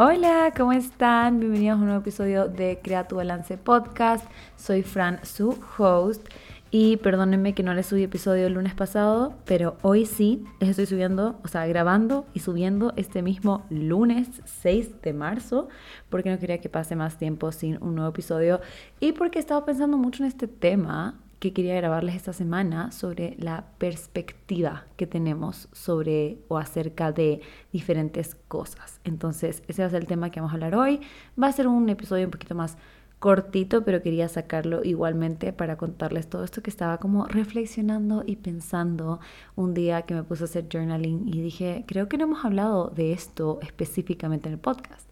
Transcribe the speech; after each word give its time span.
Hola, 0.00 0.52
¿cómo 0.56 0.72
están? 0.72 1.40
Bienvenidos 1.40 1.74
a 1.74 1.80
un 1.80 1.86
nuevo 1.86 2.02
episodio 2.02 2.46
de 2.46 2.78
Crea 2.80 3.08
tu 3.08 3.16
Balance 3.16 3.58
Podcast. 3.58 4.24
Soy 4.54 4.84
Fran, 4.84 5.18
su 5.24 5.58
host. 5.76 6.24
Y 6.70 6.98
perdónenme 6.98 7.52
que 7.52 7.64
no 7.64 7.74
les 7.74 7.86
subí 7.86 8.04
episodio 8.04 8.46
el 8.46 8.52
lunes 8.52 8.74
pasado, 8.74 9.34
pero 9.44 9.76
hoy 9.82 10.06
sí 10.06 10.44
les 10.60 10.70
estoy 10.70 10.86
subiendo, 10.86 11.40
o 11.42 11.48
sea, 11.48 11.66
grabando 11.66 12.26
y 12.32 12.38
subiendo 12.38 12.92
este 12.94 13.22
mismo 13.22 13.66
lunes 13.70 14.40
6 14.44 15.02
de 15.02 15.12
marzo, 15.14 15.68
porque 16.10 16.30
no 16.30 16.38
quería 16.38 16.60
que 16.60 16.68
pase 16.68 16.94
más 16.94 17.18
tiempo 17.18 17.50
sin 17.50 17.82
un 17.82 17.96
nuevo 17.96 18.10
episodio 18.10 18.60
y 19.00 19.10
porque 19.14 19.40
he 19.40 19.42
estado 19.42 19.64
pensando 19.64 19.96
mucho 19.96 20.22
en 20.22 20.28
este 20.28 20.46
tema 20.46 21.18
que 21.38 21.52
quería 21.52 21.76
grabarles 21.76 22.16
esta 22.16 22.32
semana 22.32 22.90
sobre 22.90 23.36
la 23.38 23.64
perspectiva 23.78 24.84
que 24.96 25.06
tenemos 25.06 25.68
sobre 25.72 26.38
o 26.48 26.58
acerca 26.58 27.12
de 27.12 27.40
diferentes 27.72 28.34
cosas. 28.48 29.00
Entonces, 29.04 29.62
ese 29.68 29.82
va 29.82 29.88
a 29.88 29.90
ser 29.90 30.00
el 30.00 30.08
tema 30.08 30.30
que 30.30 30.40
vamos 30.40 30.52
a 30.52 30.54
hablar 30.54 30.74
hoy. 30.74 31.00
Va 31.40 31.46
a 31.46 31.52
ser 31.52 31.68
un 31.68 31.88
episodio 31.88 32.24
un 32.24 32.32
poquito 32.32 32.54
más 32.54 32.76
cortito, 33.18 33.84
pero 33.84 34.02
quería 34.02 34.28
sacarlo 34.28 34.84
igualmente 34.84 35.52
para 35.52 35.76
contarles 35.76 36.28
todo 36.28 36.44
esto 36.44 36.62
que 36.62 36.70
estaba 36.70 36.98
como 36.98 37.26
reflexionando 37.26 38.22
y 38.26 38.36
pensando 38.36 39.20
un 39.56 39.74
día 39.74 40.02
que 40.02 40.14
me 40.14 40.22
puse 40.22 40.44
a 40.44 40.46
hacer 40.46 40.66
journaling 40.70 41.28
y 41.28 41.40
dije, 41.40 41.84
creo 41.86 42.08
que 42.08 42.16
no 42.16 42.24
hemos 42.24 42.44
hablado 42.44 42.90
de 42.90 43.12
esto 43.12 43.58
específicamente 43.62 44.48
en 44.48 44.54
el 44.54 44.60
podcast. 44.60 45.07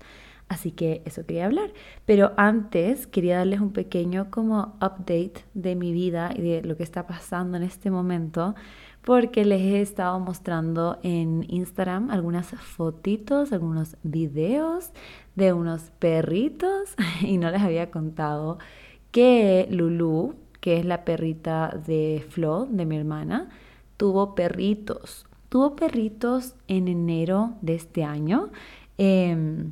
Así 0.48 0.70
que 0.70 1.02
eso 1.05 1.27
quería 1.27 1.46
hablar. 1.46 1.73
Pero 2.05 2.32
antes 2.36 3.06
quería 3.06 3.38
darles 3.38 3.60
un 3.60 3.73
pequeño 3.73 4.30
como 4.30 4.77
update 4.77 5.45
de 5.55 5.74
mi 5.74 5.92
vida 5.92 6.30
y 6.34 6.42
de 6.42 6.62
lo 6.62 6.77
que 6.77 6.84
está 6.84 7.06
pasando 7.06 7.56
en 7.56 7.64
este 7.64 7.91
momento 7.91 8.55
porque 9.06 9.45
les 9.45 9.60
he 9.60 9.80
estado 9.80 10.19
mostrando 10.19 10.98
en 11.05 11.46
Instagram 11.48 12.10
algunas 12.10 12.48
fotitos, 12.48 13.53
algunos 13.53 13.97
videos 14.03 14.91
de 15.36 15.53
unos 15.53 15.92
perritos 16.00 16.97
y 17.22 17.38
no 17.38 17.48
les 17.53 17.62
había 17.62 17.92
contado 17.92 18.58
que 19.12 19.69
Lulu, 19.70 20.34
que 20.60 20.78
es 20.78 20.84
la 20.84 21.05
perrita 21.05 21.81
de 21.86 22.27
Flo, 22.31 22.66
de 22.69 22.84
mi 22.84 22.97
hermana, 22.97 23.48
tuvo 23.97 24.34
perritos. 24.34 25.25
Tuvo 25.50 25.77
perritos 25.77 26.56
en 26.66 26.88
enero 26.88 27.55
de 27.62 27.77
este 27.77 28.03
año. 28.03 28.50
Eh, 28.98 29.70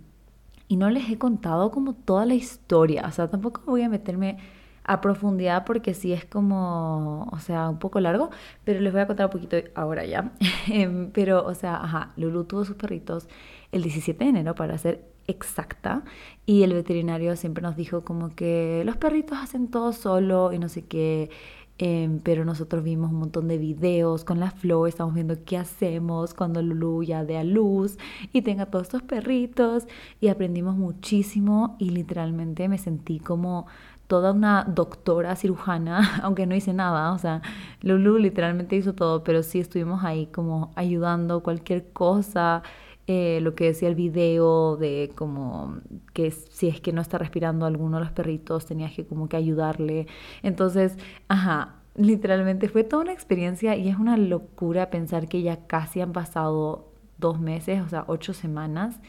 y 0.68 0.76
no 0.76 0.90
les 0.90 1.10
he 1.10 1.18
contado 1.18 1.70
como 1.70 1.94
toda 1.94 2.26
la 2.26 2.34
historia, 2.34 3.04
o 3.06 3.12
sea, 3.12 3.28
tampoco 3.28 3.62
voy 3.66 3.82
a 3.82 3.88
meterme 3.88 4.38
a 4.84 5.00
profundidad 5.00 5.64
porque 5.64 5.94
sí 5.94 6.12
es 6.12 6.24
como, 6.24 7.28
o 7.32 7.38
sea, 7.38 7.68
un 7.70 7.78
poco 7.78 8.00
largo, 8.00 8.30
pero 8.64 8.80
les 8.80 8.92
voy 8.92 9.02
a 9.02 9.06
contar 9.06 9.26
un 9.26 9.32
poquito 9.32 9.56
ahora 9.74 10.04
ya. 10.04 10.32
Em, 10.68 11.10
pero, 11.10 11.44
o 11.46 11.54
sea, 11.54 11.76
ajá, 11.76 12.12
Lulu 12.16 12.44
tuvo 12.44 12.64
sus 12.64 12.76
perritos 12.76 13.28
el 13.72 13.82
17 13.82 14.22
de 14.24 14.30
enero 14.30 14.54
para 14.54 14.76
ser 14.78 15.04
exacta 15.26 16.04
y 16.46 16.62
el 16.64 16.74
veterinario 16.74 17.34
siempre 17.36 17.62
nos 17.62 17.76
dijo 17.76 18.04
como 18.04 18.34
que 18.34 18.82
los 18.84 18.96
perritos 18.96 19.38
hacen 19.38 19.68
todo 19.68 19.92
solo 19.92 20.52
y 20.52 20.58
no 20.58 20.68
sé 20.68 20.84
qué 20.84 21.30
Em, 21.78 22.20
pero 22.20 22.44
nosotros 22.44 22.84
vimos 22.84 23.10
un 23.10 23.18
montón 23.18 23.48
de 23.48 23.58
videos 23.58 24.24
con 24.24 24.38
la 24.38 24.52
flor, 24.52 24.88
estamos 24.88 25.12
viendo 25.14 25.36
qué 25.44 25.58
hacemos 25.58 26.32
cuando 26.32 26.62
Lulu 26.62 27.02
ya 27.02 27.24
dé 27.24 27.36
a 27.36 27.42
luz 27.42 27.98
y 28.32 28.42
tenga 28.42 28.66
todos 28.66 28.84
estos 28.84 29.02
perritos. 29.02 29.84
Y 30.20 30.28
aprendimos 30.28 30.76
muchísimo 30.76 31.76
y 31.78 31.90
literalmente 31.90 32.68
me 32.68 32.78
sentí 32.78 33.18
como 33.18 33.66
toda 34.06 34.32
una 34.32 34.64
doctora 34.64 35.34
cirujana, 35.36 36.20
aunque 36.22 36.46
no 36.46 36.54
hice 36.54 36.72
nada, 36.72 37.12
o 37.12 37.18
sea, 37.18 37.42
Lulu 37.82 38.18
literalmente 38.18 38.76
hizo 38.76 38.92
todo, 38.94 39.24
pero 39.24 39.42
sí 39.42 39.60
estuvimos 39.60 40.04
ahí 40.04 40.26
como 40.26 40.72
ayudando 40.76 41.42
cualquier 41.42 41.90
cosa, 41.92 42.62
eh, 43.06 43.40
lo 43.42 43.54
que 43.54 43.64
decía 43.64 43.88
el 43.88 43.94
video 43.94 44.76
de 44.76 45.12
como 45.14 45.78
que 46.14 46.30
si 46.30 46.68
es 46.68 46.80
que 46.80 46.92
no 46.92 47.02
está 47.02 47.18
respirando 47.18 47.66
alguno 47.66 47.98
de 47.98 48.04
los 48.04 48.12
perritos, 48.12 48.66
tenías 48.66 48.92
que 48.92 49.04
como 49.04 49.28
que 49.28 49.36
ayudarle. 49.36 50.06
Entonces, 50.42 50.96
ajá, 51.28 51.76
literalmente 51.96 52.68
fue 52.68 52.84
toda 52.84 53.02
una 53.02 53.12
experiencia 53.12 53.76
y 53.76 53.88
es 53.88 53.98
una 53.98 54.16
locura 54.16 54.90
pensar 54.90 55.28
que 55.28 55.42
ya 55.42 55.66
casi 55.66 56.00
han 56.00 56.12
pasado 56.12 56.88
dos 57.18 57.40
meses, 57.40 57.82
o 57.82 57.88
sea, 57.88 58.04
ocho 58.08 58.32
semanas 58.32 59.00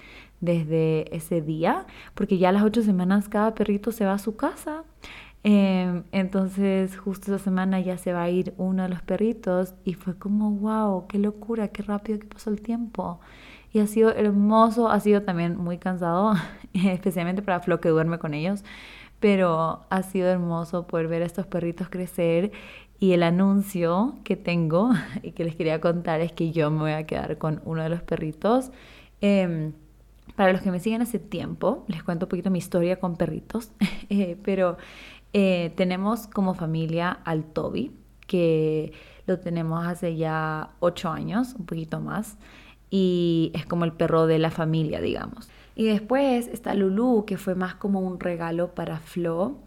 desde 0.41 1.15
ese 1.15 1.41
día, 1.41 1.85
porque 2.13 2.37
ya 2.37 2.51
las 2.51 2.63
ocho 2.63 2.81
semanas 2.81 3.29
cada 3.29 3.55
perrito 3.55 3.91
se 3.91 4.05
va 4.05 4.13
a 4.13 4.19
su 4.19 4.35
casa. 4.35 4.83
Em, 5.43 6.03
entonces, 6.11 6.97
justo 6.97 7.33
esa 7.33 7.43
semana 7.43 7.79
ya 7.79 7.97
se 7.97 8.13
va 8.13 8.23
a 8.23 8.29
ir 8.29 8.53
uno 8.57 8.83
de 8.83 8.89
los 8.89 9.01
perritos 9.03 9.75
y 9.83 9.93
fue 9.93 10.17
como, 10.17 10.51
wow, 10.51 11.07
qué 11.07 11.19
locura, 11.19 11.67
qué 11.69 11.83
rápido 11.83 12.19
que 12.19 12.25
pasó 12.27 12.49
el 12.49 12.61
tiempo. 12.61 13.19
Y 13.75 13.81
ha 13.81 13.87
sido 13.87 14.09
hermoso, 14.11 14.87
ha 14.87 15.01
sido 15.01 15.23
también 15.23 15.57
muy 15.57 15.77
cansado, 15.77 16.33
especialmente 16.73 17.41
para 17.41 17.59
Flo 17.59 17.81
que 17.81 17.89
duerme 17.89 18.19
con 18.19 18.33
ellos, 18.33 18.63
pero 19.19 19.81
ha 19.89 20.01
sido 20.01 20.29
hermoso 20.29 20.87
poder 20.87 21.09
ver 21.09 21.23
a 21.23 21.25
estos 21.25 21.45
perritos 21.45 21.89
crecer 21.89 22.53
y 23.01 23.11
el 23.11 23.21
anuncio 23.21 24.15
que 24.23 24.37
tengo 24.37 24.91
y 25.23 25.33
que 25.33 25.43
les 25.43 25.57
quería 25.57 25.81
contar 25.81 26.21
es 26.21 26.31
que 26.31 26.53
yo 26.53 26.71
me 26.71 26.77
voy 26.77 26.91
a 26.93 27.05
quedar 27.05 27.37
con 27.37 27.61
uno 27.65 27.83
de 27.83 27.89
los 27.89 28.01
perritos. 28.01 28.71
Em, 29.19 29.73
para 30.37 30.53
los 30.53 30.61
que 30.61 30.71
me 30.71 30.79
siguen 30.79 31.01
hace 31.01 31.19
tiempo, 31.19 31.83
les 31.89 32.01
cuento 32.01 32.27
un 32.27 32.29
poquito 32.29 32.49
mi 32.49 32.59
historia 32.59 32.97
con 32.97 33.17
perritos, 33.17 33.73
eh, 34.09 34.37
pero 34.41 34.77
eh, 35.33 35.73
tenemos 35.75 36.27
como 36.27 36.53
familia 36.53 37.11
al 37.25 37.43
Toby, 37.43 37.91
que 38.25 38.93
lo 39.27 39.37
tenemos 39.37 39.85
hace 39.85 40.15
ya 40.15 40.69
ocho 40.79 41.09
años, 41.09 41.55
un 41.59 41.65
poquito 41.65 41.99
más 41.99 42.37
y 42.97 43.51
es 43.53 43.65
como 43.65 43.83
el 43.83 43.91
perro 43.91 44.25
de 44.25 44.39
la 44.39 44.51
familia, 44.51 45.01
digamos. 45.01 45.49
Y 45.75 45.83
después 45.83 46.47
está 46.47 46.73
Lulu, 46.75 47.25
que 47.27 47.37
fue 47.37 47.53
más 47.53 47.75
como 47.75 47.99
un 47.99 48.21
regalo 48.21 48.73
para 48.73 48.99
Flo 48.99 49.57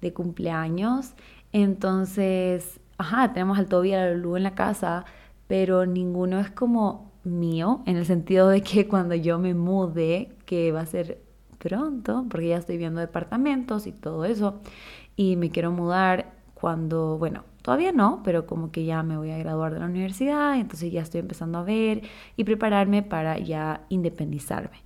de 0.00 0.14
cumpleaños. 0.14 1.12
Entonces, 1.52 2.80
ajá, 2.96 3.34
tenemos 3.34 3.58
al 3.58 3.66
Toby 3.66 3.90
y 3.90 3.92
a 3.92 4.10
Lulu 4.14 4.38
en 4.38 4.42
la 4.42 4.54
casa, 4.54 5.04
pero 5.48 5.84
ninguno 5.84 6.40
es 6.40 6.50
como 6.50 7.12
mío, 7.24 7.82
en 7.84 7.98
el 7.98 8.06
sentido 8.06 8.48
de 8.48 8.62
que 8.62 8.88
cuando 8.88 9.14
yo 9.14 9.38
me 9.38 9.52
mude, 9.52 10.30
que 10.46 10.72
va 10.72 10.80
a 10.80 10.86
ser 10.86 11.20
pronto, 11.58 12.24
porque 12.30 12.48
ya 12.48 12.56
estoy 12.56 12.78
viendo 12.78 13.00
departamentos 13.02 13.86
y 13.86 13.92
todo 13.92 14.24
eso, 14.24 14.62
y 15.14 15.36
me 15.36 15.50
quiero 15.50 15.72
mudar 15.72 16.32
cuando, 16.54 17.18
bueno, 17.18 17.44
Todavía 17.68 17.92
no, 17.92 18.22
pero 18.24 18.46
como 18.46 18.72
que 18.72 18.86
ya 18.86 19.02
me 19.02 19.18
voy 19.18 19.30
a 19.30 19.36
graduar 19.36 19.74
de 19.74 19.80
la 19.80 19.84
universidad, 19.84 20.58
entonces 20.58 20.90
ya 20.90 21.02
estoy 21.02 21.20
empezando 21.20 21.58
a 21.58 21.64
ver 21.64 22.00
y 22.34 22.44
prepararme 22.44 23.02
para 23.02 23.38
ya 23.38 23.82
independizarme. 23.90 24.78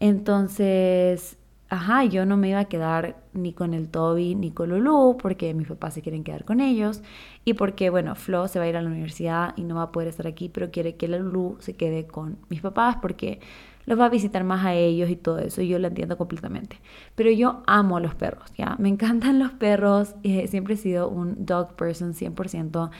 Entonces, 0.00 1.38
ajá, 1.70 2.04
yo 2.04 2.26
no 2.26 2.36
me 2.36 2.50
iba 2.50 2.58
a 2.58 2.66
quedar 2.66 3.16
ni 3.32 3.54
con 3.54 3.72
el 3.72 3.88
Toby 3.88 4.34
ni 4.34 4.50
con 4.50 4.68
Lulu 4.68 5.16
porque 5.16 5.54
mis 5.54 5.66
papás 5.66 5.94
se 5.94 6.02
quieren 6.02 6.24
quedar 6.24 6.44
con 6.44 6.60
ellos 6.60 7.00
y 7.46 7.54
porque, 7.54 7.88
bueno, 7.88 8.14
Flo 8.14 8.48
se 8.48 8.58
va 8.58 8.66
a 8.66 8.68
ir 8.68 8.76
a 8.76 8.82
la 8.82 8.90
universidad 8.90 9.54
y 9.56 9.64
no 9.64 9.76
va 9.76 9.84
a 9.84 9.92
poder 9.92 10.08
estar 10.08 10.26
aquí, 10.26 10.50
pero 10.50 10.70
quiere 10.70 10.94
que 10.96 11.08
la 11.08 11.16
Lulu 11.16 11.56
se 11.60 11.74
quede 11.74 12.06
con 12.06 12.36
mis 12.50 12.60
papás 12.60 12.98
porque 13.00 13.40
los 13.86 13.98
va 13.98 14.06
a 14.06 14.08
visitar 14.08 14.44
más 14.44 14.64
a 14.66 14.74
ellos 14.74 15.08
y 15.08 15.16
todo 15.16 15.38
eso, 15.38 15.62
y 15.62 15.68
yo 15.68 15.78
lo 15.78 15.88
entiendo 15.88 16.18
completamente. 16.18 16.80
Pero 17.14 17.30
yo 17.30 17.62
amo 17.66 17.96
a 17.96 18.00
los 18.00 18.14
perros, 18.14 18.52
¿ya? 18.56 18.76
Me 18.78 18.88
encantan 18.88 19.38
los 19.38 19.52
perros, 19.52 20.14
eh, 20.22 20.48
siempre 20.48 20.74
he 20.74 20.76
sido 20.76 21.08
un 21.08 21.46
dog 21.46 21.74
person 21.76 22.12
100%. 22.14 22.90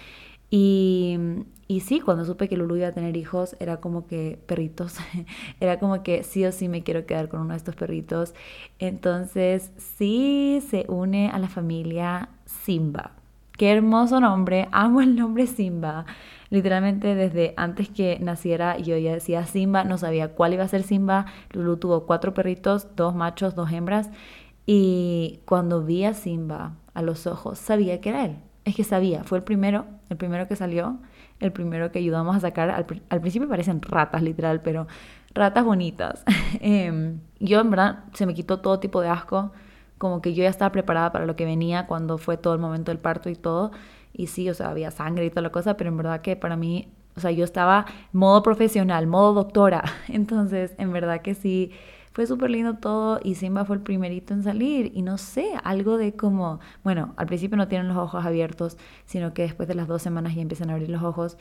Y, 0.48 1.18
y 1.66 1.80
sí, 1.80 2.00
cuando 2.00 2.24
supe 2.24 2.48
que 2.48 2.56
Lulu 2.56 2.76
iba 2.76 2.88
a 2.88 2.92
tener 2.92 3.16
hijos, 3.16 3.56
era 3.58 3.78
como 3.78 4.06
que 4.06 4.38
perritos, 4.46 4.96
era 5.60 5.78
como 5.80 6.02
que 6.04 6.22
sí 6.22 6.44
o 6.44 6.52
sí 6.52 6.68
me 6.68 6.84
quiero 6.84 7.04
quedar 7.04 7.28
con 7.28 7.40
uno 7.40 7.50
de 7.50 7.56
estos 7.56 7.74
perritos. 7.74 8.34
Entonces, 8.78 9.72
sí 9.76 10.62
se 10.68 10.86
une 10.88 11.30
a 11.30 11.38
la 11.38 11.48
familia 11.48 12.28
Simba. 12.44 13.12
Qué 13.58 13.72
hermoso 13.72 14.20
nombre, 14.20 14.68
amo 14.70 15.00
el 15.00 15.16
nombre 15.16 15.46
Simba. 15.46 16.06
Literalmente 16.50 17.14
desde 17.14 17.54
antes 17.56 17.88
que 17.88 18.18
naciera 18.20 18.78
yo 18.78 18.96
ya 18.96 19.12
decía 19.12 19.46
Simba, 19.46 19.84
no 19.84 19.98
sabía 19.98 20.28
cuál 20.28 20.54
iba 20.54 20.64
a 20.64 20.68
ser 20.68 20.82
Simba. 20.82 21.26
Lulu 21.52 21.76
tuvo 21.76 22.06
cuatro 22.06 22.34
perritos, 22.34 22.94
dos 22.96 23.14
machos, 23.14 23.54
dos 23.54 23.72
hembras. 23.72 24.10
Y 24.66 25.40
cuando 25.44 25.84
vi 25.84 26.04
a 26.04 26.14
Simba 26.14 26.74
a 26.94 27.02
los 27.02 27.26
ojos, 27.26 27.58
sabía 27.58 28.00
que 28.00 28.08
era 28.10 28.24
él. 28.24 28.36
Es 28.64 28.74
que 28.74 28.82
sabía, 28.82 29.22
fue 29.22 29.38
el 29.38 29.44
primero, 29.44 29.86
el 30.10 30.16
primero 30.16 30.48
que 30.48 30.56
salió, 30.56 30.98
el 31.38 31.52
primero 31.52 31.92
que 31.92 32.00
ayudamos 32.00 32.34
a 32.34 32.40
sacar. 32.40 32.70
Al, 32.70 33.20
principio 33.20 33.48
parecen 33.48 33.80
ratas, 33.80 34.22
literal, 34.22 34.60
pero 34.60 34.88
ratas 35.34 35.64
bonitas. 35.64 36.24
Em, 36.60 37.20
yo 37.38 37.60
en 37.60 37.70
verdad 37.70 38.04
se 38.14 38.26
me 38.26 38.34
quitó 38.34 38.60
todo 38.60 38.80
tipo 38.80 39.00
de 39.00 39.08
asco, 39.08 39.52
como 39.98 40.20
que 40.20 40.34
yo 40.34 40.42
ya 40.42 40.50
estaba 40.50 40.72
preparada 40.72 41.12
para 41.12 41.26
lo 41.26 41.36
que 41.36 41.44
venía 41.44 41.86
cuando 41.86 42.18
fue 42.18 42.36
todo 42.36 42.54
el 42.54 42.60
momento 42.60 42.90
del 42.90 42.98
parto 42.98 43.30
y 43.30 43.36
todo. 43.36 43.70
Y 44.16 44.28
sí, 44.28 44.48
o 44.48 44.54
sea, 44.54 44.70
había 44.70 44.90
sangre 44.90 45.26
y 45.26 45.30
toda 45.30 45.42
la 45.42 45.50
cosa, 45.52 45.76
pero 45.76 45.90
en 45.90 45.96
verdad 45.98 46.22
que 46.22 46.36
para 46.36 46.56
mí, 46.56 46.88
o 47.16 47.20
sea, 47.20 47.30
yo 47.30 47.44
estaba 47.44 47.86
modo 48.12 48.42
profesional, 48.42 49.06
modo 49.06 49.34
doctora. 49.34 49.84
Entonces, 50.08 50.74
en 50.78 50.92
verdad 50.92 51.20
que 51.20 51.34
sí, 51.34 51.72
fue 52.12 52.26
súper 52.26 52.48
lindo 52.48 52.78
todo 52.78 53.20
y 53.22 53.34
Simba 53.34 53.66
fue 53.66 53.76
el 53.76 53.82
primerito 53.82 54.32
en 54.32 54.42
salir. 54.42 54.90
Y 54.94 55.02
no 55.02 55.18
sé, 55.18 55.50
algo 55.64 55.98
de 55.98 56.16
como, 56.16 56.60
bueno, 56.82 57.12
al 57.16 57.26
principio 57.26 57.58
no 57.58 57.68
tienen 57.68 57.88
los 57.88 57.98
ojos 57.98 58.24
abiertos, 58.24 58.78
sino 59.04 59.34
que 59.34 59.42
después 59.42 59.68
de 59.68 59.74
las 59.74 59.86
dos 59.86 60.00
semanas 60.00 60.34
ya 60.34 60.40
empiezan 60.40 60.70
a 60.70 60.72
abrir 60.72 60.88
los 60.88 61.02
ojos. 61.02 61.36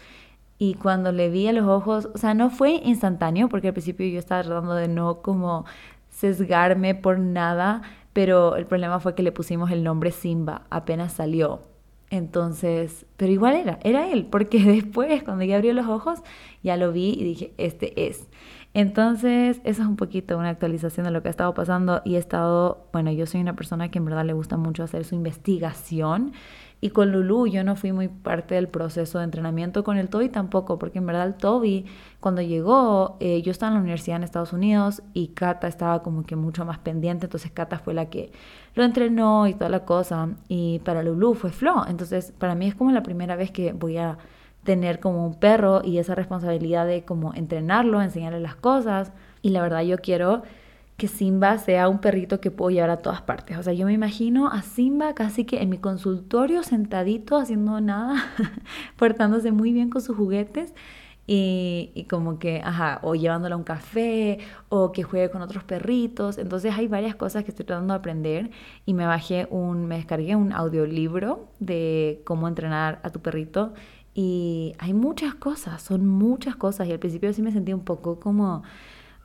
Y 0.57 0.73
cuando 0.75 1.13
le 1.13 1.29
vi 1.29 1.47
a 1.47 1.53
los 1.53 1.65
ojos, 1.65 2.09
o 2.13 2.17
sea, 2.17 2.33
no 2.33 2.49
fue 2.49 2.81
instantáneo, 2.83 3.47
porque 3.47 3.69
al 3.69 3.73
principio 3.73 4.05
yo 4.07 4.19
estaba 4.19 4.43
tratando 4.43 4.73
de 4.75 4.89
no 4.89 5.21
como 5.21 5.65
sesgarme 6.09 6.95
por 6.95 7.19
nada, 7.19 7.81
pero 8.13 8.55
el 8.57 8.65
problema 8.65 8.99
fue 8.99 9.15
que 9.15 9.23
le 9.23 9.31
pusimos 9.31 9.71
el 9.71 9.83
nombre 9.83 10.11
Simba, 10.11 10.63
apenas 10.69 11.13
salió. 11.13 11.74
Entonces, 12.15 13.05
pero 13.17 13.31
igual 13.31 13.55
era, 13.55 13.79
era 13.83 14.09
él, 14.09 14.25
porque 14.25 14.59
después 14.63 15.23
cuando 15.23 15.43
ya 15.43 15.57
abrió 15.57 15.73
los 15.73 15.87
ojos, 15.87 16.19
ya 16.63 16.77
lo 16.77 16.91
vi 16.91 17.09
y 17.09 17.23
dije, 17.23 17.53
este 17.57 18.07
es. 18.07 18.27
Entonces, 18.73 19.61
eso 19.63 19.81
es 19.83 19.87
un 19.87 19.95
poquito 19.95 20.37
una 20.37 20.49
actualización 20.49 21.05
de 21.05 21.11
lo 21.11 21.21
que 21.21 21.29
ha 21.29 21.31
estado 21.31 21.53
pasando 21.53 22.01
y 22.03 22.15
he 22.15 22.17
estado, 22.17 22.87
bueno, 22.91 23.11
yo 23.11 23.25
soy 23.25 23.39
una 23.41 23.55
persona 23.55 23.89
que 23.89 23.99
en 23.99 24.05
verdad 24.05 24.25
le 24.25 24.33
gusta 24.33 24.57
mucho 24.57 24.83
hacer 24.83 25.05
su 25.05 25.15
investigación 25.15 26.33
y 26.81 26.89
con 26.89 27.11
Lulu 27.11 27.47
yo 27.47 27.63
no 27.63 27.75
fui 27.75 27.91
muy 27.91 28.07
parte 28.07 28.55
del 28.55 28.67
proceso 28.67 29.19
de 29.19 29.23
entrenamiento, 29.23 29.83
con 29.83 29.97
el 29.97 30.09
Toby 30.09 30.29
tampoco, 30.29 30.77
porque 30.77 30.99
en 30.99 31.05
verdad 31.05 31.27
el 31.27 31.33
Toby 31.35 31.85
cuando 32.19 32.41
llegó, 32.41 33.17
eh, 33.19 33.41
yo 33.41 33.51
estaba 33.51 33.69
en 33.69 33.75
la 33.75 33.81
universidad 33.81 34.17
en 34.17 34.23
Estados 34.23 34.53
Unidos 34.53 35.01
y 35.13 35.29
Kata 35.29 35.67
estaba 35.67 36.03
como 36.03 36.23
que 36.25 36.35
mucho 36.35 36.65
más 36.65 36.79
pendiente, 36.79 37.25
entonces 37.25 37.51
Kata 37.51 37.79
fue 37.79 37.93
la 37.93 38.09
que 38.09 38.31
lo 38.75 38.83
entrenó 38.83 39.47
y 39.47 39.53
toda 39.53 39.69
la 39.69 39.85
cosa 39.85 40.29
y 40.47 40.79
para 40.79 41.03
Lulu 41.03 41.33
fue 41.33 41.51
Flo, 41.51 41.85
entonces 41.87 42.33
para 42.37 42.55
mí 42.55 42.67
es 42.67 42.75
como 42.75 42.91
la 42.91 43.03
primera 43.03 43.35
vez 43.35 43.51
que 43.51 43.73
voy 43.73 43.97
a 43.97 44.17
tener 44.65 44.99
como 44.99 45.25
un 45.25 45.35
perro 45.35 45.81
y 45.85 45.99
esa 45.99 46.15
responsabilidad 46.15 46.85
de 46.85 47.05
como 47.05 47.33
entrenarlo, 47.35 48.01
enseñarle 48.01 48.41
las 48.41 48.55
cosas. 48.55 49.13
Y 49.41 49.51
la 49.51 49.61
verdad 49.61 49.83
yo 49.83 49.99
quiero 49.99 50.41
que 50.97 51.07
Simba 51.07 51.57
sea 51.57 51.89
un 51.89 51.99
perrito 51.99 52.39
que 52.39 52.51
puedo 52.51 52.71
llevar 52.71 52.89
a 52.89 52.97
todas 52.97 53.21
partes. 53.21 53.57
O 53.57 53.63
sea, 53.63 53.73
yo 53.73 53.85
me 53.85 53.93
imagino 53.93 54.47
a 54.47 54.61
Simba 54.61 55.13
casi 55.13 55.45
que 55.45 55.61
en 55.61 55.69
mi 55.69 55.77
consultorio 55.77 56.63
sentadito 56.63 57.37
haciendo 57.37 57.81
nada, 57.81 58.15
portándose 58.97 59.51
muy 59.51 59.73
bien 59.73 59.89
con 59.89 60.01
sus 60.01 60.15
juguetes. 60.15 60.73
Y, 61.27 61.89
y, 61.95 62.03
como 62.03 62.37
que, 62.37 62.61
ajá, 62.63 62.99
o 63.01 63.15
llevándolo 63.15 63.55
a 63.55 63.57
un 63.57 63.63
café, 63.63 64.37
o 64.69 64.91
que 64.91 65.01
juegue 65.01 65.31
con 65.31 65.41
otros 65.41 65.63
perritos. 65.63 66.37
Entonces 66.37 66.71
hay 66.77 66.87
varias 66.87 67.15
cosas 67.15 67.43
que 67.43 67.49
estoy 67.49 67.65
tratando 67.65 67.95
de 67.95 67.97
aprender 67.97 68.51
y 68.85 68.93
me 68.93 69.07
bajé 69.07 69.47
un, 69.49 69.87
me 69.87 69.95
descargué 69.95 70.35
un 70.35 70.53
audiolibro 70.53 71.47
de 71.59 72.21
cómo 72.25 72.47
entrenar 72.47 72.99
a 73.01 73.09
tu 73.09 73.21
perrito 73.21 73.73
y 74.17 74.73
hay 74.79 74.93
muchas 74.93 75.35
cosas, 75.35 75.81
son 75.81 76.07
muchas 76.07 76.55
cosas. 76.55 76.87
Y 76.87 76.93
al 76.93 76.99
principio 76.99 77.33
sí 77.33 77.41
me 77.41 77.51
sentí 77.51 77.73
un 77.73 77.83
poco 77.83 78.19
como 78.19 78.63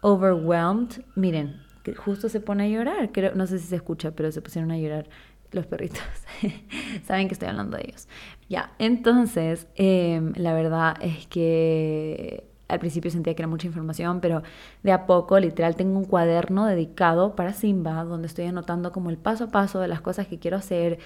overwhelmed. 0.01 1.05
Miren, 1.15 1.63
justo 1.97 2.29
se 2.29 2.41
pone 2.41 2.65
a 2.65 2.69
llorar. 2.69 3.13
Creo, 3.13 3.35
no 3.35 3.47
sé 3.47 3.59
si 3.59 3.67
se 3.67 3.77
escucha, 3.77 4.13
pero 4.13 4.33
se 4.33 4.43
pusieron 4.43 4.71
a 4.71 4.79
llorar 4.79 5.09
los 5.53 5.67
perritos. 5.67 6.01
Saben 7.07 7.29
que 7.29 7.35
estoy 7.35 7.49
hablando 7.49 7.77
de 7.77 7.85
ellos. 7.89 8.09
Ya, 8.49 8.73
entonces, 8.79 9.67
em, 9.75 10.33
la 10.37 10.55
verdad 10.55 10.97
es 11.01 11.27
que 11.27 12.45
al 12.69 12.79
principio 12.79 13.11
sentía 13.11 13.35
que 13.35 13.43
era 13.43 13.49
mucha 13.49 13.67
información, 13.67 14.21
pero 14.21 14.43
de 14.83 14.93
a 14.93 15.07
poco, 15.07 15.39
literal, 15.41 15.75
tengo 15.75 15.99
un 15.99 16.05
cuaderno 16.05 16.67
dedicado 16.67 17.35
para 17.35 17.53
Simba, 17.53 18.05
donde 18.05 18.29
estoy 18.29 18.47
anotando 18.47 18.93
como 18.93 19.11
el 19.11 19.19
paso 19.19 19.45
a 19.45 19.49
paso 19.49 19.81
de 19.81 19.89
las 19.89 20.01
cosas 20.01 20.29
que 20.29 20.39
quiero 20.39 20.57
hacer 20.57 20.99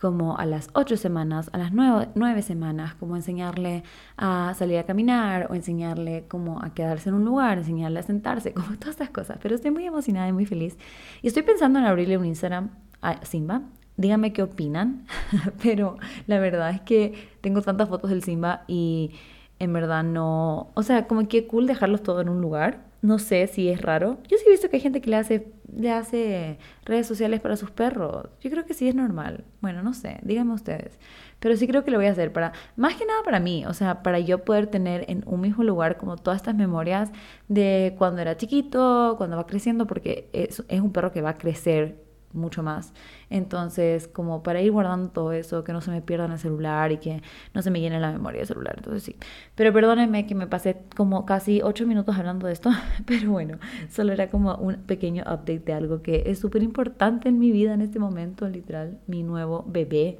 como 0.00 0.38
a 0.38 0.46
las 0.46 0.68
ocho 0.72 0.96
semanas, 0.96 1.50
a 1.52 1.58
las 1.58 1.72
nueve, 1.72 2.42
semanas, 2.42 2.94
como 2.94 3.16
enseñarle 3.16 3.82
a 4.16 4.54
salir 4.56 4.78
a 4.78 4.84
caminar 4.84 5.48
o 5.50 5.54
enseñarle 5.54 6.24
como 6.26 6.62
a 6.62 6.72
quedarse 6.72 7.10
en 7.10 7.16
un 7.16 7.24
lugar, 7.24 7.58
enseñarle 7.58 8.00
a 8.00 8.02
sentarse, 8.02 8.52
como 8.54 8.76
todas 8.76 8.90
estas 8.90 9.10
cosas. 9.10 9.38
Pero 9.42 9.54
estoy 9.54 9.70
muy 9.70 9.84
emocionada 9.84 10.26
y 10.28 10.32
muy 10.32 10.46
feliz. 10.46 10.78
Y 11.22 11.28
estoy 11.28 11.42
pensando 11.42 11.78
en 11.78 11.84
abrirle 11.84 12.16
un 12.16 12.24
Instagram 12.24 12.70
a 13.02 13.24
Simba. 13.24 13.62
Díganme 13.96 14.32
qué 14.32 14.42
opinan, 14.42 15.06
pero 15.62 15.98
la 16.26 16.38
verdad 16.38 16.70
es 16.70 16.80
que 16.80 17.28
tengo 17.42 17.60
tantas 17.60 17.88
fotos 17.90 18.08
del 18.08 18.22
Simba 18.22 18.64
y 18.66 19.12
en 19.58 19.74
verdad 19.74 20.02
no, 20.02 20.70
o 20.74 20.82
sea, 20.82 21.06
como 21.06 21.28
que 21.28 21.46
cool 21.46 21.66
dejarlos 21.66 22.02
todo 22.02 22.22
en 22.22 22.30
un 22.30 22.40
lugar 22.40 22.90
no 23.02 23.18
sé 23.18 23.46
si 23.46 23.68
es 23.68 23.80
raro. 23.80 24.18
Yo 24.28 24.36
sí 24.36 24.44
he 24.46 24.50
visto 24.50 24.68
que 24.68 24.76
hay 24.76 24.82
gente 24.82 25.00
que 25.00 25.10
le 25.10 25.16
hace, 25.16 25.46
le 25.76 25.90
hace 25.90 26.58
redes 26.84 27.06
sociales 27.06 27.40
para 27.40 27.56
sus 27.56 27.70
perros. 27.70 28.28
Yo 28.40 28.50
creo 28.50 28.64
que 28.64 28.74
sí 28.74 28.88
es 28.88 28.94
normal. 28.94 29.44
Bueno, 29.60 29.82
no 29.82 29.94
sé, 29.94 30.18
díganme 30.22 30.54
ustedes. 30.54 30.98
Pero 31.38 31.56
sí 31.56 31.66
creo 31.66 31.84
que 31.84 31.90
lo 31.90 31.98
voy 31.98 32.06
a 32.06 32.12
hacer 32.12 32.32
para, 32.32 32.52
más 32.76 32.94
que 32.96 33.06
nada 33.06 33.22
para 33.24 33.40
mí, 33.40 33.64
o 33.66 33.72
sea, 33.72 34.02
para 34.02 34.18
yo 34.18 34.44
poder 34.44 34.66
tener 34.66 35.04
en 35.08 35.22
un 35.26 35.40
mismo 35.40 35.64
lugar 35.64 35.96
como 35.96 36.16
todas 36.16 36.36
estas 36.36 36.54
memorias 36.54 37.10
de 37.48 37.94
cuando 37.98 38.20
era 38.20 38.36
chiquito, 38.36 39.14
cuando 39.16 39.36
va 39.36 39.46
creciendo, 39.46 39.86
porque 39.86 40.28
es, 40.32 40.62
es 40.68 40.80
un 40.80 40.92
perro 40.92 41.12
que 41.12 41.22
va 41.22 41.30
a 41.30 41.34
crecer 41.34 42.09
mucho 42.32 42.62
más. 42.62 42.92
Entonces, 43.28 44.08
como 44.08 44.42
para 44.42 44.60
ir 44.60 44.72
guardando 44.72 45.10
todo 45.10 45.32
eso, 45.32 45.64
que 45.64 45.72
no 45.72 45.80
se 45.80 45.90
me 45.90 46.02
pierda 46.02 46.26
en 46.26 46.32
el 46.32 46.38
celular 46.38 46.92
y 46.92 46.98
que 46.98 47.22
no 47.54 47.62
se 47.62 47.70
me 47.70 47.80
llene 47.80 48.00
la 48.00 48.12
memoria 48.12 48.40
del 48.40 48.48
celular. 48.48 48.74
Entonces, 48.76 49.02
sí. 49.02 49.16
Pero 49.54 49.72
perdónenme 49.72 50.26
que 50.26 50.34
me 50.34 50.46
pasé 50.46 50.82
como 50.96 51.26
casi 51.26 51.60
ocho 51.62 51.86
minutos 51.86 52.16
hablando 52.16 52.46
de 52.46 52.52
esto, 52.52 52.70
pero 53.06 53.30
bueno, 53.30 53.58
solo 53.88 54.12
era 54.12 54.30
como 54.30 54.54
un 54.56 54.76
pequeño 54.76 55.22
update 55.22 55.60
de 55.60 55.72
algo 55.72 56.02
que 56.02 56.24
es 56.26 56.38
súper 56.38 56.62
importante 56.62 57.28
en 57.28 57.38
mi 57.38 57.50
vida 57.50 57.74
en 57.74 57.82
este 57.82 57.98
momento, 57.98 58.48
literal, 58.48 58.98
mi 59.06 59.22
nuevo 59.22 59.64
bebé. 59.66 60.18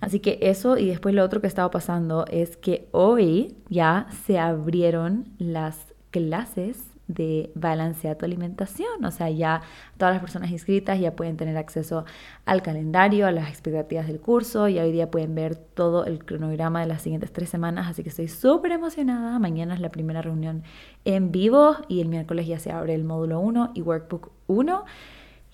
Así 0.00 0.20
que 0.20 0.38
eso 0.42 0.78
y 0.78 0.88
después 0.88 1.14
lo 1.14 1.24
otro 1.24 1.40
que 1.40 1.46
estaba 1.46 1.70
pasando 1.70 2.24
es 2.30 2.56
que 2.56 2.88
hoy 2.92 3.56
ya 3.68 4.06
se 4.26 4.38
abrieron 4.38 5.28
las 5.38 5.94
clases 6.10 6.91
de 7.08 7.50
balancear 7.54 8.16
tu 8.16 8.24
alimentación. 8.24 9.04
O 9.04 9.10
sea, 9.10 9.30
ya 9.30 9.62
todas 9.96 10.14
las 10.14 10.20
personas 10.20 10.50
inscritas 10.50 10.98
ya 11.00 11.14
pueden 11.16 11.36
tener 11.36 11.56
acceso 11.56 12.04
al 12.44 12.62
calendario, 12.62 13.26
a 13.26 13.32
las 13.32 13.48
expectativas 13.48 14.06
del 14.06 14.20
curso 14.20 14.68
y 14.68 14.78
hoy 14.78 14.92
día 14.92 15.10
pueden 15.10 15.34
ver 15.34 15.56
todo 15.56 16.04
el 16.04 16.24
cronograma 16.24 16.80
de 16.80 16.86
las 16.86 17.02
siguientes 17.02 17.32
tres 17.32 17.48
semanas. 17.48 17.88
Así 17.88 18.02
que 18.02 18.08
estoy 18.08 18.28
súper 18.28 18.72
emocionada. 18.72 19.38
Mañana 19.38 19.74
es 19.74 19.80
la 19.80 19.90
primera 19.90 20.22
reunión 20.22 20.62
en 21.04 21.32
vivo 21.32 21.76
y 21.88 22.00
el 22.00 22.08
miércoles 22.08 22.46
ya 22.46 22.58
se 22.58 22.72
abre 22.72 22.94
el 22.94 23.04
módulo 23.04 23.40
1 23.40 23.72
y 23.74 23.82
Workbook 23.82 24.30
1. 24.46 24.84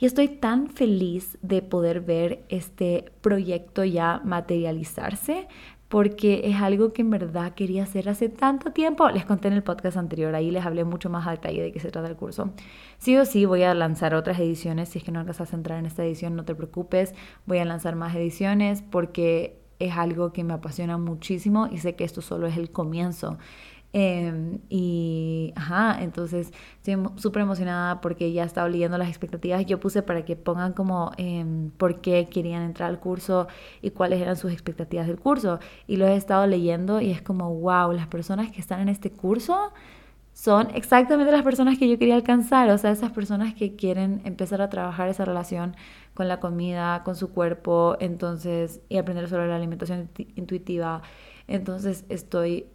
Y 0.00 0.06
estoy 0.06 0.28
tan 0.28 0.68
feliz 0.68 1.38
de 1.42 1.60
poder 1.60 2.00
ver 2.00 2.44
este 2.48 3.10
proyecto 3.20 3.82
ya 3.82 4.20
materializarse 4.24 5.48
porque 5.88 6.42
es 6.44 6.56
algo 6.56 6.92
que 6.92 7.02
en 7.02 7.10
verdad 7.10 7.54
quería 7.54 7.84
hacer 7.84 8.08
hace 8.08 8.28
tanto 8.28 8.72
tiempo. 8.72 9.08
Les 9.10 9.24
conté 9.24 9.48
en 9.48 9.54
el 9.54 9.62
podcast 9.62 9.96
anterior, 9.96 10.34
ahí 10.34 10.50
les 10.50 10.64
hablé 10.64 10.84
mucho 10.84 11.08
más 11.08 11.26
a 11.26 11.32
detalle 11.32 11.62
de 11.62 11.72
qué 11.72 11.80
se 11.80 11.90
trata 11.90 12.08
el 12.08 12.16
curso. 12.16 12.50
Sí 12.98 13.16
o 13.16 13.24
sí 13.24 13.46
voy 13.46 13.62
a 13.62 13.74
lanzar 13.74 14.14
otras 14.14 14.38
ediciones, 14.38 14.90
si 14.90 14.98
es 14.98 15.04
que 15.04 15.12
no 15.12 15.20
alcanzas 15.20 15.52
a 15.52 15.56
entrar 15.56 15.78
en 15.78 15.86
esta 15.86 16.04
edición, 16.04 16.36
no 16.36 16.44
te 16.44 16.54
preocupes, 16.54 17.14
voy 17.46 17.58
a 17.58 17.64
lanzar 17.64 17.96
más 17.96 18.14
ediciones 18.14 18.82
porque 18.82 19.58
es 19.78 19.96
algo 19.96 20.32
que 20.32 20.44
me 20.44 20.54
apasiona 20.54 20.98
muchísimo 20.98 21.68
y 21.70 21.78
sé 21.78 21.94
que 21.94 22.04
esto 22.04 22.20
solo 22.20 22.46
es 22.46 22.56
el 22.56 22.70
comienzo. 22.70 23.38
Em, 23.94 24.58
y, 24.68 25.52
ajá, 25.56 26.02
entonces 26.02 26.52
estoy 26.76 26.96
súper 27.16 27.42
emocionada 27.42 28.00
porque 28.02 28.32
ya 28.32 28.44
estaba 28.44 28.68
leyendo 28.68 28.98
las 28.98 29.08
expectativas. 29.08 29.64
Yo 29.66 29.80
puse 29.80 30.02
para 30.02 30.24
que 30.24 30.36
pongan 30.36 30.74
como 30.74 31.12
eh, 31.16 31.44
por 31.78 32.00
qué 32.00 32.28
querían 32.28 32.62
entrar 32.62 32.90
al 32.90 33.00
curso 33.00 33.48
y 33.80 33.90
cuáles 33.90 34.20
eran 34.20 34.36
sus 34.36 34.52
expectativas 34.52 35.06
del 35.06 35.18
curso. 35.18 35.58
Y 35.86 35.96
lo 35.96 36.06
he 36.06 36.16
estado 36.16 36.46
leyendo 36.46 37.00
y 37.00 37.10
es 37.10 37.22
como, 37.22 37.54
wow, 37.54 37.92
las 37.92 38.06
personas 38.08 38.52
que 38.52 38.60
están 38.60 38.80
en 38.80 38.88
este 38.90 39.10
curso 39.10 39.72
son 40.34 40.68
exactamente 40.74 41.32
las 41.32 41.42
personas 41.42 41.78
que 41.78 41.88
yo 41.88 41.98
quería 41.98 42.14
alcanzar. 42.14 42.70
O 42.70 42.78
sea, 42.78 42.90
esas 42.92 43.10
personas 43.12 43.54
que 43.54 43.74
quieren 43.74 44.20
empezar 44.24 44.62
a 44.62 44.68
trabajar 44.68 45.08
esa 45.08 45.24
relación 45.24 45.76
con 46.14 46.28
la 46.28 46.40
comida, 46.40 47.02
con 47.04 47.16
su 47.16 47.30
cuerpo, 47.32 47.96
entonces, 48.00 48.80
y 48.88 48.98
aprender 48.98 49.28
sobre 49.28 49.48
la 49.48 49.56
alimentación 49.56 50.10
intuitiva. 50.36 51.02
Entonces 51.48 52.04
estoy 52.08 52.66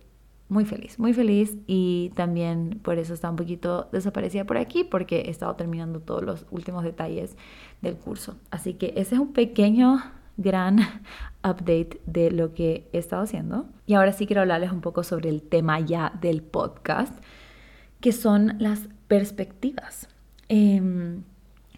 muy 0.49 0.65
feliz, 0.65 0.99
muy 0.99 1.13
feliz 1.13 1.57
y 1.67 2.11
también 2.15 2.79
por 2.83 2.99
eso 2.99 3.13
está 3.13 3.29
un 3.29 3.35
poquito 3.35 3.89
desaparecida 3.91 4.45
por 4.45 4.57
aquí 4.57 4.83
porque 4.83 5.21
he 5.21 5.29
estado 5.29 5.55
terminando 5.55 5.99
todos 5.99 6.23
los 6.23 6.45
últimos 6.51 6.83
detalles 6.83 7.35
del 7.81 7.95
curso. 7.95 8.37
Así 8.51 8.75
que 8.75 8.93
ese 8.95 9.15
es 9.15 9.21
un 9.21 9.33
pequeño, 9.33 10.01
gran 10.37 10.79
update 11.43 12.01
de 12.05 12.31
lo 12.31 12.53
que 12.53 12.87
he 12.93 12.99
estado 12.99 13.23
haciendo. 13.23 13.65
Y 13.85 13.95
ahora 13.95 14.11
sí 14.11 14.25
quiero 14.25 14.41
hablarles 14.41 14.71
un 14.71 14.81
poco 14.81 15.03
sobre 15.03 15.29
el 15.29 15.41
tema 15.41 15.79
ya 15.79 16.13
del 16.21 16.41
podcast, 16.41 17.13
que 17.99 18.11
son 18.11 18.55
las 18.59 18.89
perspectivas. 19.07 20.07
Em, 20.49 21.23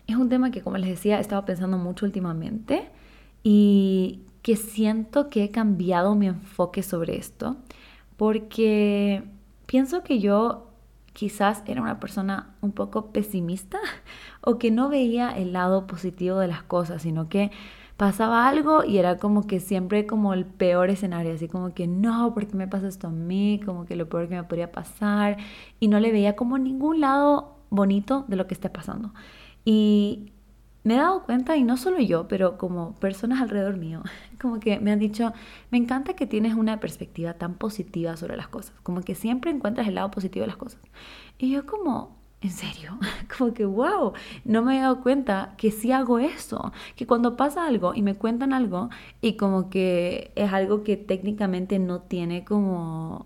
es 0.07 0.15
un 0.15 0.29
tema 0.29 0.51
que, 0.51 0.61
como 0.61 0.77
les 0.77 0.89
decía, 0.89 1.17
he 1.17 1.21
estado 1.21 1.45
pensando 1.45 1.77
mucho 1.77 2.05
últimamente 2.05 2.89
y 3.43 4.21
que 4.41 4.55
siento 4.55 5.29
que 5.29 5.43
he 5.43 5.51
cambiado 5.51 6.13
mi 6.15 6.27
enfoque 6.27 6.83
sobre 6.83 7.17
esto 7.17 7.57
porque 8.17 9.23
pienso 9.65 10.03
que 10.03 10.19
yo 10.19 10.67
quizás 11.13 11.63
era 11.65 11.81
una 11.81 11.99
persona 11.99 12.55
un 12.61 12.71
poco 12.71 13.11
pesimista 13.11 13.79
o 14.41 14.57
que 14.57 14.71
no 14.71 14.89
veía 14.89 15.31
el 15.31 15.53
lado 15.53 15.87
positivo 15.87 16.39
de 16.39 16.47
las 16.47 16.63
cosas, 16.63 17.01
sino 17.01 17.29
que 17.29 17.51
pasaba 17.97 18.47
algo 18.47 18.83
y 18.83 18.97
era 18.97 19.17
como 19.17 19.47
que 19.47 19.59
siempre 19.59 20.05
como 20.05 20.33
el 20.33 20.45
peor 20.45 20.89
escenario, 20.89 21.33
así 21.33 21.47
como 21.47 21.73
que 21.73 21.87
no, 21.87 22.33
¿por 22.33 22.45
qué 22.47 22.55
me 22.55 22.67
pasa 22.67 22.87
esto 22.87 23.07
a 23.07 23.11
mí? 23.11 23.61
Como 23.65 23.85
que 23.85 23.95
lo 23.95 24.09
peor 24.09 24.27
que 24.27 24.35
me 24.35 24.43
podría 24.43 24.71
pasar 24.71 25.37
y 25.79 25.87
no 25.87 25.99
le 25.99 26.11
veía 26.11 26.35
como 26.35 26.57
ningún 26.57 26.99
lado 26.99 27.55
bonito 27.69 28.25
de 28.27 28.35
lo 28.35 28.47
que 28.47 28.53
está 28.53 28.71
pasando. 28.73 29.13
Y 29.63 30.33
me 30.85 30.93
he 30.93 30.97
dado 30.97 31.23
cuenta, 31.23 31.57
y 31.57 31.63
no 31.63 31.77
solo 31.77 31.99
yo, 31.99 32.27
pero 32.27 32.57
como 32.59 32.93
personas 32.99 33.41
alrededor 33.41 33.75
mío, 33.77 34.03
como 34.41 34.59
que 34.59 34.79
me 34.79 34.91
han 34.91 34.99
dicho, 34.99 35.33
me 35.71 35.79
encanta 35.79 36.13
que 36.13 36.27
tienes 36.27 36.53
una 36.53 36.79
perspectiva 36.79 37.33
tan 37.33 37.55
positiva 37.55 38.15
sobre 38.17 38.37
las 38.37 38.47
cosas, 38.47 38.73
como 38.83 39.01
que 39.01 39.15
siempre 39.15 39.51
encuentras 39.51 39.87
el 39.87 39.95
lado 39.95 40.11
positivo 40.11 40.43
de 40.43 40.47
las 40.47 40.57
cosas. 40.57 40.79
Y 41.39 41.51
yo 41.51 41.65
como, 41.65 42.17
¿en 42.41 42.51
serio? 42.51 42.99
Como 43.37 43.53
que, 43.53 43.65
wow, 43.65 44.13
no 44.45 44.61
me 44.61 44.77
he 44.77 44.81
dado 44.81 45.01
cuenta 45.01 45.55
que 45.57 45.71
sí 45.71 45.91
hago 45.91 46.19
eso, 46.19 46.71
que 46.95 47.07
cuando 47.07 47.35
pasa 47.35 47.65
algo 47.65 47.95
y 47.95 48.03
me 48.03 48.15
cuentan 48.15 48.53
algo 48.53 48.89
y 49.21 49.37
como 49.37 49.69
que 49.69 50.31
es 50.35 50.53
algo 50.53 50.83
que 50.83 50.97
técnicamente 50.97 51.79
no 51.79 52.01
tiene 52.01 52.45
como 52.45 53.25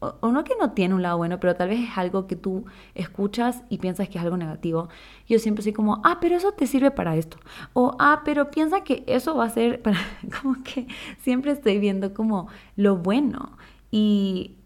o, 0.00 0.30
no 0.30 0.44
que 0.44 0.54
no 0.60 0.72
tiene 0.72 0.94
un 0.94 1.02
lado 1.02 1.18
bueno, 1.18 1.40
pero 1.40 1.56
tal 1.56 1.70
vez 1.70 1.80
es 1.80 1.98
algo 1.98 2.26
que 2.28 2.36
tú 2.36 2.66
escuchas 2.94 3.62
y 3.68 3.78
piensas 3.78 4.08
que 4.08 4.18
es 4.18 4.24
algo 4.24 4.36
negativo. 4.36 4.88
Yo 5.26 5.38
siempre 5.40 5.62
soy 5.62 5.72
como, 5.72 6.00
ah, 6.04 6.18
pero 6.20 6.36
eso 6.36 6.52
te 6.52 6.66
sirve 6.66 6.90
para 6.92 7.16
esto. 7.16 7.38
O, 7.72 7.96
ah, 7.98 8.22
pero 8.24 8.50
piensa 8.50 8.84
que 8.84 9.02
eso 9.06 9.36
va 9.36 9.46
a 9.46 9.50
ser 9.50 9.82
para, 9.82 9.98
como 10.40 10.62
que 10.62 10.86
siempre 11.18 11.50
estoy 11.50 11.78
viendo 11.78 12.14
como 12.14 12.48
lo 12.76 12.96
bueno. 12.96 13.56
Y, 13.90 14.56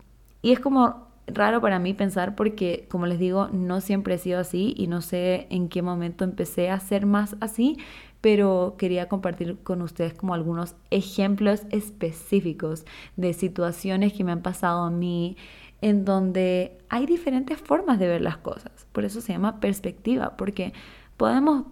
y 0.42 0.52
es 0.52 0.60
como 0.60 1.08
raro 1.26 1.60
para 1.60 1.78
mí 1.78 1.94
pensar 1.94 2.34
porque, 2.34 2.86
como 2.90 3.06
les 3.06 3.18
digo, 3.18 3.48
no 3.52 3.80
siempre 3.80 4.14
he 4.14 4.18
sido 4.18 4.40
así 4.40 4.74
y 4.76 4.86
no 4.86 5.00
sé 5.00 5.46
en 5.50 5.68
qué 5.68 5.80
momento 5.80 6.24
empecé 6.24 6.68
a 6.68 6.78
ser 6.80 7.06
más 7.06 7.36
así, 7.40 7.78
pero 8.22 8.76
quería 8.78 9.08
compartir 9.08 9.58
con 9.62 9.82
ustedes 9.82 10.14
como 10.14 10.32
algunos 10.32 10.76
ejemplos 10.90 11.64
específicos 11.70 12.86
de 13.16 13.34
situaciones 13.34 14.14
que 14.14 14.24
me 14.24 14.32
han 14.32 14.42
pasado 14.42 14.84
a 14.84 14.90
mí 14.90 15.36
en 15.80 16.04
donde 16.04 16.78
hay 16.88 17.04
diferentes 17.04 17.60
formas 17.60 17.98
de 17.98 18.06
ver 18.06 18.22
las 18.22 18.38
cosas. 18.38 18.86
Por 18.92 19.04
eso 19.04 19.20
se 19.20 19.32
llama 19.32 19.58
perspectiva, 19.58 20.36
porque 20.36 20.72
podemos, 21.16 21.64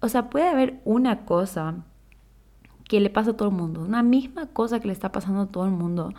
o 0.00 0.08
sea, 0.08 0.30
puede 0.30 0.48
haber 0.48 0.80
una 0.84 1.24
cosa 1.24 1.84
que 2.84 3.00
le 3.00 3.10
pasa 3.10 3.32
a 3.32 3.36
todo 3.36 3.48
el 3.48 3.54
mundo, 3.56 3.82
una 3.82 4.04
misma 4.04 4.46
cosa 4.46 4.78
que 4.78 4.86
le 4.86 4.92
está 4.92 5.10
pasando 5.10 5.42
a 5.42 5.46
todo 5.48 5.64
el 5.64 5.72
mundo, 5.72 6.14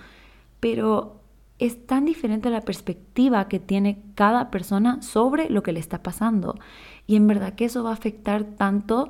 pero 0.60 1.22
es 1.58 1.88
tan 1.88 2.04
diferente 2.04 2.50
la 2.50 2.62
perspectiva 2.62 3.48
que 3.48 3.60
tiene 3.60 4.04
cada 4.16 4.52
persona 4.52 5.02
sobre 5.02 5.50
lo 5.50 5.64
que 5.64 5.72
le 5.72 5.80
está 5.80 6.04
pasando. 6.04 6.60
Y 7.08 7.16
en 7.16 7.28
verdad 7.28 7.54
que 7.54 7.66
eso 7.66 7.84
va 7.84 7.92
a 7.92 7.94
afectar 7.94 8.44
tanto 8.44 9.08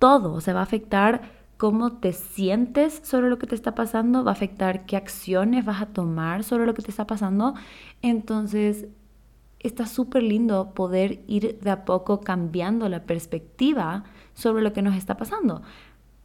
todo, 0.00 0.32
o 0.32 0.40
sea, 0.40 0.54
va 0.54 0.60
a 0.60 0.64
afectar 0.64 1.22
cómo 1.56 1.92
te 1.98 2.12
sientes 2.12 3.00
sobre 3.04 3.28
lo 3.30 3.38
que 3.38 3.46
te 3.46 3.54
está 3.54 3.74
pasando, 3.76 4.24
va 4.24 4.32
a 4.32 4.34
afectar 4.34 4.86
qué 4.86 4.96
acciones 4.96 5.64
vas 5.64 5.82
a 5.82 5.86
tomar 5.86 6.42
sobre 6.42 6.66
lo 6.66 6.74
que 6.74 6.82
te 6.82 6.90
está 6.90 7.06
pasando. 7.06 7.54
Entonces, 8.02 8.88
está 9.60 9.86
súper 9.86 10.22
lindo 10.24 10.72
poder 10.74 11.20
ir 11.28 11.60
de 11.60 11.70
a 11.70 11.84
poco 11.84 12.22
cambiando 12.22 12.88
la 12.88 13.04
perspectiva 13.04 14.04
sobre 14.34 14.62
lo 14.62 14.72
que 14.72 14.82
nos 14.82 14.96
está 14.96 15.16
pasando 15.16 15.62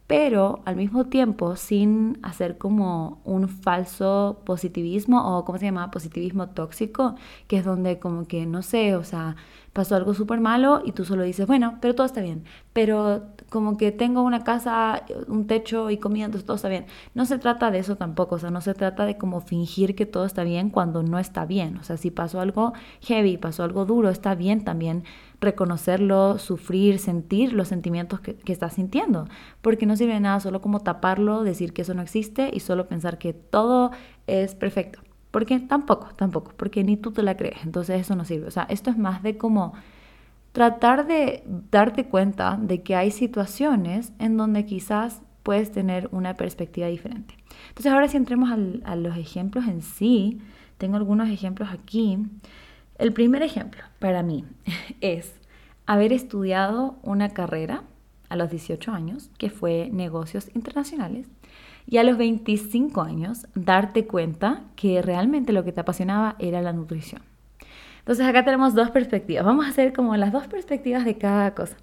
pero 0.06 0.62
al 0.64 0.76
mismo 0.76 1.06
tiempo 1.06 1.56
sin 1.56 2.18
hacer 2.22 2.58
como 2.58 3.20
un 3.24 3.48
falso 3.48 4.42
positivismo 4.44 5.38
o 5.38 5.44
cómo 5.44 5.58
se 5.58 5.66
llama 5.66 5.90
positivismo 5.90 6.50
tóxico, 6.50 7.16
que 7.48 7.58
es 7.58 7.64
donde 7.64 7.98
como 7.98 8.26
que 8.26 8.46
no 8.46 8.62
sé, 8.62 8.94
o 8.94 9.02
sea, 9.04 9.36
pasó 9.72 9.96
algo 9.96 10.14
súper 10.14 10.40
malo 10.40 10.80
y 10.84 10.92
tú 10.92 11.04
solo 11.04 11.24
dices, 11.24 11.46
bueno, 11.46 11.78
pero 11.80 11.94
todo 11.94 12.06
está 12.06 12.20
bien, 12.20 12.44
pero 12.72 13.22
como 13.50 13.76
que 13.76 13.92
tengo 13.92 14.22
una 14.22 14.44
casa, 14.44 15.04
un 15.28 15.46
techo 15.46 15.90
y 15.90 15.98
comida, 15.98 16.26
entonces 16.26 16.46
todo 16.46 16.56
está 16.56 16.68
bien. 16.68 16.86
No 17.14 17.26
se 17.26 17.38
trata 17.38 17.70
de 17.70 17.78
eso 17.78 17.96
tampoco, 17.96 18.36
o 18.36 18.38
sea, 18.38 18.50
no 18.50 18.60
se 18.60 18.74
trata 18.74 19.06
de 19.06 19.16
como 19.16 19.40
fingir 19.40 19.94
que 19.94 20.06
todo 20.06 20.24
está 20.24 20.44
bien 20.44 20.70
cuando 20.70 21.02
no 21.02 21.18
está 21.18 21.46
bien, 21.46 21.76
o 21.78 21.84
sea, 21.84 21.96
si 21.96 22.10
pasó 22.10 22.40
algo 22.40 22.72
heavy, 23.02 23.36
pasó 23.36 23.62
algo 23.62 23.84
duro, 23.84 24.10
está 24.10 24.34
bien 24.34 24.64
también 24.64 25.04
reconocerlo, 25.40 26.38
sufrir, 26.38 26.98
sentir 26.98 27.52
los 27.52 27.68
sentimientos 27.68 28.20
que, 28.20 28.34
que 28.34 28.52
estás 28.52 28.74
sintiendo, 28.74 29.28
porque 29.62 29.86
no 29.86 29.96
sirve 29.96 30.14
de 30.14 30.20
nada 30.20 30.40
solo 30.40 30.60
como 30.60 30.80
taparlo, 30.80 31.44
decir 31.44 31.72
que 31.72 31.82
eso 31.82 31.94
no 31.94 32.02
existe 32.02 32.50
y 32.52 32.60
solo 32.60 32.88
pensar 32.88 33.18
que 33.18 33.32
todo 33.32 33.90
es 34.26 34.54
perfecto. 34.54 35.00
Porque 35.30 35.60
tampoco, 35.60 36.08
tampoco, 36.16 36.52
porque 36.56 36.82
ni 36.82 36.96
tú 36.96 37.12
te 37.12 37.22
la 37.22 37.36
crees, 37.36 37.58
entonces 37.62 38.00
eso 38.00 38.16
no 38.16 38.24
sirve. 38.24 38.46
O 38.46 38.50
sea, 38.50 38.62
esto 38.70 38.88
es 38.88 38.96
más 38.96 39.22
de 39.22 39.36
como 39.36 39.74
tratar 40.56 41.06
de 41.06 41.42
darte 41.70 42.06
cuenta 42.06 42.58
de 42.58 42.82
que 42.82 42.96
hay 42.96 43.10
situaciones 43.10 44.14
en 44.18 44.38
donde 44.38 44.64
quizás 44.64 45.20
puedes 45.42 45.70
tener 45.70 46.08
una 46.12 46.32
perspectiva 46.32 46.86
diferente. 46.86 47.34
Entonces 47.68 47.92
ahora 47.92 48.08
si 48.08 48.16
entremos 48.16 48.48
a 48.50 48.96
los 48.96 49.18
ejemplos 49.18 49.68
en 49.68 49.82
sí, 49.82 50.40
tengo 50.78 50.96
algunos 50.96 51.28
ejemplos 51.28 51.68
aquí. 51.70 52.24
El 52.96 53.12
primer 53.12 53.42
ejemplo 53.42 53.82
para 53.98 54.22
mí 54.22 54.46
es 55.02 55.34
haber 55.84 56.14
estudiado 56.14 56.96
una 57.02 57.34
carrera 57.34 57.82
a 58.30 58.36
los 58.36 58.48
18 58.48 58.92
años, 58.92 59.28
que 59.36 59.50
fue 59.50 59.90
negocios 59.92 60.48
internacionales, 60.54 61.28
y 61.86 61.98
a 61.98 62.02
los 62.02 62.16
25 62.16 63.02
años 63.02 63.46
darte 63.54 64.06
cuenta 64.06 64.64
que 64.74 65.02
realmente 65.02 65.52
lo 65.52 65.64
que 65.64 65.72
te 65.72 65.82
apasionaba 65.82 66.34
era 66.38 66.62
la 66.62 66.72
nutrición. 66.72 67.20
Entonces 68.06 68.24
acá 68.24 68.44
tenemos 68.44 68.72
dos 68.72 68.92
perspectivas. 68.92 69.44
Vamos 69.44 69.66
a 69.66 69.70
hacer 69.70 69.92
como 69.92 70.16
las 70.16 70.30
dos 70.30 70.46
perspectivas 70.46 71.04
de 71.04 71.18
cada 71.18 71.56
cosa. 71.56 71.76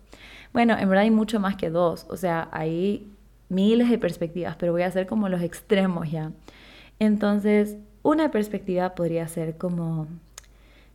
Bueno, 0.54 0.78
en 0.80 0.88
verdad 0.88 1.04
hay 1.04 1.12
mucho 1.12 1.42
más 1.42 1.58
que 1.58 1.70
dos, 1.70 2.06
o 2.10 2.16
sea, 2.16 2.48
hay 2.54 3.12
miles 3.50 3.90
de 3.90 3.98
perspectivas, 3.98 4.56
pero 4.56 4.72
voy 4.72 4.84
a 4.84 4.88
hacer 4.88 5.06
como 5.06 5.28
los 5.28 5.42
extremos 5.42 6.10
ya. 6.10 6.32
Entonces, 6.98 7.76
una 8.04 8.32
perspectiva 8.32 8.96
podría 8.96 9.28
ser 9.28 9.58
como 9.58 10.08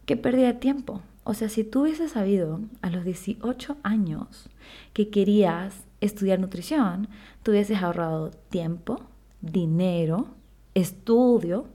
qué 0.07 0.17
pérdida 0.17 0.47
de 0.47 0.55
tiempo. 0.55 1.03
O 1.25 1.35
sea, 1.35 1.51
si 1.51 1.63
tú 1.63 1.83
hubieses 1.83 2.13
sabido 2.13 2.61
a 2.81 2.89
los 2.89 3.05
18 3.05 3.77
años 3.83 4.49
que 4.95 5.11
querías 5.11 5.85
estudiar 6.01 6.41
nutrición, 6.41 7.07
tú 7.43 7.51
hubieses 7.51 7.83
ahorrado 7.83 8.31
tiempo, 8.31 9.03
dinero, 9.43 10.29
estudio, 10.73 11.67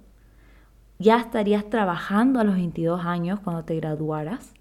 ya 0.99 1.19
estarías 1.19 1.69
trabajando 1.69 2.39
a 2.39 2.43
los 2.43 2.55
22 2.55 3.05
años 3.05 3.39
cuando 3.39 3.63
te 3.63 3.75
graduaras, 3.75 4.53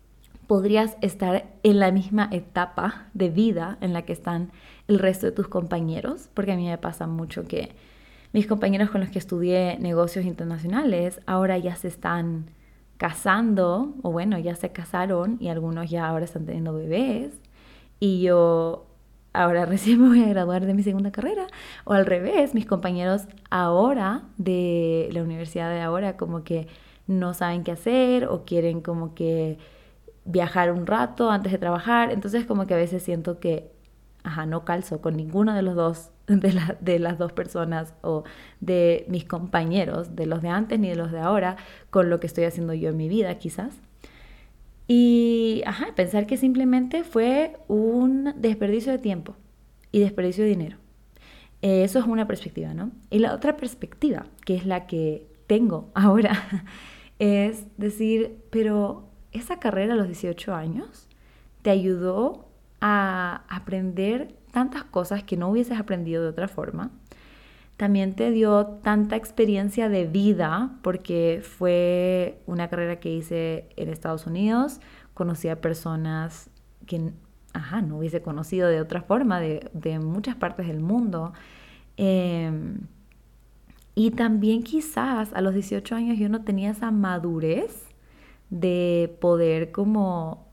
podrías 0.47 0.97
estar 1.01 1.47
en 1.63 1.79
la 1.79 1.93
misma 1.93 2.29
etapa 2.31 3.07
de 3.15 3.31
vida 3.31 3.79
en 3.81 3.93
la 3.93 4.03
que 4.03 4.13
están 4.13 4.51
el 4.89 4.99
resto 4.99 5.27
de 5.27 5.33
tus 5.33 5.49
compañeros, 5.49 6.29
porque 6.35 6.53
a 6.53 6.57
mí 6.57 6.67
me 6.67 6.79
pasa 6.79 7.07
mucho 7.07 7.45
que 7.45 7.75
mis 8.33 8.47
compañeros 8.47 8.91
con 8.91 9.01
los 9.01 9.11
que 9.11 9.19
estudié 9.19 9.79
negocios 9.79 10.25
internacionales 10.25 11.21
ahora 11.27 11.59
ya 11.59 11.77
se 11.77 11.89
están 11.89 12.47
casando, 12.97 13.95
o 14.03 14.13
bueno, 14.13 14.39
ya 14.39 14.55
se 14.55 14.71
casaron 14.71 15.37
y 15.41 15.49
algunos 15.49 15.91
ya 15.91 16.07
ahora 16.07 16.25
están 16.25 16.47
teniendo 16.47 16.73
bebés. 16.73 17.33
Y 17.99 18.23
yo 18.23 18.87
ahora 19.33 19.67
recién 19.67 20.01
me 20.01 20.09
voy 20.09 20.23
a 20.23 20.29
graduar 20.29 20.67
de 20.67 20.75
mi 20.75 20.83
segunda 20.83 21.13
carrera. 21.13 21.47
O 21.85 21.93
al 21.93 22.07
revés, 22.07 22.55
mis 22.55 22.67
compañeros 22.67 23.23
ahora 23.51 24.25
de 24.37 25.09
la 25.13 25.23
universidad 25.23 25.71
de 25.71 25.81
ahora 25.81 26.17
como 26.17 26.45
que 26.45 26.69
no 27.07 27.35
saben 27.35 27.65
qué 27.65 27.73
hacer 27.73 28.27
o 28.27 28.45
quieren 28.45 28.81
como 28.81 29.15
que 29.15 29.59
viajar 30.25 30.73
un 30.73 30.87
rato 30.87 31.31
antes 31.31 31.53
de 31.53 31.59
trabajar. 31.59 32.11
Entonces 32.13 32.45
como 32.47 32.67
que 32.67 32.75
a 32.75 32.77
veces 32.77 33.03
siento 33.03 33.41
que, 33.41 33.71
ajá, 34.25 34.47
no 34.47 34.65
calzo 34.65 35.01
con 35.01 35.17
ninguno 35.17 35.55
de 35.55 35.63
los 35.63 35.75
dos 35.75 36.11
de, 36.27 36.61
de, 36.81 36.99
las 36.99 37.19
dos 37.19 37.33
personas 37.33 37.95
o 38.03 38.25
de 38.61 39.05
mis 39.09 39.25
compañeros, 39.25 40.15
de 40.17 40.27
los 40.27 40.43
de 40.43 40.49
antes 40.49 40.79
ni 40.79 40.89
de 40.89 40.97
los 40.97 41.11
de 41.13 41.21
ahora, 41.21 41.57
con 41.91 42.11
lo 42.11 42.21
que 42.21 42.27
estoy 42.27 42.45
haciendo 42.45 42.75
yo 42.75 42.91
en 42.91 42.97
mi 42.97 43.09
vida 43.09 43.39
quizás. 43.39 43.81
Y 44.95 45.63
ajá, 45.65 45.95
pensar 45.95 46.27
que 46.27 46.37
simplemente 46.37 47.03
fue 47.03 47.57
un 47.67 48.35
desperdicio 48.37 48.93
de 48.93 48.99
tiempo 48.99 49.37
y 49.91 50.01
desperdicio 50.01 50.45
de 50.45 50.51
dinero. 50.51 50.77
Eso 51.63 51.99
es 51.99 52.05
una 52.05 52.27
perspectiva, 52.27 52.75
¿no? 52.75 52.93
Y 53.09 53.21
la 53.21 53.33
otra 53.33 53.57
perspectiva, 53.57 54.27
que 54.45 54.55
es 54.55 54.67
la 54.67 54.87
que 54.87 55.27
tengo 55.47 55.91
ahora, 55.95 56.45
es 57.19 57.65
decir, 57.79 58.37
pero 58.51 59.09
esa 59.31 59.59
carrera 59.59 59.95
a 59.95 59.97
los 59.97 60.09
18 60.09 60.55
años 60.55 61.09
te 61.63 61.71
ayudó 61.71 62.51
a 62.83 63.45
aprender 63.49 64.35
tantas 64.51 64.85
cosas 64.85 65.25
que 65.25 65.39
no 65.39 65.49
hubieses 65.49 65.79
aprendido 65.79 66.23
de 66.23 66.29
otra 66.29 66.49
forma. 66.49 66.91
También 67.77 68.15
te 68.15 68.31
dio 68.31 68.67
tanta 68.83 69.17
experiencia 69.17 69.89
de 69.89 70.07
vida 70.07 70.79
porque 70.83 71.43
fue 71.43 72.41
una 72.47 72.69
carrera 72.69 73.01
que 73.01 73.11
hice 73.11 73.69
en 73.77 73.89
Estados 73.89 74.27
Unidos. 74.27 74.81
Conocí 75.15 75.49
a 75.49 75.61
personas 75.61 76.51
que 76.87 77.13
ajá, 77.53 77.83
no 77.83 77.99
hubiese 77.99 78.23
conocido 78.23 78.69
de 78.69 78.81
otra 78.81 79.03
forma, 79.03 79.41
de, 79.41 79.71
de 79.73 79.99
muchas 79.99 80.37
partes 80.37 80.67
del 80.67 80.81
mundo. 80.81 81.33
Em, 81.97 82.81
y 83.95 84.11
también 84.13 84.63
quizás 84.63 85.33
a 85.35 85.41
los 85.41 85.55
18 85.55 85.95
años 85.95 86.19
yo 86.19 86.29
no 86.29 86.43
tenía 86.43 86.71
esa 86.71 86.91
madurez 86.91 87.89
de 88.51 89.17
poder 89.21 89.71
como 89.71 90.47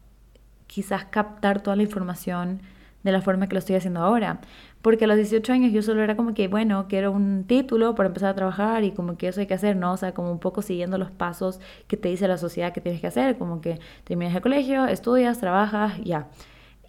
quizás 0.67 1.05
captar 1.05 1.61
toda 1.61 1.75
la 1.75 1.83
información 1.83 2.61
de 3.03 3.11
la 3.11 3.21
forma 3.21 3.47
que 3.47 3.53
lo 3.55 3.59
estoy 3.59 3.75
haciendo 3.75 4.01
ahora. 4.01 4.41
Porque 4.81 5.05
a 5.05 5.07
los 5.07 5.17
18 5.17 5.51
años 5.51 5.74
yo 5.74 5.81
solo 5.81 6.01
era 6.01 6.15
como 6.15 6.33
que, 6.33 6.48
bueno, 6.48 6.86
quiero 6.88 7.12
un 7.12 7.43
título 7.45 7.95
para 7.95 8.07
empezar 8.07 8.29
a 8.29 8.36
trabajar 8.36 8.83
y 8.83 8.91
como 8.91 9.17
que 9.17 9.27
eso 9.27 9.41
hay 9.41 9.48
que 9.48 9.53
hacer, 9.53 9.75
¿no? 9.75 9.93
O 9.93 9.98
sea, 9.98 10.13
como 10.13 10.31
un 10.31 10.39
poco 10.39 10.62
siguiendo 10.62 10.98
los 10.98 11.12
pasos 11.12 11.59
que 11.88 11.98
te 11.98 12.09
dice 12.09 12.27
la 12.27 12.38
sociedad 12.38 12.71
que 12.71 12.81
tienes 12.81 13.01
que 13.01 13.07
hacer, 13.07 13.38
como 13.38 13.62
que 13.62 13.79
terminas 14.05 14.33
el 14.36 14.41
colegio, 14.41 14.86
estudias, 14.86 15.39
trabajas, 15.39 16.00
ya. 16.03 16.29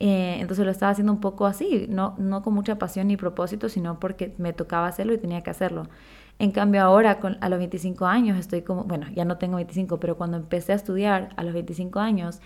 Eh, 0.00 0.38
entonces 0.40 0.64
lo 0.64 0.70
estaba 0.70 0.92
haciendo 0.92 1.12
un 1.12 1.20
poco 1.20 1.46
así, 1.46 1.86
no, 1.90 2.14
no 2.18 2.42
con 2.42 2.54
mucha 2.54 2.78
pasión 2.78 3.08
ni 3.08 3.16
propósito, 3.18 3.68
sino 3.68 4.00
porque 4.00 4.34
me 4.38 4.52
tocaba 4.54 4.86
hacerlo 4.86 5.12
y 5.12 5.18
tenía 5.18 5.42
que 5.42 5.50
hacerlo. 5.50 5.88
En 6.38 6.52
cambio 6.52 6.80
ahora 6.82 7.20
con, 7.20 7.36
a 7.42 7.50
los 7.50 7.58
25 7.58 8.06
años 8.06 8.38
estoy 8.38 8.62
como, 8.62 8.84
bueno, 8.84 9.06
ya 9.14 9.26
no 9.26 9.36
tengo 9.36 9.56
25, 9.56 10.00
pero 10.00 10.16
cuando 10.16 10.38
empecé 10.38 10.72
a 10.72 10.76
estudiar 10.76 11.28
a 11.36 11.44
los 11.44 11.52
25 11.52 12.00
años, 12.00 12.40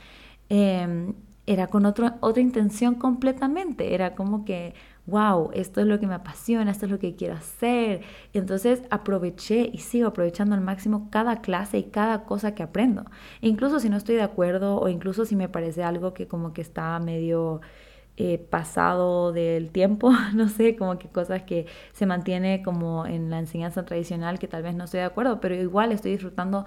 em, 0.48 1.14
era 1.46 1.68
con 1.68 1.86
otro, 1.86 2.14
otra 2.20 2.42
intención 2.42 2.96
completamente, 2.96 3.94
era 3.94 4.14
como 4.16 4.44
que, 4.44 4.74
wow, 5.06 5.50
esto 5.52 5.80
es 5.80 5.86
lo 5.86 6.00
que 6.00 6.06
me 6.06 6.14
apasiona, 6.14 6.70
esto 6.70 6.86
es 6.86 6.92
lo 6.92 6.98
que 6.98 7.14
quiero 7.14 7.34
hacer. 7.34 8.02
Entonces 8.32 8.82
aproveché 8.90 9.70
y 9.72 9.78
sigo 9.78 10.08
aprovechando 10.08 10.54
al 10.54 10.60
máximo 10.62 11.08
cada 11.10 11.40
clase 11.40 11.78
y 11.78 11.84
cada 11.84 12.24
cosa 12.24 12.54
que 12.54 12.62
aprendo. 12.62 13.04
E 13.42 13.48
incluso 13.48 13.80
si 13.80 13.88
no 13.90 13.96
estoy 13.96 14.16
de 14.16 14.22
acuerdo 14.22 14.80
o 14.80 14.88
incluso 14.88 15.24
si 15.26 15.36
me 15.36 15.48
parece 15.48 15.82
algo 15.82 16.14
que 16.14 16.26
como 16.26 16.52
que 16.52 16.62
está 16.62 16.98
medio 17.00 17.60
eh, 18.16 18.38
pasado 18.38 19.32
del 19.32 19.70
tiempo, 19.72 20.10
no 20.34 20.48
sé, 20.48 20.76
como 20.76 20.98
que 20.98 21.08
cosas 21.08 21.42
que 21.42 21.66
se 21.92 22.06
mantiene 22.06 22.62
como 22.62 23.06
en 23.06 23.30
la 23.30 23.40
enseñanza 23.40 23.84
tradicional 23.84 24.38
que 24.38 24.48
tal 24.48 24.62
vez 24.62 24.74
no 24.74 24.84
estoy 24.84 25.00
de 25.00 25.06
acuerdo, 25.06 25.40
pero 25.40 25.54
igual 25.54 25.92
estoy 25.92 26.12
disfrutando 26.12 26.66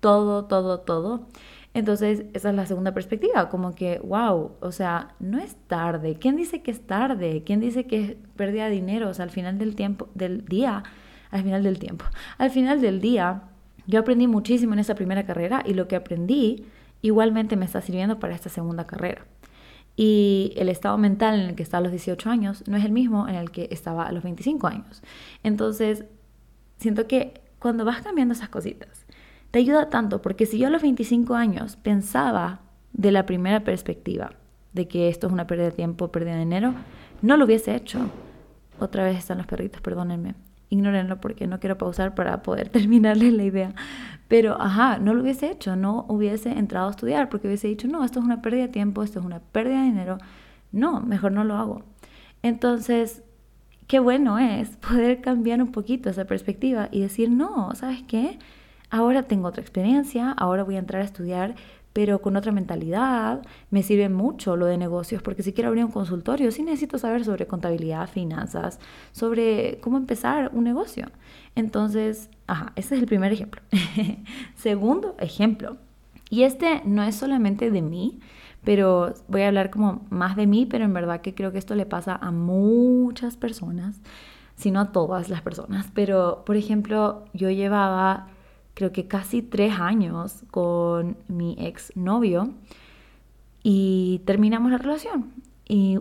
todo, 0.00 0.46
todo, 0.46 0.80
todo. 0.80 1.26
Entonces, 1.74 2.24
esa 2.34 2.50
es 2.50 2.54
la 2.54 2.66
segunda 2.66 2.92
perspectiva, 2.92 3.48
como 3.48 3.74
que, 3.74 3.98
wow, 4.00 4.52
o 4.60 4.72
sea, 4.72 5.14
no 5.20 5.38
es 5.38 5.56
tarde. 5.68 6.16
¿Quién 6.20 6.36
dice 6.36 6.62
que 6.62 6.70
es 6.70 6.86
tarde? 6.86 7.42
¿Quién 7.46 7.60
dice 7.60 7.86
que 7.86 8.00
es 8.02 8.16
pérdida 8.36 8.66
de 8.66 8.72
dinero? 8.72 9.08
O 9.08 9.14
sea, 9.14 9.24
al 9.24 9.30
final 9.30 9.58
del 9.58 9.74
tiempo, 9.74 10.08
del 10.14 10.44
día, 10.44 10.82
al 11.30 11.42
final 11.42 11.62
del 11.62 11.78
tiempo, 11.78 12.04
al 12.36 12.50
final 12.50 12.80
del 12.82 13.00
día, 13.00 13.44
yo 13.86 14.00
aprendí 14.00 14.26
muchísimo 14.26 14.74
en 14.74 14.80
esa 14.80 14.94
primera 14.94 15.24
carrera 15.24 15.62
y 15.66 15.74
lo 15.74 15.88
que 15.88 15.96
aprendí 15.96 16.66
igualmente 17.00 17.56
me 17.56 17.64
está 17.64 17.80
sirviendo 17.80 18.18
para 18.18 18.34
esta 18.34 18.50
segunda 18.50 18.86
carrera. 18.86 19.24
Y 19.96 20.52
el 20.56 20.68
estado 20.68 20.96
mental 20.98 21.40
en 21.40 21.50
el 21.50 21.54
que 21.54 21.62
está 21.62 21.78
a 21.78 21.80
los 21.80 21.90
18 21.90 22.30
años 22.30 22.64
no 22.66 22.76
es 22.76 22.84
el 22.84 22.92
mismo 22.92 23.28
en 23.28 23.34
el 23.34 23.50
que 23.50 23.68
estaba 23.70 24.04
a 24.04 24.12
los 24.12 24.22
25 24.22 24.66
años. 24.66 25.02
Entonces, 25.42 26.04
siento 26.78 27.06
que 27.06 27.42
cuando 27.58 27.84
vas 27.84 28.02
cambiando 28.02 28.32
esas 28.34 28.48
cositas, 28.48 29.01
te 29.52 29.58
ayuda 29.58 29.90
tanto, 29.90 30.22
porque 30.22 30.46
si 30.46 30.58
yo 30.58 30.66
a 30.66 30.70
los 30.70 30.82
25 30.82 31.34
años 31.34 31.76
pensaba 31.76 32.62
de 32.94 33.12
la 33.12 33.26
primera 33.26 33.62
perspectiva, 33.62 34.32
de 34.72 34.88
que 34.88 35.08
esto 35.08 35.26
es 35.26 35.32
una 35.32 35.46
pérdida 35.46 35.66
de 35.66 35.72
tiempo, 35.72 36.10
pérdida 36.10 36.32
de 36.32 36.40
dinero, 36.40 36.74
no 37.20 37.36
lo 37.36 37.44
hubiese 37.44 37.74
hecho. 37.74 38.00
Otra 38.80 39.04
vez 39.04 39.18
están 39.18 39.36
los 39.36 39.46
perritos, 39.46 39.82
perdónenme. 39.82 40.34
Ignórenlo 40.70 41.20
porque 41.20 41.46
no 41.46 41.60
quiero 41.60 41.76
pausar 41.76 42.14
para 42.14 42.42
poder 42.42 42.68
terminarles 42.70 43.34
la 43.34 43.44
idea. 43.44 43.74
Pero, 44.26 44.58
ajá, 44.58 44.96
no 44.96 45.12
lo 45.12 45.20
hubiese 45.20 45.50
hecho, 45.50 45.76
no 45.76 46.06
hubiese 46.08 46.50
entrado 46.52 46.88
a 46.88 46.92
estudiar 46.92 47.28
porque 47.28 47.46
hubiese 47.46 47.68
dicho, 47.68 47.86
no, 47.88 48.04
esto 48.04 48.20
es 48.20 48.24
una 48.24 48.40
pérdida 48.40 48.62
de 48.62 48.68
tiempo, 48.68 49.02
esto 49.02 49.20
es 49.20 49.26
una 49.26 49.40
pérdida 49.40 49.80
de 49.80 49.84
dinero. 49.84 50.18
No, 50.72 51.02
mejor 51.02 51.32
no 51.32 51.44
lo 51.44 51.56
hago. 51.56 51.82
Entonces, 52.42 53.22
qué 53.86 53.98
bueno 53.98 54.38
es 54.38 54.78
poder 54.78 55.20
cambiar 55.20 55.60
un 55.60 55.72
poquito 55.72 56.08
esa 56.08 56.24
perspectiva 56.24 56.88
y 56.90 57.02
decir, 57.02 57.30
no, 57.30 57.74
¿sabes 57.74 58.02
qué? 58.08 58.38
Ahora 58.92 59.24
tengo 59.24 59.48
otra 59.48 59.62
experiencia, 59.62 60.30
ahora 60.30 60.62
voy 60.62 60.76
a 60.76 60.78
entrar 60.78 61.02
a 61.02 61.04
estudiar, 61.04 61.56
pero 61.94 62.20
con 62.20 62.36
otra 62.36 62.52
mentalidad. 62.52 63.42
Me 63.70 63.82
sirve 63.82 64.08
mucho 64.08 64.54
lo 64.54 64.66
de 64.66 64.76
negocios, 64.76 65.22
porque 65.22 65.42
si 65.42 65.52
quiero 65.52 65.68
abrir 65.68 65.84
un 65.84 65.90
consultorio, 65.90 66.52
sí 66.52 66.62
necesito 66.62 66.98
saber 66.98 67.24
sobre 67.24 67.46
contabilidad, 67.46 68.08
finanzas, 68.08 68.78
sobre 69.12 69.78
cómo 69.80 69.96
empezar 69.96 70.50
un 70.52 70.64
negocio. 70.64 71.08
Entonces, 71.54 72.28
ajá, 72.46 72.72
ese 72.76 72.94
es 72.94 73.00
el 73.00 73.08
primer 73.08 73.32
ejemplo. 73.32 73.62
Segundo 74.54 75.16
ejemplo, 75.18 75.78
y 76.28 76.42
este 76.42 76.82
no 76.84 77.02
es 77.02 77.16
solamente 77.16 77.70
de 77.70 77.82
mí, 77.82 78.20
pero 78.62 79.14
voy 79.28 79.42
a 79.42 79.48
hablar 79.48 79.70
como 79.70 80.06
más 80.10 80.36
de 80.36 80.46
mí, 80.46 80.66
pero 80.66 80.84
en 80.84 80.92
verdad 80.92 81.22
que 81.22 81.34
creo 81.34 81.50
que 81.50 81.58
esto 81.58 81.74
le 81.74 81.86
pasa 81.86 82.14
a 82.14 82.30
muchas 82.30 83.38
personas, 83.38 84.00
si 84.54 84.70
no 84.70 84.80
a 84.80 84.92
todas 84.92 85.30
las 85.30 85.40
personas. 85.40 85.90
Pero, 85.94 86.42
por 86.44 86.56
ejemplo, 86.56 87.24
yo 87.32 87.50
llevaba 87.50 88.28
creo 88.74 88.92
que 88.92 89.06
casi 89.06 89.42
tres 89.42 89.78
años 89.78 90.44
con 90.50 91.16
mi 91.28 91.56
ex 91.58 91.92
novio 91.96 92.54
y 93.62 94.22
terminamos 94.24 94.70
la 94.72 94.78
relación. 94.78 95.32
Y 95.68 95.98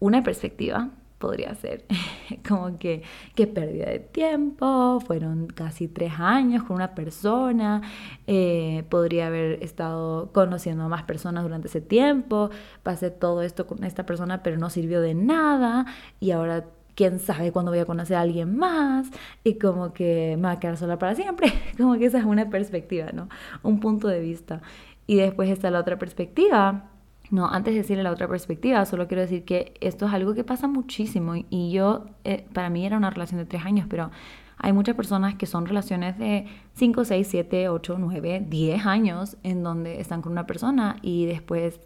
una 0.00 0.22
perspectiva 0.22 0.90
podría 1.18 1.54
ser 1.54 1.84
como 2.48 2.78
que 2.78 3.02
qué 3.34 3.46
pérdida 3.46 3.86
de 3.86 3.98
tiempo, 3.98 5.00
fueron 5.00 5.48
casi 5.48 5.88
tres 5.88 6.12
años 6.18 6.62
con 6.62 6.76
una 6.76 6.94
persona, 6.94 7.82
eh, 8.26 8.84
podría 8.88 9.26
haber 9.26 9.62
estado 9.62 10.32
conociendo 10.32 10.84
a 10.84 10.88
más 10.88 11.02
personas 11.02 11.42
durante 11.42 11.68
ese 11.68 11.80
tiempo, 11.80 12.50
pasé 12.82 13.10
todo 13.10 13.42
esto 13.42 13.66
con 13.66 13.84
esta 13.84 14.06
persona 14.06 14.42
pero 14.42 14.58
no 14.58 14.70
sirvió 14.70 15.00
de 15.00 15.14
nada 15.14 15.86
y 16.20 16.30
ahora 16.30 16.64
quién 16.98 17.20
sabe 17.20 17.52
cuándo 17.52 17.70
voy 17.70 17.78
a 17.78 17.84
conocer 17.84 18.16
a 18.16 18.22
alguien 18.22 18.58
más 18.58 19.08
y 19.44 19.56
como 19.56 19.92
que 19.92 20.34
me 20.36 20.42
va 20.42 20.50
a 20.50 20.58
quedar 20.58 20.76
sola 20.76 20.98
para 20.98 21.14
siempre. 21.14 21.52
Como 21.78 21.96
que 21.96 22.06
esa 22.06 22.18
es 22.18 22.24
una 22.24 22.50
perspectiva, 22.50 23.12
¿no? 23.12 23.28
Un 23.62 23.78
punto 23.78 24.08
de 24.08 24.18
vista. 24.18 24.62
Y 25.06 25.14
después 25.14 25.48
está 25.48 25.70
la 25.70 25.78
otra 25.78 25.96
perspectiva. 25.96 26.90
No, 27.30 27.46
antes 27.46 27.74
de 27.74 27.82
decirle 27.82 28.02
la 28.02 28.10
otra 28.10 28.26
perspectiva, 28.26 28.84
solo 28.84 29.06
quiero 29.06 29.20
decir 29.20 29.44
que 29.44 29.74
esto 29.80 30.06
es 30.06 30.12
algo 30.12 30.34
que 30.34 30.42
pasa 30.42 30.66
muchísimo 30.66 31.34
y 31.48 31.70
yo, 31.70 32.06
eh, 32.24 32.44
para 32.52 32.68
mí 32.68 32.84
era 32.84 32.96
una 32.96 33.10
relación 33.10 33.38
de 33.38 33.46
tres 33.46 33.64
años, 33.64 33.86
pero 33.88 34.10
hay 34.56 34.72
muchas 34.72 34.96
personas 34.96 35.36
que 35.36 35.46
son 35.46 35.66
relaciones 35.66 36.18
de 36.18 36.46
5, 36.74 37.04
6, 37.04 37.28
7, 37.30 37.68
8, 37.68 37.96
9, 37.96 38.44
10 38.48 38.86
años 38.86 39.36
en 39.44 39.62
donde 39.62 40.00
están 40.00 40.20
con 40.20 40.32
una 40.32 40.46
persona 40.46 40.96
y 41.00 41.26
después 41.26 41.78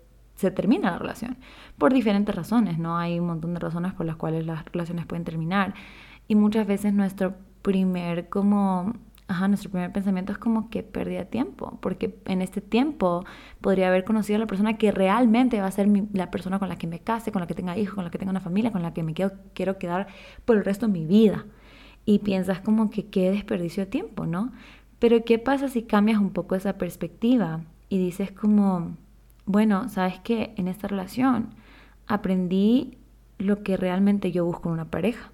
se 0.43 0.51
termina 0.51 0.91
la 0.91 0.99
relación. 0.99 1.39
Por 1.79 1.93
diferentes 1.93 2.35
razones, 2.35 2.79
¿no? 2.79 2.99
Hay 2.99 3.19
un 3.19 3.27
montón 3.27 3.55
de 3.55 3.61
razones 3.61 3.95
por 3.95 4.07
las 4.07 4.17
cuales 4.17 4.47
las 4.47 4.65
relaciones 4.67 5.07
pueden 5.07 5.25
terminar. 5.25 5.75
Y 6.29 6.35
muchas 6.35 6.67
veces 6.67 6.93
nuestro 6.93 7.35
primer 7.63 8.29
como 8.29 8.93
Ajá, 9.33 9.49
nuestro 9.49 9.71
primer 9.71 9.91
pensamiento 9.93 10.33
es 10.33 10.39
como 10.39 10.69
que 10.69 10.83
perdía 10.83 11.31
tiempo, 11.31 11.79
porque 11.81 12.19
en 12.27 12.43
este 12.43 12.61
tiempo 12.61 13.25
podría 13.63 13.89
haber 13.89 14.05
conocido 14.05 14.37
a 14.37 14.41
la 14.41 14.47
persona 14.47 14.77
que 14.77 14.93
realmente 14.93 15.59
va 15.59 15.69
a 15.69 15.71
ser 15.71 15.89
la 16.13 16.31
persona 16.31 16.59
con 16.59 16.69
la 16.69 16.77
que 16.77 16.87
me 16.87 16.99
case, 16.99 17.33
con 17.33 17.41
la 17.41 17.47
que 17.47 17.55
tenga 17.55 17.79
hijos, 17.79 17.95
con 17.95 18.05
la 18.05 18.11
que 18.11 18.19
tenga 18.19 18.31
una 18.31 18.41
familia, 18.41 18.73
con 18.73 18.83
la 18.83 18.93
que 18.93 19.03
me 19.03 19.15
quiero, 19.15 19.33
quiero 19.55 19.79
quedar 19.79 20.09
por 20.45 20.59
el 20.59 20.65
resto 20.67 20.87
de 20.87 20.93
mi 20.93 21.07
vida. 21.07 21.47
Y 22.05 22.19
piensas 22.19 22.61
como 22.61 22.91
que 22.91 23.07
qué 23.07 23.31
desperdicio 23.31 23.85
de 23.85 23.91
tiempo, 23.91 24.27
¿no? 24.27 24.53
Pero 24.99 25.25
¿qué 25.25 25.39
pasa 25.39 25.69
si 25.69 25.85
cambias 25.85 26.19
un 26.19 26.31
poco 26.31 26.55
esa 26.55 26.77
perspectiva 26.77 27.63
y 27.89 27.99
dices 27.99 28.33
como, 28.33 28.97
bueno, 29.47 29.89
sabes 29.89 30.21
que 30.21 30.55
en 30.57 30.69
esta 30.69 30.89
relación 30.89 31.51
aprendí 32.07 32.99
lo 33.39 33.63
que 33.63 33.77
realmente 33.77 34.33
yo 34.33 34.45
busco 34.45 34.69
en 34.69 34.75
una 34.75 34.91
pareja. 34.91 35.31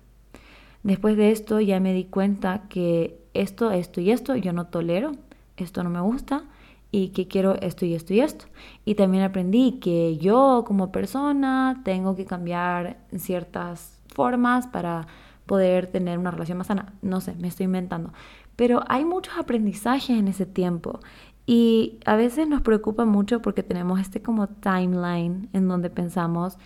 Después 0.83 1.17
de 1.17 1.31
esto 1.31 1.61
ya 1.61 1.81
me 1.81 1.93
di 1.93 2.05
cuenta 2.05 2.63
que 2.69 3.21
esto, 3.35 3.71
esto 3.71 4.01
y 4.01 4.11
esto 4.11 4.37
yo 4.37 4.53
no 4.53 4.67
tolero, 4.67 5.13
esto 5.57 5.83
no 5.83 5.91
me 5.91 6.01
gusta 6.01 6.45
y 6.91 7.09
que 7.09 7.29
quiero 7.29 7.55
esto 7.61 7.85
y 7.85 7.95
esto 7.95 8.15
y 8.15 8.21
esto. 8.21 8.47
Y 8.85 8.95
también 8.95 9.25
aprendí 9.25 9.73
que 9.81 10.17
yo 10.17 10.65
como 10.67 10.91
persona 10.93 11.83
tengo 11.85 12.17
que 12.17 12.25
cambiar 12.25 12.99
ciertas 13.17 14.01
formas 14.15 14.67
para 14.67 15.07
poder 15.47 15.87
tener 15.89 16.19
una 16.19 16.31
relación 16.31 16.59
más 16.59 16.69
sana. 16.69 16.95
No 17.03 17.21
sé, 17.21 17.35
me 17.37 17.49
estoy 17.49 17.65
inventando. 17.65 18.13
Pero 18.57 18.83
hay 18.89 19.05
muchos 19.05 19.37
aprendizajes 19.39 20.11
en 20.11 20.29
ese 20.29 20.47
tiempo 20.47 21.01
y 21.49 21.99
a 22.05 22.15
veces 22.15 22.47
nos 22.47 22.61
preocupa 22.61 23.07
mucho 23.07 23.41
porque 23.41 23.63
tenemos 23.63 24.01
este 24.01 24.21
como 24.21 24.49
timeline 24.49 25.49
en 25.55 25.67
donde 25.67 25.89
pensamos, 25.89 26.59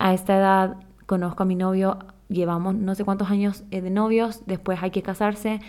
a 0.00 0.14
esta 0.14 0.38
edad 0.38 0.76
conozco 1.04 1.42
a 1.42 1.46
mi 1.46 1.56
novio, 1.56 1.98
llevamos 2.30 2.74
no 2.74 2.94
sé 2.94 3.04
cuántos 3.04 3.30
años 3.30 3.64
eh, 3.70 3.82
de 3.82 3.90
novios, 3.90 4.46
después 4.46 4.82
hay 4.82 4.90
que 4.92 5.02
casarse 5.02 5.60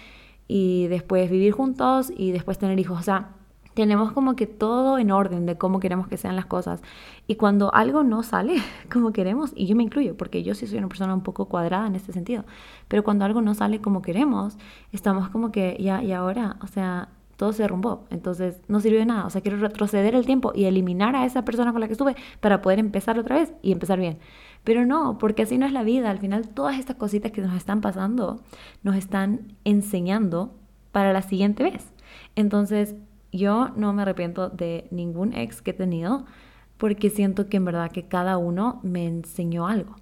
y 0.47 0.87
después 0.87 1.29
vivir 1.29 1.51
juntos 1.51 2.13
y 2.15 2.31
después 2.31 2.57
tener 2.57 2.79
hijos. 2.79 2.97
O 2.97 3.03
sea, 3.03 3.31
tenemos 3.73 4.13
como 4.13 4.37
que 4.37 4.47
todo 4.47 4.99
en 4.99 5.11
orden 5.11 5.45
de 5.45 5.57
cómo 5.57 5.81
queremos 5.81 6.07
que 6.07 6.15
sean 6.15 6.37
las 6.37 6.45
cosas. 6.45 6.81
Y 7.27 7.35
cuando 7.35 7.75
algo 7.75 8.05
no 8.05 8.23
sale 8.23 8.55
como 8.89 9.11
queremos, 9.11 9.51
y 9.53 9.65
yo 9.67 9.75
me 9.75 9.83
incluyo, 9.83 10.15
porque 10.15 10.43
yo 10.43 10.55
sí 10.55 10.65
soy 10.65 10.77
una 10.77 10.87
persona 10.87 11.13
un 11.13 11.23
poco 11.23 11.49
cuadrada 11.49 11.87
en 11.87 11.95
este 11.95 12.13
sentido, 12.13 12.45
pero 12.87 13.03
cuando 13.03 13.25
algo 13.25 13.41
no 13.41 13.53
sale 13.53 13.81
como 13.81 14.01
queremos, 14.01 14.57
estamos 14.93 15.27
como 15.27 15.51
que 15.51 15.75
ya, 15.77 16.01
y 16.01 16.13
ahora, 16.13 16.55
o 16.61 16.67
sea, 16.67 17.09
todo 17.37 17.53
se 17.53 17.63
derrumbó. 17.63 18.05
Entonces 18.09 18.61
no 18.67 18.79
sirvió 18.79 18.99
de 18.99 19.05
nada. 19.05 19.25
O 19.25 19.29
sea, 19.29 19.41
quiero 19.41 19.57
retroceder 19.57 20.15
el 20.15 20.25
tiempo 20.25 20.51
y 20.55 20.65
eliminar 20.65 21.15
a 21.15 21.25
esa 21.25 21.43
persona 21.45 21.71
con 21.71 21.81
la 21.81 21.87
que 21.87 21.93
estuve 21.93 22.15
para 22.39 22.61
poder 22.61 22.79
empezar 22.79 23.19
otra 23.19 23.37
vez 23.37 23.53
y 23.61 23.71
empezar 23.71 23.99
bien. 23.99 24.17
Pero 24.63 24.85
no, 24.85 25.17
porque 25.17 25.43
así 25.43 25.57
no 25.57 25.65
es 25.65 25.71
la 25.71 25.83
vida. 25.83 26.09
Al 26.09 26.19
final 26.19 26.47
todas 26.49 26.79
estas 26.79 26.95
cositas 26.95 27.31
que 27.31 27.41
nos 27.41 27.55
están 27.55 27.81
pasando 27.81 28.41
nos 28.83 28.95
están 28.95 29.53
enseñando 29.63 30.55
para 30.91 31.13
la 31.13 31.21
siguiente 31.21 31.63
vez. 31.63 31.91
Entonces 32.35 32.95
yo 33.31 33.69
no 33.75 33.93
me 33.93 34.03
arrepiento 34.03 34.49
de 34.49 34.87
ningún 34.91 35.33
ex 35.33 35.61
que 35.61 35.71
he 35.71 35.73
tenido 35.73 36.25
porque 36.77 37.09
siento 37.09 37.47
que 37.47 37.57
en 37.57 37.65
verdad 37.65 37.91
que 37.91 38.07
cada 38.07 38.37
uno 38.37 38.79
me 38.83 39.05
enseñó 39.05 39.67
algo. 39.67 39.95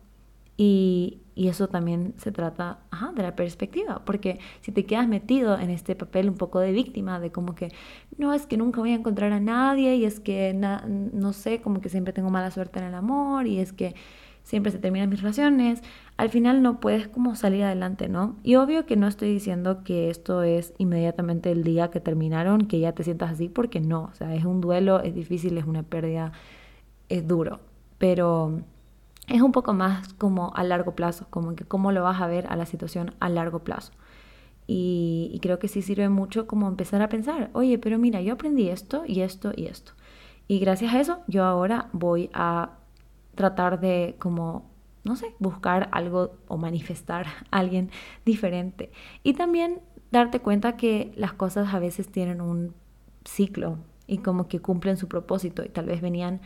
Y, 0.58 1.23
y 1.36 1.48
eso 1.48 1.68
también 1.68 2.14
se 2.18 2.32
trata 2.32 2.80
de 3.16 3.24
la 3.24 3.36
perspectiva, 3.36 4.04
porque 4.06 4.40
si 4.62 4.72
te 4.72 4.86
quedas 4.86 5.08
metido 5.08 5.58
en 5.58 5.70
este 5.70 5.96
papel 5.96 6.30
un 6.30 6.36
poco 6.36 6.60
de 6.60 6.72
víctima, 6.72 7.20
de 7.20 7.32
como 7.32 7.56
que 7.56 7.70
no 8.18 8.34
es 8.34 8.46
que 8.46 8.58
nunca 8.58 8.80
voy 8.80 8.92
a 8.92 8.96
encontrar 8.96 9.32
a 9.32 9.40
nadie 9.40 9.96
y 9.96 10.06
es 10.06 10.20
que 10.20 10.54
no 10.54 11.34
sé, 11.34 11.62
como 11.62 11.82
que 11.82 11.90
siempre 11.90 12.14
tengo 12.14 12.30
mala 12.30 12.52
suerte 12.52 12.80
en 12.80 12.86
el 12.86 12.96
amor 12.96 13.48
y 13.48 13.60
es 13.60 13.74
que 13.74 13.96
siempre 14.44 14.72
se 14.74 14.78
terminan 14.78 15.10
mis 15.10 15.22
relaciones, 15.22 15.82
al 16.18 16.30
final 16.30 16.62
no 16.62 16.82
puedes 16.82 17.08
como 17.08 17.34
salir 17.36 17.64
adelante, 17.64 18.10
¿no? 18.10 18.36
Y 18.44 18.56
obvio 18.56 18.86
que 18.86 18.98
no 18.98 19.08
estoy 19.08 19.32
diciendo 19.32 19.84
que 19.86 20.10
esto 20.10 20.44
es 20.44 20.74
inmediatamente 20.78 21.50
el 21.50 21.64
día 21.64 21.90
que 21.90 22.02
terminaron, 22.02 22.68
que 22.68 22.80
ya 22.80 22.92
te 22.92 23.04
sientas 23.04 23.32
así, 23.32 23.48
porque 23.48 23.80
no, 23.80 24.10
o 24.12 24.14
sea, 24.14 24.36
es 24.36 24.44
un 24.44 24.60
duelo, 24.60 25.02
es 25.02 25.16
difícil, 25.16 25.58
es 25.58 25.66
una 25.66 25.84
pérdida, 25.84 26.34
es 27.08 27.26
duro, 27.26 27.62
pero 27.98 28.60
es 29.28 29.42
un 29.42 29.52
poco 29.52 29.74
más 29.74 30.14
como 30.16 30.54
a 30.56 30.64
largo 30.64 30.96
plazo, 30.96 31.28
como 31.30 31.56
que 31.56 31.66
cómo 31.66 31.92
lo 31.92 32.04
vas 32.04 32.22
a 32.22 32.28
ver 32.28 32.48
a 32.48 32.56
la 32.56 32.66
situación 32.66 33.14
a 33.20 33.30
largo 33.30 33.60
plazo. 33.60 33.94
Y, 34.68 35.30
y 35.34 35.40
creo 35.40 35.60
que 35.60 35.68
sí 35.68 35.82
sirve 35.82 36.10
mucho 36.10 36.48
como 36.48 36.68
empezar 36.68 37.02
a 37.02 37.10
pensar, 37.10 37.50
oye, 37.54 37.78
pero 37.78 38.00
mira, 38.00 38.22
yo 38.22 38.34
aprendí 38.34 38.70
esto 38.70 39.04
y 39.06 39.22
esto 39.22 39.52
y 39.56 39.68
esto. 39.68 39.94
Y 40.48 40.60
gracias 40.60 40.94
a 40.94 41.00
eso 41.00 41.20
yo 41.28 41.44
ahora 41.46 41.90
voy 41.94 42.30
a 42.34 42.72
tratar 43.36 43.80
de 43.80 44.16
como 44.20 44.74
no 45.04 45.16
sé, 45.16 45.36
buscar 45.40 45.90
algo 45.92 46.38
o 46.48 46.58
manifestar 46.58 47.28
a 47.52 47.60
alguien 47.60 47.92
diferente. 48.26 48.92
Y 49.24 49.34
también 49.34 49.82
darte 50.12 50.40
cuenta 50.40 50.78
que 50.78 51.12
las 51.16 51.34
cosas 51.34 51.74
a 51.74 51.80
veces 51.80 52.08
tienen 52.10 52.42
un 52.42 52.74
ciclo 53.26 53.78
y 54.08 54.20
como 54.20 54.48
que 54.48 54.60
cumplen 54.60 54.98
su 54.98 55.08
propósito 55.08 55.64
y 55.64 55.70
tal 55.70 55.86
vez 55.86 56.02
venían 56.02 56.42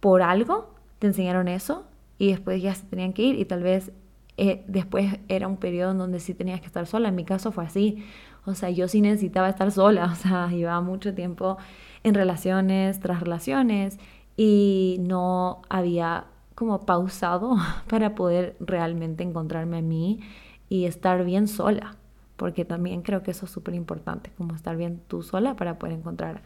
por 0.00 0.22
algo, 0.22 0.74
te 0.98 1.08
enseñaron 1.08 1.48
eso 1.48 1.86
y 2.24 2.30
después 2.30 2.62
ya 2.62 2.74
se 2.74 2.86
tenían 2.86 3.12
que 3.12 3.22
ir 3.22 3.38
y 3.38 3.44
tal 3.44 3.62
vez 3.62 3.92
eh, 4.38 4.64
después 4.66 5.18
era 5.28 5.46
un 5.46 5.58
periodo 5.58 5.90
en 5.90 5.98
donde 5.98 6.20
sí 6.20 6.32
tenías 6.32 6.60
que 6.60 6.66
estar 6.66 6.86
sola. 6.86 7.10
En 7.10 7.14
mi 7.14 7.24
caso 7.24 7.52
fue 7.52 7.64
así. 7.64 8.02
O 8.46 8.54
sea, 8.54 8.70
yo 8.70 8.88
sí 8.88 9.02
necesitaba 9.02 9.50
estar 9.50 9.70
sola. 9.70 10.06
O 10.12 10.14
sea, 10.14 10.48
llevaba 10.48 10.80
mucho 10.80 11.14
tiempo 11.14 11.58
en 12.02 12.14
relaciones 12.14 12.98
tras 12.98 13.20
relaciones 13.20 13.98
y 14.38 14.96
no 15.00 15.60
había 15.68 16.26
como 16.54 16.80
pausado 16.86 17.56
para 17.88 18.14
poder 18.14 18.56
realmente 18.58 19.22
encontrarme 19.22 19.78
a 19.78 19.82
mí 19.82 20.20
y 20.70 20.86
estar 20.86 21.24
bien 21.26 21.46
sola, 21.46 21.96
porque 22.36 22.64
también 22.64 23.02
creo 23.02 23.22
que 23.22 23.32
eso 23.32 23.44
es 23.44 23.52
súper 23.52 23.74
importante, 23.74 24.30
como 24.38 24.54
estar 24.54 24.76
bien 24.78 25.02
tú 25.08 25.22
sola 25.22 25.56
para 25.56 25.78
poder 25.78 25.98
encontrar 25.98 26.42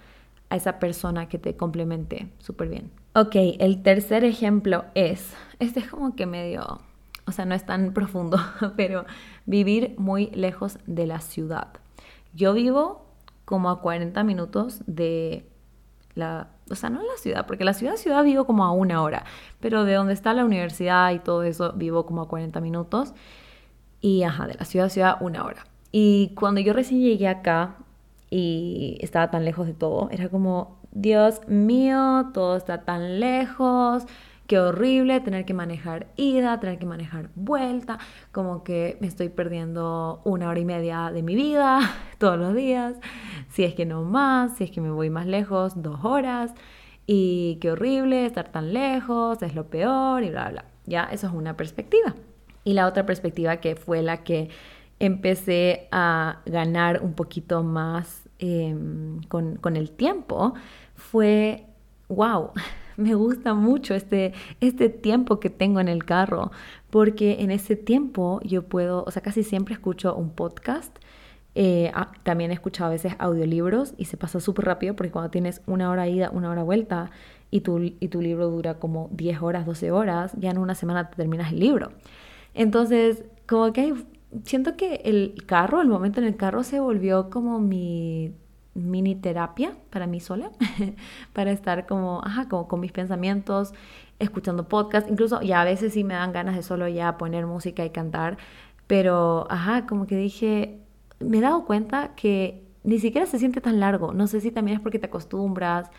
a 0.50 0.56
esa 0.56 0.78
persona 0.78 1.28
que 1.28 1.38
te 1.38 1.56
complemente 1.56 2.28
súper 2.38 2.68
bien. 2.68 2.90
Ok, 3.14 3.34
el 3.58 3.82
tercer 3.82 4.24
ejemplo 4.24 4.84
es, 4.94 5.34
este 5.58 5.80
es 5.80 5.88
como 5.88 6.14
que 6.14 6.26
medio, 6.26 6.80
o 7.26 7.32
sea, 7.32 7.44
no 7.44 7.54
es 7.54 7.66
tan 7.66 7.92
profundo, 7.92 8.38
pero 8.76 9.04
vivir 9.46 9.94
muy 9.98 10.26
lejos 10.30 10.78
de 10.86 11.06
la 11.06 11.20
ciudad. 11.20 11.68
Yo 12.34 12.54
vivo 12.54 13.06
como 13.44 13.70
a 13.70 13.80
40 13.80 14.22
minutos 14.24 14.82
de 14.86 15.46
la 16.14 16.48
o 16.70 16.74
sea, 16.74 16.90
no 16.90 17.00
en 17.00 17.06
la 17.06 17.16
ciudad, 17.16 17.46
porque 17.46 17.64
la 17.64 17.74
ciudad, 17.74 17.96
ciudad 17.96 18.22
vivo 18.24 18.44
como 18.44 18.64
a 18.64 18.72
una 18.72 19.02
hora, 19.02 19.24
pero 19.60 19.84
de 19.84 19.94
donde 19.94 20.12
está 20.12 20.34
la 20.34 20.44
universidad 20.44 21.12
y 21.12 21.18
todo 21.18 21.42
eso 21.42 21.72
vivo 21.72 22.06
como 22.06 22.22
a 22.22 22.28
40 22.28 22.60
minutos. 22.60 23.14
Y 24.00 24.22
ajá, 24.22 24.46
de 24.46 24.54
la 24.54 24.64
ciudad 24.64 24.86
a 24.86 24.90
ciudad 24.90 25.16
una 25.20 25.44
hora. 25.44 25.66
Y 25.90 26.32
cuando 26.34 26.60
yo 26.60 26.72
recién 26.72 27.00
llegué 27.00 27.28
acá 27.28 27.76
y 28.30 28.98
estaba 29.00 29.30
tan 29.30 29.44
lejos 29.44 29.66
de 29.66 29.74
todo, 29.74 30.08
era 30.10 30.28
como, 30.28 30.80
Dios 30.92 31.40
mío, 31.46 32.30
todo 32.32 32.56
está 32.56 32.84
tan 32.84 33.20
lejos, 33.20 34.04
qué 34.46 34.58
horrible 34.58 35.20
tener 35.20 35.44
que 35.44 35.54
manejar 35.54 36.08
ida, 36.16 36.58
tener 36.58 36.78
que 36.78 36.86
manejar 36.86 37.30
vuelta, 37.34 37.98
como 38.32 38.64
que 38.64 38.96
me 39.00 39.06
estoy 39.06 39.28
perdiendo 39.28 40.22
una 40.24 40.48
hora 40.48 40.58
y 40.58 40.64
media 40.64 41.10
de 41.12 41.22
mi 41.22 41.34
vida 41.34 41.80
todos 42.18 42.38
los 42.38 42.54
días, 42.54 42.94
si 43.50 43.64
es 43.64 43.74
que 43.74 43.86
no 43.86 44.02
más, 44.02 44.56
si 44.56 44.64
es 44.64 44.70
que 44.70 44.80
me 44.80 44.90
voy 44.90 45.10
más 45.10 45.26
lejos, 45.26 45.82
dos 45.82 46.04
horas, 46.04 46.54
y 47.06 47.58
qué 47.60 47.70
horrible 47.70 48.26
estar 48.26 48.52
tan 48.52 48.74
lejos, 48.74 49.42
es 49.42 49.54
lo 49.54 49.68
peor 49.68 50.22
y 50.24 50.30
bla, 50.30 50.50
bla. 50.50 50.64
Ya, 50.84 51.04
eso 51.04 51.26
es 51.26 51.32
una 51.32 51.56
perspectiva. 51.56 52.14
Y 52.64 52.74
la 52.74 52.86
otra 52.86 53.06
perspectiva 53.06 53.58
que 53.58 53.76
fue 53.76 54.02
la 54.02 54.24
que 54.24 54.50
empecé 55.00 55.88
a 55.90 56.40
ganar 56.46 57.02
un 57.02 57.14
poquito 57.14 57.62
más 57.62 58.28
em, 58.38 59.20
con, 59.28 59.56
con 59.56 59.76
el 59.76 59.90
tiempo 59.90 60.54
fue, 60.94 61.66
wow, 62.08 62.50
me 62.96 63.14
gusta 63.14 63.54
mucho 63.54 63.94
este, 63.94 64.34
este 64.60 64.88
tiempo 64.88 65.40
que 65.40 65.50
tengo 65.50 65.80
en 65.80 65.88
el 65.88 66.04
carro, 66.04 66.50
porque 66.90 67.36
en 67.40 67.50
ese 67.50 67.76
tiempo 67.76 68.40
yo 68.42 68.64
puedo, 68.64 69.04
o 69.04 69.10
sea, 69.10 69.22
casi 69.22 69.42
siempre 69.44 69.74
escucho 69.74 70.14
un 70.14 70.30
podcast. 70.30 70.96
Eh, 71.54 71.90
ah, 71.94 72.12
también 72.22 72.50
he 72.50 72.54
escuchado 72.54 72.88
a 72.88 72.92
veces 72.92 73.14
audiolibros 73.18 73.94
y 73.96 74.04
se 74.04 74.16
pasa 74.16 74.38
súper 74.38 74.66
rápido 74.66 74.94
porque 74.94 75.10
cuando 75.10 75.30
tienes 75.30 75.60
una 75.66 75.90
hora 75.90 76.06
ida, 76.06 76.30
una 76.30 76.50
hora 76.50 76.62
vuelta 76.62 77.10
y 77.50 77.62
tu, 77.62 77.80
y 77.80 78.08
tu 78.08 78.20
libro 78.20 78.48
dura 78.48 78.74
como 78.74 79.08
10 79.12 79.42
horas, 79.42 79.66
12 79.66 79.90
horas, 79.90 80.32
ya 80.36 80.50
en 80.50 80.58
una 80.58 80.74
semana 80.74 81.10
te 81.10 81.16
terminas 81.16 81.52
el 81.52 81.60
libro. 81.60 81.90
Entonces, 82.54 83.24
como 83.46 83.72
que 83.72 83.94
siento 84.44 84.76
que 84.76 85.02
el 85.04 85.44
carro, 85.46 85.80
el 85.80 85.88
momento 85.88 86.20
en 86.20 86.26
el 86.26 86.36
carro 86.36 86.62
se 86.62 86.80
volvió 86.80 87.30
como 87.30 87.58
mi 87.58 88.32
mini 88.74 89.16
terapia 89.16 89.76
para 89.90 90.06
mí 90.06 90.20
sola, 90.20 90.50
para 91.32 91.50
estar 91.50 91.86
como, 91.86 92.20
ajá, 92.24 92.48
como 92.48 92.68
con 92.68 92.80
mis 92.80 92.92
pensamientos, 92.92 93.72
escuchando 94.18 94.68
podcast, 94.68 95.08
incluso 95.10 95.40
ya 95.42 95.60
a 95.60 95.64
veces 95.64 95.92
sí 95.92 96.04
me 96.04 96.14
dan 96.14 96.32
ganas 96.32 96.56
de 96.56 96.62
solo 96.62 96.88
ya 96.88 97.18
poner 97.18 97.46
música 97.46 97.84
y 97.84 97.90
cantar, 97.90 98.38
pero, 98.86 99.46
ajá, 99.50 99.86
como 99.86 100.06
que 100.06 100.16
dije, 100.16 100.80
me 101.20 101.38
he 101.38 101.40
dado 101.40 101.64
cuenta 101.64 102.14
que 102.14 102.64
ni 102.84 102.98
siquiera 102.98 103.26
se 103.26 103.38
siente 103.38 103.60
tan 103.60 103.80
largo, 103.80 104.12
no 104.14 104.26
sé 104.26 104.40
si 104.40 104.50
también 104.50 104.78
es 104.78 104.82
porque 104.82 104.98
te 104.98 105.06
acostumbras, 105.06 105.90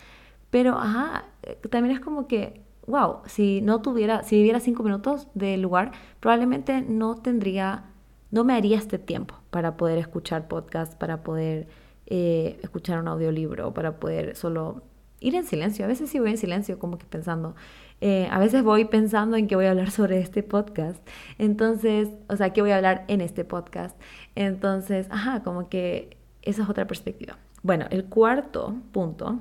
pero, 0.50 0.76
ajá, 0.78 1.26
también 1.70 1.94
es 1.94 2.00
como 2.00 2.26
que, 2.26 2.62
wow, 2.86 3.18
si 3.26 3.60
no 3.62 3.80
tuviera, 3.82 4.22
si 4.24 4.36
viviera 4.36 4.60
cinco 4.60 4.82
minutos 4.82 5.28
del 5.34 5.62
lugar, 5.62 5.92
probablemente 6.18 6.82
no 6.82 7.16
tendría, 7.16 7.84
no 8.30 8.44
me 8.44 8.54
haría 8.54 8.78
este 8.78 8.98
tiempo 8.98 9.34
para 9.50 9.76
poder 9.76 9.98
escuchar 9.98 10.48
podcast, 10.48 10.94
para 10.94 11.22
poder 11.22 11.68
eh, 12.06 12.58
escuchar 12.62 13.00
un 13.00 13.08
audiolibro, 13.08 13.74
para 13.74 13.98
poder 13.98 14.36
solo 14.36 14.82
ir 15.20 15.34
en 15.34 15.44
silencio. 15.44 15.84
A 15.84 15.88
veces 15.88 16.10
sí 16.10 16.18
voy 16.18 16.30
en 16.30 16.38
silencio, 16.38 16.78
como 16.78 16.98
que 16.98 17.06
pensando. 17.06 17.54
Eh, 18.00 18.28
a 18.30 18.38
veces 18.38 18.62
voy 18.62 18.86
pensando 18.86 19.36
en 19.36 19.46
qué 19.46 19.56
voy 19.56 19.66
a 19.66 19.70
hablar 19.70 19.90
sobre 19.92 20.20
este 20.20 20.42
podcast. 20.42 21.06
Entonces, 21.38 22.08
o 22.28 22.36
sea, 22.36 22.52
qué 22.52 22.62
voy 22.62 22.70
a 22.70 22.76
hablar 22.76 23.04
en 23.08 23.20
este 23.20 23.44
podcast. 23.44 24.00
Entonces, 24.34 25.06
ajá, 25.10 25.42
como 25.42 25.68
que 25.68 26.16
esa 26.42 26.62
es 26.62 26.68
otra 26.68 26.86
perspectiva. 26.86 27.38
Bueno, 27.62 27.86
el 27.90 28.06
cuarto 28.06 28.74
punto, 28.92 29.40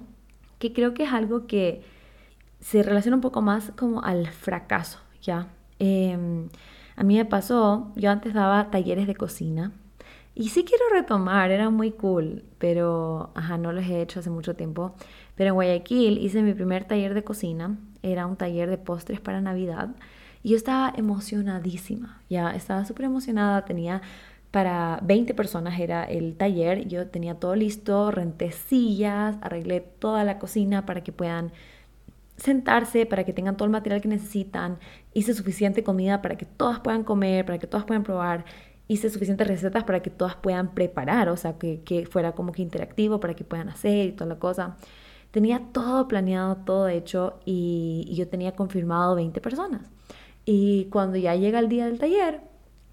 que 0.59 0.73
creo 0.73 0.93
que 0.93 1.03
es 1.03 1.13
algo 1.13 1.47
que 1.47 1.81
se 2.59 2.83
relaciona 2.83 3.15
un 3.15 3.21
poco 3.21 3.41
más 3.41 3.71
como 3.77 4.03
al 4.03 4.27
fracaso, 4.27 4.99
¿ya? 5.21 5.47
Em, 5.79 6.49
a 6.99 7.03
mí 7.03 7.15
me 7.15 7.23
pasó, 7.23 7.93
yo 7.95 8.11
antes 8.11 8.33
daba 8.33 8.71
talleres 8.71 9.07
de 9.07 9.15
cocina 9.15 9.71
y 10.35 10.49
sí 10.49 10.65
quiero 10.65 10.83
retomar, 10.91 11.49
era 11.49 11.69
muy 11.69 11.91
cool, 11.91 12.43
pero 12.57 13.31
ajá, 13.35 13.57
no 13.57 13.71
los 13.71 13.85
he 13.85 14.01
hecho 14.01 14.19
hace 14.19 14.29
mucho 14.29 14.53
tiempo. 14.55 14.93
Pero 15.35 15.49
en 15.49 15.53
Guayaquil 15.53 16.17
hice 16.17 16.41
mi 16.41 16.53
primer 16.53 16.83
taller 16.83 17.13
de 17.13 17.23
cocina, 17.23 17.77
era 18.03 18.25
un 18.25 18.35
taller 18.35 18.69
de 18.69 18.77
postres 18.77 19.21
para 19.21 19.39
Navidad. 19.39 19.95
Y 20.43 20.49
yo 20.49 20.57
estaba 20.57 20.93
emocionadísima, 20.97 22.21
ya 22.29 22.51
estaba 22.51 22.83
súper 22.83 23.05
emocionada, 23.05 23.63
tenía 23.63 24.01
para 24.51 24.99
20 25.01 25.33
personas 25.35 25.79
era 25.79 26.03
el 26.03 26.35
taller, 26.35 26.85
yo 26.89 27.07
tenía 27.07 27.35
todo 27.35 27.55
listo, 27.55 28.11
renté 28.11 28.51
sillas, 28.51 29.37
arreglé 29.41 29.79
toda 29.79 30.25
la 30.25 30.37
cocina 30.37 30.85
para 30.85 31.01
que 31.01 31.13
puedan 31.13 31.53
sentarse, 32.41 33.05
para 33.05 33.23
que 33.23 33.33
tengan 33.33 33.57
todo 33.57 33.65
el 33.65 33.71
material 33.71 34.01
que 34.01 34.07
necesitan, 34.07 34.79
hice 35.13 35.33
suficiente 35.33 35.83
comida 35.83 36.21
para 36.21 36.37
que 36.37 36.45
todas 36.45 36.79
puedan 36.79 37.03
comer, 37.03 37.45
para 37.45 37.59
que 37.59 37.67
todas 37.67 37.85
puedan 37.85 38.03
probar 38.03 38.45
hice 38.89 39.09
suficientes 39.11 39.47
recetas 39.47 39.83
para 39.83 40.01
que 40.01 40.09
todas 40.09 40.35
puedan 40.35 40.73
preparar, 40.73 41.29
o 41.29 41.37
sea, 41.37 41.57
que, 41.57 41.81
que, 41.83 42.07
fuera 42.07 42.33
como 42.33 42.51
que 42.51 42.63
interactivo 42.63 43.19
para 43.19 43.35
que 43.35 43.43
puedan 43.43 43.69
hacer 43.69 44.07
y 44.07 44.11
toda 44.11 44.25
la 44.25 44.39
cosa. 44.39 44.77
Tenía 45.31 45.61
todo 45.71 46.07
planeado, 46.07 46.57
todo 46.57 46.87
hecho 46.89 47.39
y, 47.45 48.11
yo 48.15 48.27
tenía 48.27 48.53
confirmado 48.53 49.15
20 49.15 49.39
personas. 49.41 49.83
Y 50.43 50.85
cuando 50.85 51.17
ya 51.17 51.35
llega 51.35 51.59
el 51.59 51.69
día 51.69 51.85
del 51.85 51.99
taller, 51.99 52.41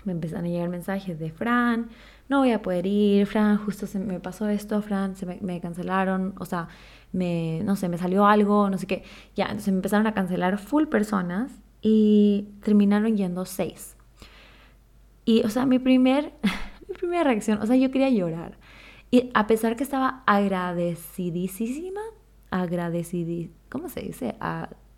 me 0.05 0.13
empezaron 0.13 0.45
a 0.45 0.49
llegar 0.49 0.69
mensajes 0.69 1.19
de 1.19 1.33
Fran, 1.33 1.89
no 2.29 2.41
voy 2.41 2.53
a 2.53 2.63
poder 2.63 2.87
ir, 2.87 3.27
Fran, 3.27 3.57
justo 3.59 3.87
se 3.87 3.99
me 3.99 4.21
pasó 4.21 4.49
esto, 4.49 4.83
Fran, 4.83 5.15
se 5.17 5.27
me, 5.27 5.61
cancelaron, 5.61 6.35
o 6.39 6.45
sea, 6.45 6.69
me, 7.13 7.61
no 7.65 7.77
sé, 7.77 7.89
me 7.89 7.99
salió 7.99 8.27
algo, 8.27 8.69
no 8.69 8.79
sé 8.79 8.87
qué. 8.87 9.05
Ya, 9.37 9.45
entonces 9.45 9.69
me 9.69 9.79
empezaron 9.79 10.07
a 10.07 10.15
cancelar 10.15 10.59
full 10.59 10.87
personas 10.87 11.53
y 11.83 12.49
terminaron 12.63 13.17
yendo 13.17 13.45
seis. 13.45 13.97
Y, 15.25 15.45
o 15.45 15.51
sea, 15.51 15.67
mi, 15.67 15.79
primer, 15.79 16.33
mi 16.89 16.95
primera 16.95 17.25
reacción, 17.25 17.61
o 17.63 17.67
sea, 17.67 17.77
yo 17.77 17.91
quería 17.91 18.11
llorar. 18.11 18.59
Y 19.11 19.31
a 19.35 19.47
pesar 19.47 19.77
que 19.77 19.85
estaba 19.85 20.25
agradecidísima, 20.27 22.01
agradecidísima, 22.51 23.55
¿cómo 23.69 23.89
se 23.89 24.01
dice? 24.01 24.35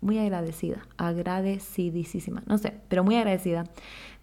muy 0.01 0.17
agradecida, 0.17 0.87
agradecidísima, 0.97 2.41
no 2.45 2.57
sé, 2.57 2.73
pero 2.87 3.03
muy 3.03 3.17
agradecida 3.17 3.65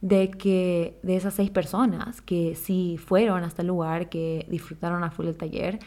de 0.00 0.30
que 0.30 0.98
de 1.02 1.16
esas 1.16 1.34
seis 1.34 1.50
personas 1.50 2.20
que 2.22 2.54
sí 2.54 2.96
fueron 2.98 3.44
hasta 3.44 3.62
el 3.62 3.68
lugar, 3.68 4.08
que 4.08 4.46
disfrutaron 4.48 5.04
a 5.04 5.10
full 5.10 5.26
el 5.26 5.36
taller, 5.36 5.78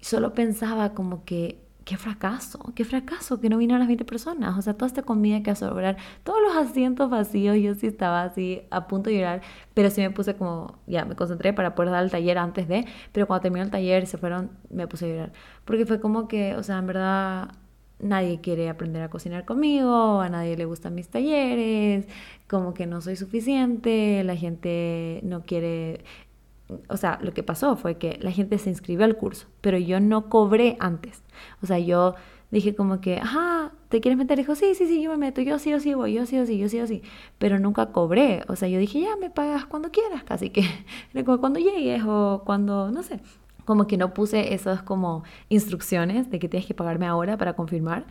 solo 0.00 0.34
pensaba 0.34 0.94
como 0.94 1.24
que 1.24 1.62
qué 1.84 1.96
fracaso, 1.96 2.72
qué 2.74 2.84
fracaso 2.84 3.40
que 3.40 3.48
no 3.48 3.58
vinieron 3.58 3.80
las 3.80 3.88
20 3.88 4.04
personas. 4.04 4.56
O 4.58 4.62
sea, 4.62 4.74
toda 4.74 4.86
esta 4.86 5.02
comida 5.02 5.42
que 5.42 5.50
a 5.50 5.54
todos 5.54 6.42
los 6.42 6.56
asientos 6.56 7.10
vacíos, 7.10 7.56
yo 7.56 7.74
sí 7.74 7.86
estaba 7.86 8.24
así 8.24 8.62
a 8.70 8.86
punto 8.86 9.10
de 9.10 9.16
llorar, 9.16 9.42
pero 9.74 9.90
sí 9.90 10.00
me 10.00 10.10
puse 10.10 10.34
como, 10.36 10.78
ya 10.86 11.04
me 11.04 11.16
concentré 11.16 11.52
para 11.52 11.74
poder 11.74 11.90
dar 11.92 12.04
el 12.04 12.10
taller 12.10 12.38
antes 12.38 12.68
de, 12.68 12.86
pero 13.12 13.26
cuando 13.26 13.42
terminó 13.42 13.64
el 13.64 13.70
taller 13.70 14.06
se 14.06 14.18
fueron, 14.18 14.50
me 14.70 14.86
puse 14.86 15.06
a 15.06 15.08
llorar. 15.08 15.32
Porque 15.64 15.86
fue 15.86 16.00
como 16.00 16.28
que, 16.28 16.54
o 16.56 16.62
sea, 16.62 16.78
en 16.78 16.86
verdad 16.86 17.50
nadie 18.02 18.40
quiere 18.40 18.68
aprender 18.68 19.02
a 19.02 19.08
cocinar 19.10 19.44
conmigo, 19.44 20.20
a 20.20 20.28
nadie 20.28 20.56
le 20.56 20.64
gustan 20.64 20.94
mis 20.94 21.08
talleres, 21.08 22.06
como 22.48 22.74
que 22.74 22.86
no 22.86 23.00
soy 23.00 23.16
suficiente, 23.16 24.22
la 24.24 24.36
gente 24.36 25.20
no 25.22 25.42
quiere 25.42 26.04
o 26.88 26.96
sea, 26.96 27.18
lo 27.22 27.32
que 27.34 27.42
pasó 27.42 27.76
fue 27.76 27.98
que 27.98 28.18
la 28.20 28.30
gente 28.30 28.58
se 28.58 28.70
inscribió 28.70 29.04
al 29.04 29.16
curso, 29.16 29.46
pero 29.60 29.78
yo 29.78 30.00
no 30.00 30.28
cobré 30.28 30.76
antes. 30.80 31.22
O 31.62 31.66
sea, 31.66 31.78
yo 31.78 32.14
dije 32.50 32.74
como 32.74 33.00
que, 33.00 33.16
ajá, 33.18 33.72
¿te 33.88 34.00
quieres 34.00 34.18
meter? 34.18 34.38
Dijo, 34.38 34.54
sí, 34.54 34.74
sí, 34.74 34.86
sí, 34.86 35.02
yo 35.02 35.10
me 35.10 35.16
meto, 35.16 35.40
yo 35.40 35.58
sí 35.58 35.72
o 35.74 35.80
sí 35.80 35.94
voy, 35.94 36.14
yo 36.14 36.26
sí 36.26 36.38
o 36.38 36.46
sí, 36.46 36.58
yo 36.58 36.68
sí 36.68 36.80
o 36.80 36.86
sí. 36.86 37.02
Pero 37.38 37.58
nunca 37.58 37.92
cobré. 37.92 38.42
O 38.48 38.56
sea, 38.56 38.68
yo 38.68 38.78
dije, 38.78 39.00
ya 39.00 39.16
me 39.16 39.30
pagas 39.30 39.66
cuando 39.66 39.90
quieras, 39.90 40.24
casi 40.24 40.50
que 40.50 40.64
cuando 41.40 41.60
llegues 41.60 42.02
o 42.06 42.42
cuando, 42.44 42.90
no 42.90 43.02
sé. 43.02 43.20
Como 43.64 43.86
que 43.86 43.96
no 43.96 44.14
puse 44.14 44.54
esas 44.54 44.82
como 44.82 45.24
instrucciones 45.48 46.30
de 46.30 46.38
que 46.38 46.48
tienes 46.48 46.66
que 46.66 46.74
pagarme 46.74 47.06
ahora 47.06 47.36
para 47.38 47.54
confirmar. 47.54 48.06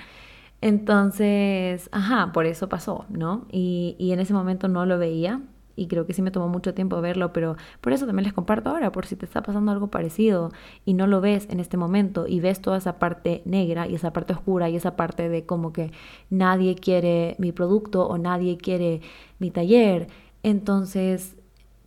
Entonces, 0.61 1.89
ajá, 1.91 2.31
por 2.33 2.45
eso 2.45 2.69
pasó, 2.69 3.05
¿no? 3.09 3.45
Y, 3.51 3.95
y 3.99 4.11
en 4.11 4.19
ese 4.19 4.33
momento 4.33 4.67
no 4.67 4.85
lo 4.85 4.99
veía, 4.99 5.41
y 5.75 5.87
creo 5.87 6.05
que 6.05 6.13
sí 6.13 6.21
me 6.21 6.31
tomó 6.31 6.47
mucho 6.47 6.73
tiempo 6.73 7.01
verlo, 7.01 7.33
pero 7.33 7.55
por 7.81 7.93
eso 7.93 8.05
también 8.05 8.25
les 8.25 8.33
comparto 8.33 8.69
ahora, 8.69 8.91
por 8.91 9.05
si 9.05 9.15
te 9.15 9.25
está 9.25 9.41
pasando 9.41 9.71
algo 9.71 9.87
parecido 9.87 10.51
y 10.85 10.93
no 10.93 11.07
lo 11.07 11.21
ves 11.21 11.47
en 11.49 11.59
este 11.59 11.77
momento 11.77 12.27
y 12.27 12.39
ves 12.39 12.61
toda 12.61 12.77
esa 12.77 12.99
parte 12.99 13.41
negra 13.45 13.87
y 13.87 13.95
esa 13.95 14.13
parte 14.13 14.33
oscura 14.33 14.69
y 14.69 14.75
esa 14.75 14.95
parte 14.95 15.29
de 15.29 15.45
como 15.45 15.73
que 15.73 15.91
nadie 16.29 16.75
quiere 16.75 17.35
mi 17.39 17.51
producto 17.51 18.07
o 18.07 18.17
nadie 18.17 18.57
quiere 18.57 19.01
mi 19.39 19.51
taller, 19.51 20.07
entonces 20.43 21.35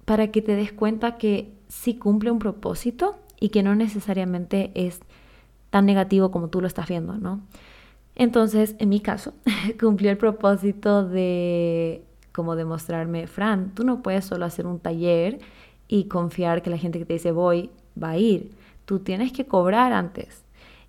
para 0.05 0.29
que 0.31 0.43
te 0.43 0.57
des 0.57 0.73
cuenta 0.73 1.17
que 1.17 1.53
sí 1.69 1.97
cumple 1.97 2.31
un 2.31 2.39
propósito 2.39 3.17
y 3.41 3.51
que 3.51 3.63
no 3.63 3.75
necesariamente 3.75 4.71
es 4.75 5.01
tan 5.71 5.87
negativo 5.87 6.31
como 6.31 6.49
tú 6.49 6.61
lo 6.61 6.67
estás 6.67 6.89
viendo, 6.89 7.15
¿no? 7.19 7.41
Entonces, 8.15 8.77
en 8.79 8.89
mi 8.89 9.01
caso, 9.01 9.35
cumplió 9.81 10.11
el 10.11 10.19
propósito 10.19 11.07
de 11.07 12.03
como 12.33 12.57
demostrarme, 12.57 13.27
Fran, 13.29 13.75
tú 13.75 13.85
no 13.85 14.03
puedes 14.03 14.25
solo 14.25 14.45
hacer 14.45 14.67
un 14.67 14.81
taller 14.81 15.39
y 15.87 16.05
confiar 16.05 16.63
que 16.63 16.71
la 16.71 16.79
gente 16.79 16.99
que 16.99 17.05
te 17.05 17.13
dice 17.15 17.31
voy 17.31 17.71
va 18.01 18.11
a 18.11 18.19
ir. 18.19 18.51
Tú 18.87 18.99
tienes 18.99 19.33
que 19.33 19.47
cobrar 19.47 19.93
antes. 19.93 20.43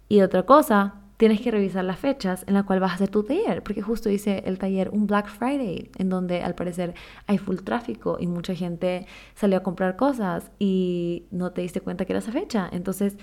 Y 0.09 0.21
otra 0.21 0.43
cosa, 0.43 0.95
tienes 1.17 1.41
que 1.41 1.51
revisar 1.51 1.83
las 1.85 1.99
fechas 1.99 2.43
en 2.47 2.53
la 2.53 2.63
cual 2.63 2.79
vas 2.79 2.91
a 2.91 2.95
hacer 2.95 3.09
tu 3.09 3.23
taller, 3.23 3.63
porque 3.63 3.81
justo 3.81 4.09
dice 4.09 4.43
el 4.45 4.57
taller 4.57 4.89
un 4.89 5.07
Black 5.07 5.27
Friday, 5.29 5.89
en 5.97 6.09
donde 6.09 6.43
al 6.43 6.55
parecer 6.55 6.93
hay 7.27 7.37
full 7.37 7.57
tráfico 7.57 8.17
y 8.19 8.27
mucha 8.27 8.53
gente 8.55 9.05
salió 9.33 9.57
a 9.57 9.63
comprar 9.63 9.95
cosas 9.95 10.51
y 10.59 11.23
no 11.31 11.51
te 11.51 11.61
diste 11.61 11.81
cuenta 11.81 12.05
que 12.05 12.13
era 12.13 12.19
esa 12.19 12.31
fecha. 12.31 12.69
Entonces, 12.71 13.17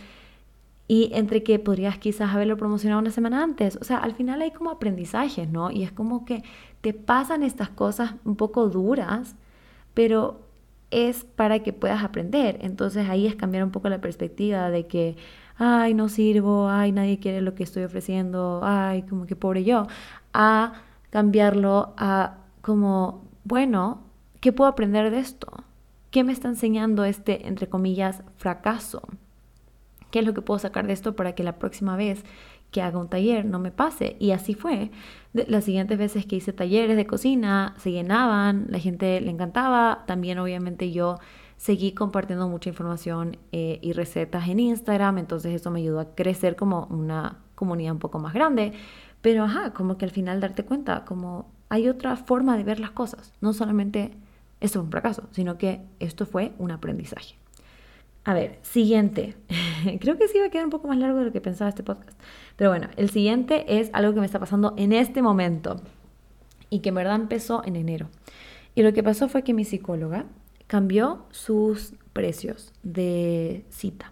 y 0.88 1.11
entre 1.14 1.42
que 1.42 1.59
podrías 1.59 1.98
quizás 1.98 2.35
haberlo 2.35 2.57
promocionado 2.57 3.00
una 3.00 3.11
semana 3.11 3.42
antes. 3.42 3.78
O 3.81 3.85
sea, 3.85 3.98
al 3.98 4.14
final 4.14 4.42
hay 4.42 4.50
como 4.50 4.70
aprendizajes, 4.70 5.48
¿no? 5.48 5.70
Y 5.70 5.85
es 5.85 5.92
como 5.92 6.24
que 6.24 6.42
te 6.81 6.92
pasan 6.92 7.42
estas 7.42 7.70
cosas 7.70 8.14
un 8.24 8.37
poco 8.37 8.68
duras, 8.68 9.37
pero 9.94 10.40
es 10.90 11.24
para 11.24 11.61
que 11.62 11.72
puedas 11.72 12.05
aprender. 12.05 12.59
Entonces 12.61 13.09
ahí 13.09 13.26
es 13.26 13.35
cambiar 13.37 13.64
un 13.64 13.70
poco 13.70 13.88
la 13.88 14.00
perspectiva 14.00 14.70
de 14.70 14.87
que, 14.87 15.16
ay, 15.62 15.94
no 15.94 16.09
sirvo, 16.09 16.68
ay, 16.68 16.90
nadie 16.90 17.20
quiere 17.20 17.40
lo 17.40 17.55
que 17.55 17.62
estoy 17.62 17.85
ofreciendo, 17.85 18.61
ay, 18.64 19.03
como 19.03 19.27
que 19.27 19.37
pobre 19.37 19.62
yo, 19.62 19.87
a 20.33 20.72
cambiarlo 21.11 21.94
a 21.96 22.38
como, 22.62 23.22
bueno, 23.44 24.03
¿qué 24.40 24.53
puedo 24.53 24.68
aprender 24.68 25.11
de 25.12 25.20
esto? 25.20 25.46
¿Qué 26.11 26.25
me 26.25 26.33
está 26.33 26.48
enseñando 26.48 27.05
este, 27.05 27.46
entre 27.46 27.68
comillas, 27.68 28.25
fracaso? 28.37 29.03
¿Qué 30.11 30.18
es 30.18 30.27
lo 30.27 30.35
que 30.35 30.42
puedo 30.42 30.59
sacar 30.59 30.87
de 30.87 30.94
esto 30.94 31.14
para 31.14 31.35
que 31.35 31.44
la 31.44 31.59
próxima 31.59 31.96
vez 31.96 32.25
que 32.72 32.83
haga 32.83 32.98
un 32.98 33.09
taller 33.09 33.44
no 33.44 33.61
me 33.61 33.70
pase? 33.70 34.16
Y 34.18 34.33
así 34.33 34.55
fue. 34.55 34.90
Las 35.33 35.64
siguientes 35.64 35.96
veces 35.96 36.27
que 36.27 36.37
hice 36.37 36.53
talleres 36.53 36.96
de 36.96 37.07
cocina 37.07 37.75
se 37.79 37.92
llenaban, 37.92 38.66
la 38.68 38.79
gente 38.81 39.20
le 39.20 39.31
encantaba. 39.31 40.03
También 40.07 40.38
obviamente 40.38 40.90
yo 40.90 41.18
seguí 41.62 41.92
compartiendo 41.92 42.48
mucha 42.48 42.70
información 42.70 43.37
eh, 43.53 43.79
y 43.83 43.92
recetas 43.92 44.48
en 44.48 44.59
Instagram, 44.59 45.18
entonces 45.18 45.55
eso 45.55 45.70
me 45.70 45.79
ayudó 45.79 46.01
a 46.01 46.12
crecer 46.16 46.57
como 46.57 46.88
una 46.90 47.38
comunidad 47.55 47.92
un 47.92 48.01
poco 48.01 48.18
más 48.18 48.35
grande. 48.35 48.72
Pero 49.20 49.44
ajá, 49.44 49.72
como 49.72 49.96
que 49.96 50.05
al 50.05 50.11
final 50.11 50.40
darte 50.40 50.64
cuenta, 50.64 51.05
como 51.05 51.46
hay 51.68 51.88
otra 51.88 52.16
forma 52.16 52.57
de 52.57 52.64
ver 52.64 52.81
las 52.81 52.90
cosas. 52.90 53.33
No 53.40 53.53
solamente 53.53 54.11
esto 54.59 54.81
fue 54.81 54.87
un 54.87 54.90
fracaso, 54.90 55.29
sino 55.31 55.57
que 55.57 55.83
esto 56.01 56.27
fue 56.27 56.53
un 56.59 56.72
aprendizaje. 56.72 57.37
A 58.25 58.35
ver, 58.35 58.59
siguiente. 58.62 59.37
Creo 60.01 60.18
que 60.18 60.27
sí 60.27 60.40
va 60.40 60.46
a 60.46 60.51
quedar 60.51 60.64
un 60.64 60.70
poco 60.70 60.88
más 60.88 60.98
largo 60.98 61.20
de 61.20 61.27
lo 61.27 61.33
que 61.33 61.40
pensaba 61.40 61.68
este 61.68 61.85
podcast. 61.85 62.20
Pero 62.57 62.70
bueno, 62.70 62.88
el 62.96 63.09
siguiente 63.11 63.79
es 63.79 63.88
algo 63.92 64.12
que 64.14 64.18
me 64.18 64.27
está 64.27 64.40
pasando 64.40 64.75
en 64.77 64.92
este 64.92 65.22
momento 65.22 65.81
y 66.70 66.81
que 66.81 66.88
en 66.88 66.96
verdad 66.96 67.14
empezó 67.14 67.62
en 67.64 67.77
enero. 67.77 68.09
Y 68.75 68.83
lo 68.83 68.92
que 68.92 69.05
pasó 69.05 69.29
fue 69.29 69.44
que 69.44 69.55
mi 69.55 69.64
psicóloga 69.64 70.27
cambió 70.72 71.26
sus 71.32 71.92
precios 72.14 72.72
de 72.82 73.66
cita. 73.68 74.11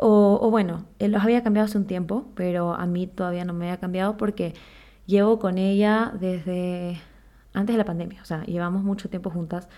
O, 0.00 0.40
o 0.42 0.50
bueno, 0.50 0.86
él 0.98 1.12
los 1.12 1.22
había 1.22 1.44
cambiado 1.44 1.66
hace 1.66 1.78
un 1.78 1.86
tiempo, 1.86 2.26
pero 2.34 2.74
a 2.74 2.84
mí 2.86 3.06
todavía 3.06 3.44
no 3.44 3.52
me 3.52 3.66
había 3.66 3.78
cambiado 3.78 4.16
porque 4.16 4.54
llevo 5.06 5.38
con 5.38 5.56
ella 5.56 6.12
desde 6.18 7.00
antes 7.52 7.74
de 7.74 7.78
la 7.78 7.84
pandemia. 7.84 8.20
O 8.22 8.24
sea, 8.24 8.42
llevamos 8.42 8.82
mucho 8.82 9.08
tiempo 9.08 9.30
juntas 9.30 9.68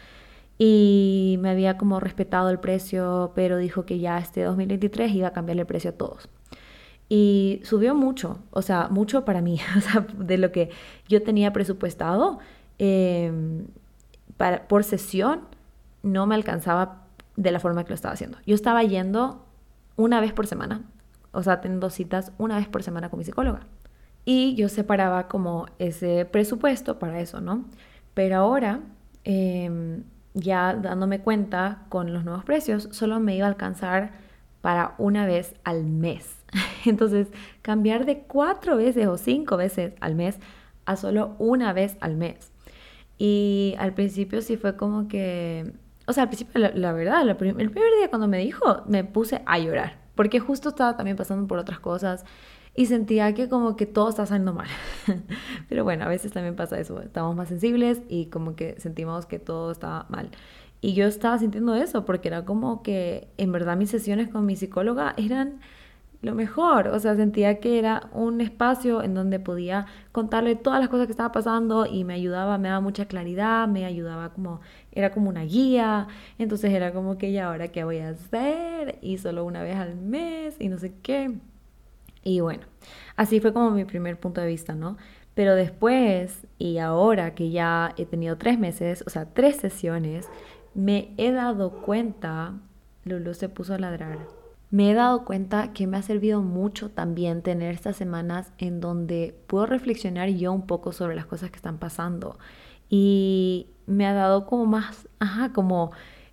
y 0.56 1.36
me 1.40 1.50
había 1.50 1.76
como 1.76 2.00
respetado 2.00 2.48
el 2.48 2.60
precio, 2.60 3.32
pero 3.34 3.58
dijo 3.58 3.84
que 3.84 3.98
ya 3.98 4.16
este 4.20 4.42
2023 4.44 5.12
iba 5.12 5.28
a 5.28 5.32
cambiarle 5.34 5.60
el 5.62 5.66
precio 5.66 5.90
a 5.90 5.94
todos. 5.98 6.30
Y 7.10 7.60
subió 7.62 7.94
mucho, 7.94 8.38
o 8.52 8.62
sea, 8.62 8.88
mucho 8.88 9.26
para 9.26 9.42
mí, 9.42 9.60
o 9.76 9.80
sea, 9.82 10.06
de 10.16 10.38
lo 10.38 10.50
que 10.50 10.70
yo 11.08 11.22
tenía 11.22 11.52
presupuestado 11.52 12.38
em, 12.78 13.66
para, 14.38 14.66
por 14.66 14.82
sesión, 14.82 15.59
no 16.02 16.26
me 16.26 16.34
alcanzaba 16.34 17.06
de 17.36 17.50
la 17.50 17.60
forma 17.60 17.84
que 17.84 17.90
lo 17.90 17.94
estaba 17.94 18.14
haciendo. 18.14 18.38
Yo 18.46 18.54
estaba 18.54 18.82
yendo 18.82 19.46
una 19.96 20.20
vez 20.20 20.32
por 20.32 20.46
semana, 20.46 20.82
o 21.32 21.42
sea, 21.42 21.60
teniendo 21.60 21.90
citas 21.90 22.32
una 22.38 22.56
vez 22.56 22.68
por 22.68 22.82
semana 22.82 23.10
con 23.10 23.18
mi 23.18 23.24
psicóloga. 23.24 23.60
Y 24.24 24.54
yo 24.54 24.68
separaba 24.68 25.28
como 25.28 25.66
ese 25.78 26.24
presupuesto 26.24 26.98
para 26.98 27.20
eso, 27.20 27.40
¿no? 27.40 27.64
Pero 28.14 28.36
ahora... 28.36 28.80
Eh, 29.24 30.02
ya 30.34 30.74
dándome 30.74 31.20
cuenta 31.20 31.84
con 31.88 32.12
los 32.12 32.24
nuevos 32.24 32.44
precios, 32.44 32.88
solo 32.92 33.20
me 33.20 33.36
iba 33.36 33.46
a 33.46 33.50
alcanzar 33.50 34.12
para 34.60 34.94
una 34.98 35.26
vez 35.26 35.54
al 35.64 35.84
mes. 35.84 36.36
Entonces, 36.84 37.28
cambiar 37.62 38.06
de 38.06 38.20
cuatro 38.20 38.76
veces 38.76 39.06
o 39.06 39.16
cinco 39.16 39.56
veces 39.56 39.94
al 40.00 40.14
mes 40.14 40.38
a 40.84 40.96
solo 40.96 41.34
una 41.38 41.72
vez 41.72 41.96
al 42.00 42.16
mes. 42.16 42.52
Y 43.18 43.74
al 43.78 43.92
principio 43.94 44.40
sí 44.42 44.56
fue 44.56 44.76
como 44.76 45.08
que, 45.08 45.72
o 46.10 46.12
sea, 46.12 46.24
al 46.24 46.28
principio 46.28 46.60
la, 46.74 46.92
verdad, 46.92 47.26
el 47.28 47.36
primer 47.36 47.70
día 47.72 48.08
cuando 48.08 48.26
me 48.26 48.38
dijo, 48.38 48.82
me 48.86 49.04
puse 49.04 49.42
a 49.46 49.58
llorar, 49.58 49.98
porque 50.16 50.40
justo 50.40 50.70
estaba 50.70 50.96
también 50.96 51.16
pasando 51.16 51.46
por 51.46 51.58
otras 51.58 51.78
cosas 51.78 52.24
y 52.74 52.86
sentía 52.86 53.32
que 53.32 53.48
como 53.48 53.76
que 53.76 53.86
todo 53.86 54.08
está 54.08 54.26
saliendo 54.26 54.52
mal. 54.52 54.68
Pero 55.68 55.84
bueno, 55.84 56.04
a 56.04 56.08
veces 56.08 56.32
también 56.32 56.56
pasa 56.56 56.80
eso, 56.80 57.00
estamos 57.00 57.36
más 57.36 57.48
sensibles 57.48 58.02
y 58.08 58.26
como 58.26 58.56
que 58.56 58.74
sentimos 58.80 59.26
que 59.26 59.38
todo 59.38 59.70
está 59.70 60.06
mal. 60.08 60.30
Y 60.80 60.94
yo 60.94 61.06
estaba 61.06 61.38
sintiendo 61.38 61.74
eso 61.76 62.04
porque 62.04 62.28
era 62.28 62.44
como 62.44 62.82
que 62.82 63.28
en 63.36 63.52
verdad 63.52 63.76
mis 63.76 63.90
sesiones 63.90 64.30
con 64.30 64.46
mi 64.46 64.56
psicóloga 64.56 65.14
eran 65.16 65.60
lo 66.22 66.34
mejor, 66.34 66.88
o 66.88 67.00
sea, 67.00 67.16
sentía 67.16 67.60
que 67.60 67.78
era 67.78 68.10
un 68.12 68.40
espacio 68.42 69.02
en 69.02 69.14
donde 69.14 69.40
podía 69.40 69.86
contarle 70.12 70.54
todas 70.54 70.78
las 70.78 70.90
cosas 70.90 71.06
que 71.06 71.12
estaba 71.12 71.32
pasando 71.32 71.86
y 71.86 72.04
me 72.04 72.12
ayudaba, 72.14 72.58
me 72.58 72.68
daba 72.68 72.80
mucha 72.80 73.06
claridad, 73.06 73.66
me 73.68 73.86
ayudaba 73.86 74.30
como, 74.30 74.60
era 74.92 75.10
como 75.12 75.30
una 75.30 75.44
guía, 75.44 76.08
entonces 76.38 76.72
era 76.72 76.92
como 76.92 77.16
que 77.16 77.32
ya 77.32 77.46
ahora 77.48 77.68
qué 77.68 77.84
voy 77.84 77.98
a 77.98 78.10
hacer 78.10 78.98
y 79.00 79.16
solo 79.18 79.44
una 79.44 79.62
vez 79.62 79.76
al 79.76 79.96
mes 79.96 80.56
y 80.60 80.68
no 80.68 80.78
sé 80.78 80.92
qué. 81.02 81.38
Y 82.22 82.40
bueno, 82.40 82.64
así 83.16 83.40
fue 83.40 83.54
como 83.54 83.70
mi 83.70 83.86
primer 83.86 84.20
punto 84.20 84.42
de 84.42 84.46
vista, 84.46 84.74
¿no? 84.74 84.98
Pero 85.34 85.54
después 85.54 86.46
y 86.58 86.78
ahora 86.78 87.34
que 87.34 87.50
ya 87.50 87.94
he 87.96 88.04
tenido 88.04 88.36
tres 88.36 88.58
meses, 88.58 89.02
o 89.06 89.10
sea, 89.10 89.24
tres 89.26 89.56
sesiones, 89.56 90.28
me 90.74 91.14
he 91.16 91.32
dado 91.32 91.70
cuenta, 91.80 92.54
Lulu 93.04 93.32
se 93.32 93.48
puso 93.48 93.72
a 93.74 93.78
ladrar, 93.78 94.18
me 94.70 94.90
he 94.90 94.94
dado 94.94 95.24
cuenta 95.24 95.72
que 95.72 95.86
me 95.86 95.96
ha 95.96 96.02
servido 96.02 96.42
mucho 96.42 96.90
también 96.90 97.42
tener 97.42 97.74
estas 97.74 97.96
semanas 97.96 98.52
en 98.58 98.80
donde 98.80 99.36
puedo 99.46 99.66
reflexionar 99.66 100.28
yo 100.30 100.52
un 100.52 100.66
poco 100.66 100.92
sobre 100.92 101.16
las 101.16 101.26
cosas 101.26 101.50
que 101.50 101.56
están 101.56 101.78
pasando. 101.78 102.38
Y 102.88 103.68
me 103.86 104.06
ha 104.06 104.14
dado 104.14 104.46
como 104.46 104.66
más, 104.66 105.08
ajá, 105.18 105.52
como 105.52 105.90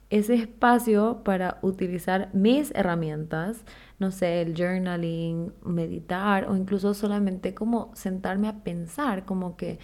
ese 0.09 0.35
espacio 0.35 1.21
para 1.23 1.57
utilizar 1.61 2.29
mis 2.33 2.71
herramientas, 2.75 3.63
no 3.99 4.11
sé, 4.11 4.41
el 4.41 4.55
journaling, 4.55 5.53
meditar 5.63 6.49
o 6.49 6.55
incluso 6.55 6.93
solamente 6.93 7.53
como 7.53 7.91
sentarme 7.95 8.47
a 8.47 8.63
pensar 8.63 9.25
como 9.25 9.57
que 9.57 9.79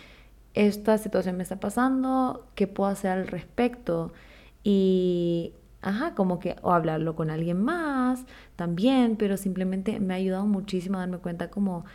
esta 0.54 0.98
situación 0.98 1.38
me 1.38 1.44
está 1.44 1.60
pasando, 1.60 2.48
qué 2.56 2.68
puedo 2.68 2.89
hacer 2.92 3.12
al 3.12 3.28
respecto 3.28 4.13
y, 4.63 5.54
ajá, 5.84 6.15
como 6.15 6.39
que, 6.39 6.56
o 6.62 6.72
hablarlo 6.72 7.15
con 7.15 7.30
alguien 7.30 7.62
más 7.62 8.26
también, 8.56 9.15
pero 9.17 9.38
simplemente 9.38 10.00
me 10.00 10.13
ha 10.13 10.17
ayudado 10.17 10.46
muchísimo 10.46 10.98
a 10.98 11.02
darme 11.02 11.17
cuenta 11.17 11.50
como 11.50 11.86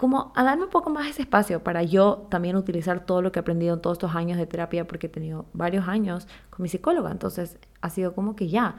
como 0.00 0.32
a 0.34 0.44
darme 0.44 0.64
un 0.64 0.70
poco 0.70 0.88
más 0.88 1.06
ese 1.08 1.20
espacio 1.20 1.62
para 1.62 1.82
yo 1.82 2.26
también 2.30 2.56
utilizar 2.56 3.04
todo 3.04 3.20
lo 3.20 3.32
que 3.32 3.38
he 3.38 3.42
aprendido 3.42 3.74
en 3.74 3.82
todos 3.82 3.96
estos 3.96 4.14
años 4.14 4.38
de 4.38 4.46
terapia, 4.46 4.86
porque 4.86 5.08
he 5.08 5.10
tenido 5.10 5.44
varios 5.52 5.88
años 5.88 6.26
con 6.48 6.62
mi 6.62 6.70
psicóloga, 6.70 7.10
entonces 7.10 7.58
ha 7.82 7.90
sido 7.90 8.14
como 8.14 8.34
que 8.34 8.48
ya, 8.48 8.76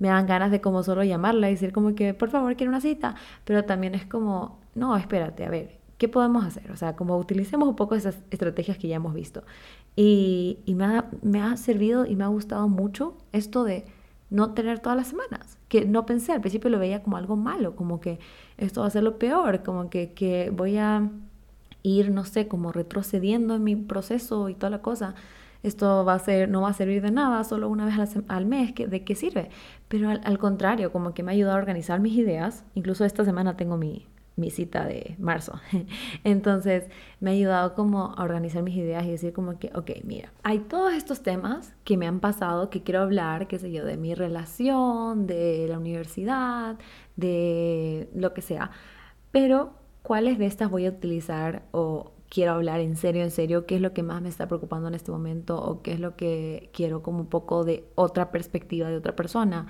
me 0.00 0.08
dan 0.08 0.26
ganas 0.26 0.50
de 0.50 0.60
como 0.60 0.82
solo 0.82 1.04
llamarla 1.04 1.48
y 1.48 1.52
decir 1.52 1.72
como 1.72 1.94
que, 1.94 2.12
por 2.12 2.30
favor, 2.30 2.56
quiero 2.56 2.70
una 2.70 2.80
cita, 2.80 3.14
pero 3.44 3.64
también 3.64 3.94
es 3.94 4.04
como, 4.04 4.58
no, 4.74 4.96
espérate, 4.96 5.44
a 5.46 5.50
ver, 5.50 5.78
¿qué 5.96 6.08
podemos 6.08 6.44
hacer? 6.44 6.70
O 6.72 6.76
sea, 6.76 6.96
como 6.96 7.16
utilicemos 7.18 7.68
un 7.68 7.76
poco 7.76 7.94
esas 7.94 8.18
estrategias 8.32 8.76
que 8.76 8.88
ya 8.88 8.96
hemos 8.96 9.14
visto. 9.14 9.44
Y, 9.96 10.58
me, 10.66 10.84
ha, 10.84 11.10
me 11.22 11.40
ha 11.40 11.56
servido 11.56 12.04
y 12.06 12.16
me 12.16 12.24
ha 12.24 12.28
gustado 12.28 12.68
mucho 12.68 13.16
esto 13.32 13.64
de 13.64 13.84
no 14.30 14.52
tener 14.52 14.80
todas 14.80 14.96
las 14.96 15.08
semanas, 15.08 15.58
que 15.68 15.84
no 15.84 16.06
pensé, 16.06 16.32
al 16.32 16.40
principio 16.40 16.68
lo 16.70 16.80
veía 16.80 17.02
como 17.02 17.16
algo 17.16 17.36
malo, 17.36 17.76
como 17.76 18.00
que 18.00 18.18
esto 18.56 18.80
va 18.80 18.88
a 18.88 18.90
ser 18.90 19.04
lo 19.04 19.18
peor, 19.18 19.62
como 19.62 19.90
que, 19.90 20.12
que 20.12 20.50
voy 20.50 20.78
a 20.78 21.08
ir, 21.84 22.10
no 22.10 22.24
sé, 22.24 22.48
como 22.48 22.72
retrocediendo 22.72 23.54
en 23.54 23.62
mi 23.62 23.76
proceso 23.76 24.48
y 24.48 24.54
toda 24.54 24.70
la 24.70 24.82
cosa. 24.82 25.14
Esto 25.62 26.04
va 26.04 26.14
a 26.14 26.18
ser, 26.18 26.48
no 26.48 26.62
va 26.62 26.70
a 26.70 26.74
servir 26.74 27.00
de 27.00 27.10
nada, 27.10 27.44
solo 27.44 27.68
una 27.68 27.86
vez 27.86 28.16
al, 28.28 28.46
mes, 28.46 28.74
¿de 28.74 29.04
qué 29.04 29.14
sirve? 29.14 29.48
Pero 29.88 30.10
al 30.10 30.38
contrario, 30.38 30.92
como 30.92 31.14
que 31.14 31.22
me 31.22 31.32
ha 31.32 31.34
ayudado 31.34 31.56
a 31.56 31.60
organizar 31.60 32.00
mis 32.00 32.14
ideas. 32.14 32.64
Incluso 32.74 33.04
esta 33.04 33.24
semana 33.24 33.56
tengo 33.56 33.76
mi, 33.78 34.06
mi 34.36 34.50
cita 34.50 34.84
de 34.84 35.16
marzo. 35.18 35.60
Entonces 36.24 36.84
me 37.20 37.30
ha 37.30 37.32
ayudado 37.34 37.74
como 37.74 38.14
a 38.16 38.22
organizar 38.22 38.62
mis 38.62 38.76
ideas 38.76 39.04
y 39.04 39.10
decir 39.10 39.32
como 39.32 39.58
que, 39.58 39.70
ok, 39.74 39.90
mira, 40.04 40.32
hay 40.42 40.58
todos 40.60 40.94
estos 40.94 41.22
temas 41.22 41.74
que 41.84 41.96
me 41.96 42.06
han 42.06 42.20
pasado, 42.20 42.70
que 42.70 42.82
quiero 42.82 43.00
hablar, 43.00 43.46
qué 43.46 43.58
sé 43.58 43.70
yo, 43.70 43.84
de 43.84 43.96
mi 43.96 44.14
relación, 44.14 45.26
de 45.26 45.66
la 45.68 45.78
universidad, 45.78 46.76
de 47.16 48.08
lo 48.14 48.34
que 48.34 48.42
sea, 48.42 48.70
pero 49.30 49.74
¿cuáles 50.02 50.38
de 50.38 50.46
estas 50.46 50.70
voy 50.70 50.86
a 50.86 50.90
utilizar 50.90 51.62
o 51.72 52.12
quiero 52.28 52.52
hablar 52.52 52.80
en 52.80 52.96
serio, 52.96 53.22
en 53.22 53.30
serio, 53.30 53.66
qué 53.66 53.76
es 53.76 53.80
lo 53.80 53.92
que 53.92 54.02
más 54.02 54.20
me 54.20 54.28
está 54.28 54.48
preocupando 54.48 54.88
en 54.88 54.94
este 54.94 55.12
momento 55.12 55.56
o 55.62 55.82
qué 55.82 55.92
es 55.92 56.00
lo 56.00 56.16
que 56.16 56.70
quiero 56.72 57.02
como 57.02 57.20
un 57.20 57.28
poco 57.28 57.64
de 57.64 57.84
otra 57.94 58.30
perspectiva 58.32 58.88
de 58.88 58.96
otra 58.96 59.14
persona? 59.14 59.68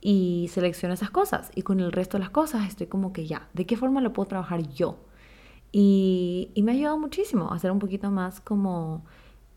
Y 0.00 0.48
selecciono 0.52 0.94
esas 0.94 1.10
cosas. 1.10 1.50
Y 1.54 1.62
con 1.62 1.80
el 1.80 1.92
resto 1.92 2.16
de 2.16 2.24
las 2.24 2.30
cosas 2.30 2.66
estoy 2.68 2.86
como 2.86 3.12
que 3.12 3.26
ya, 3.26 3.48
¿de 3.54 3.66
qué 3.66 3.76
forma 3.76 4.00
lo 4.00 4.12
puedo 4.12 4.28
trabajar 4.28 4.62
yo? 4.68 4.98
Y, 5.72 6.50
y 6.54 6.62
me 6.62 6.72
ha 6.72 6.74
ayudado 6.74 6.98
muchísimo 6.98 7.52
a 7.52 7.58
ser 7.58 7.70
un 7.70 7.78
poquito 7.78 8.10
más 8.10 8.40
como 8.40 9.04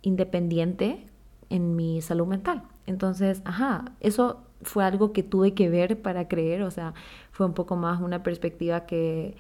independiente 0.01 1.05
en 1.49 1.75
mi 1.75 2.01
salud 2.01 2.27
mental. 2.27 2.63
Entonces, 2.85 3.41
ajá, 3.45 3.85
eso 3.99 4.41
fue 4.63 4.83
algo 4.83 5.13
que 5.13 5.23
tuve 5.23 5.53
que 5.53 5.69
ver 5.69 6.01
para 6.01 6.27
creer, 6.27 6.63
o 6.63 6.71
sea, 6.71 6.93
fue 7.31 7.45
un 7.45 7.53
poco 7.53 7.75
más 7.75 8.01
una 8.01 8.23
perspectiva 8.23 8.85
que, 8.85 9.35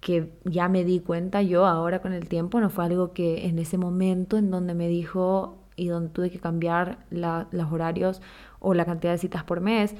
que 0.00 0.32
ya 0.44 0.68
me 0.68 0.84
di 0.84 1.00
cuenta 1.00 1.42
yo 1.42 1.66
ahora 1.66 2.00
con 2.00 2.12
el 2.12 2.28
tiempo, 2.28 2.60
no 2.60 2.70
fue 2.70 2.84
algo 2.84 3.12
que 3.12 3.46
en 3.46 3.58
ese 3.58 3.78
momento 3.78 4.36
en 4.36 4.50
donde 4.50 4.74
me 4.74 4.88
dijo 4.88 5.58
y 5.76 5.88
donde 5.88 6.10
tuve 6.10 6.30
que 6.30 6.38
cambiar 6.38 6.98
los 7.10 7.72
horarios 7.72 8.22
o 8.60 8.74
la 8.74 8.84
cantidad 8.84 9.12
de 9.12 9.18
citas 9.18 9.44
por 9.44 9.60
mes, 9.60 9.94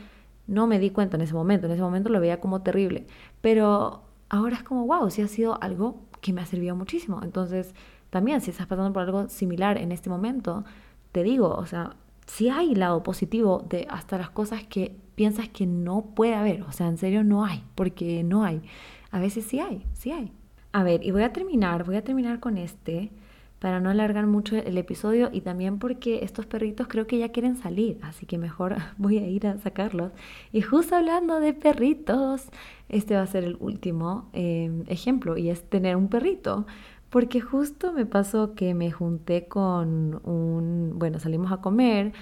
no 0.47 0.67
me 0.67 0.79
di 0.79 0.91
cuenta 0.91 1.17
en 1.17 1.23
ese 1.23 1.35
momento, 1.35 1.67
en 1.67 1.73
ese 1.73 1.83
momento 1.83 2.09
lo 2.09 2.21
veía 2.21 2.41
como 2.41 2.63
terrible, 2.63 3.07
pero 3.41 4.03
ahora 4.29 4.57
es 4.57 4.63
como, 4.63 4.87
wow, 4.87 5.11
sí 5.11 5.23
ha 5.23 5.29
sido 5.29 5.61
algo 5.63 6.03
que 6.21 6.33
me 6.33 6.41
ha 6.41 6.47
servido 6.47 6.77
muchísimo. 6.77 7.21
Entonces, 7.23 7.75
también 8.11 8.41
si 8.41 8.51
estás 8.51 8.67
pasando 8.67 8.93
por 8.93 9.03
algo 9.03 9.29
similar 9.29 9.79
en 9.79 9.93
este 9.93 10.11
momento, 10.11 10.65
te 11.13 11.23
digo, 11.23 11.49
o 11.49 11.67
sea, 11.67 11.97
si 12.27 12.49
hay 12.49 12.75
lado 12.75 13.03
positivo 13.03 13.65
de 13.69 13.87
hasta 13.91 14.19
las 14.19 14.31
cosas 14.31 14.65
que 14.65 14.97
piensas 15.15 15.49
que 15.49 15.67
no 15.67 16.15
puede 16.15 16.35
haber, 16.35 16.63
o 16.63 16.73
sea, 16.73 16.89
en 16.89 16.99
serio 16.99 17.25
no 17.25 17.45
hay, 17.45 17.65
porque 17.75 18.23
no 18.23 18.45
hay. 18.45 18.63
A 19.11 19.21
veces 19.21 19.45
sí 19.45 19.61
hay, 19.61 19.87
sí 19.95 20.13
hay. 20.13 20.33
A 20.73 20.83
ver, 20.83 21.05
y 21.05 21.11
voy 21.11 21.23
a 21.23 21.33
terminar, 21.33 21.85
voy 21.85 21.97
a 21.97 22.05
terminar 22.05 22.41
con 22.41 22.59
este 22.59 23.11
para 23.59 23.81
no 23.81 23.91
alargar 23.91 24.27
mucho 24.27 24.57
el 24.57 24.77
episodio 24.77 25.31
y 25.33 25.41
también 25.41 25.79
porque 25.79 26.21
estos 26.23 26.47
perritos 26.47 26.89
creo 26.89 27.07
que 27.07 27.19
ya 27.19 27.31
quieren 27.31 27.57
salir, 27.57 27.99
así 28.03 28.27
que 28.27 28.39
mejor 28.39 28.77
voy 28.99 29.19
a 29.19 29.27
ir 29.27 29.47
a 29.47 29.59
sacarlos. 29.59 30.13
Y 30.53 30.63
justo 30.63 30.97
hablando 30.97 31.41
de 31.41 31.55
perritos, 31.55 32.49
este 32.89 33.15
va 33.15 33.23
a 33.23 33.27
ser 33.27 33.45
el 33.45 33.57
último 33.61 34.29
em, 34.33 34.85
ejemplo 34.89 35.37
y 35.37 35.51
es 35.51 35.63
tener 35.69 35.97
un 35.97 36.09
perrito. 36.09 36.67
Porque 37.11 37.41
justo 37.41 37.93
me 37.93 38.05
pasó 38.05 38.55
que 38.55 38.75
me 38.75 38.91
junté 38.91 39.47
con 39.47 40.21
un, 40.25 40.93
bueno, 40.97 41.19
salimos 41.21 41.53
a 41.53 41.59
comer 41.59 42.13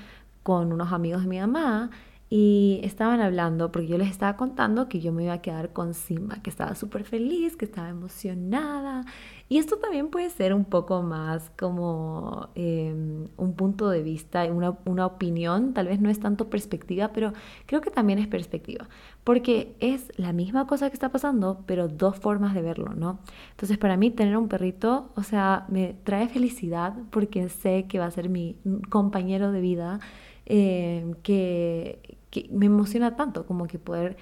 con 0.42 0.72
unos 0.72 0.92
amigos 0.92 1.22
de 1.22 1.28
mi 1.28 1.40
mamá 1.40 1.90
y 2.30 2.80
estaban 2.82 3.20
hablando, 3.20 3.70
porque 3.70 3.86
yo 3.86 3.98
les 3.98 4.10
estaba 4.10 4.36
contando 4.36 4.88
que 4.88 5.00
yo 5.00 5.12
me 5.12 5.24
iba 5.24 5.34
a 5.34 5.42
quedar 5.42 5.72
con 5.72 5.94
Simba, 5.94 6.42
que 6.42 6.50
estaba 6.50 6.74
súper 6.74 7.04
feliz, 7.04 7.56
que 7.56 7.64
estaba 7.64 7.88
emocionada. 7.88 9.04
Y 9.48 9.58
esto 9.58 9.76
también 9.76 10.08
puede 10.08 10.30
ser 10.30 10.54
un 10.54 10.64
poco 10.64 11.02
más 11.02 11.50
como 11.58 12.48
em, 12.54 13.28
un 13.36 13.54
punto 13.54 13.90
de 13.90 14.02
vista, 14.02 14.44
una, 14.46 14.78
una 14.84 15.06
opinión, 15.06 15.74
tal 15.74 15.88
vez 15.88 16.00
no 16.00 16.08
es 16.10 16.18
tanto 16.18 16.48
perspectiva, 16.48 17.08
pero 17.12 17.32
creo 17.66 17.80
que 17.80 17.90
también 17.90 18.18
es 18.18 18.26
perspectiva, 18.26 18.88
porque 19.22 19.76
es 19.80 20.12
la 20.16 20.32
misma 20.32 20.66
cosa 20.66 20.88
que 20.88 20.94
está 20.94 21.10
pasando, 21.10 21.62
pero 21.66 21.88
dos 21.88 22.16
formas 22.16 22.54
de 22.54 22.62
verlo, 22.62 22.94
¿no? 22.94 23.18
Entonces 23.50 23.76
para 23.78 23.96
mí 23.96 24.10
tener 24.10 24.36
un 24.36 24.48
perrito, 24.48 25.10
o 25.14 25.22
sea, 25.22 25.66
me 25.68 25.94
trae 26.04 26.28
felicidad 26.28 26.94
porque 27.10 27.48
sé 27.48 27.86
que 27.86 27.98
va 27.98 28.06
a 28.06 28.10
ser 28.10 28.28
mi 28.28 28.56
compañero 28.88 29.52
de 29.52 29.60
vida. 29.60 30.00
Em, 30.46 31.14
que, 31.22 32.18
que 32.30 32.48
me 32.52 32.66
emociona 32.66 33.16
tanto 33.16 33.46
como 33.46 33.66
que 33.66 33.78
poder 33.78 34.18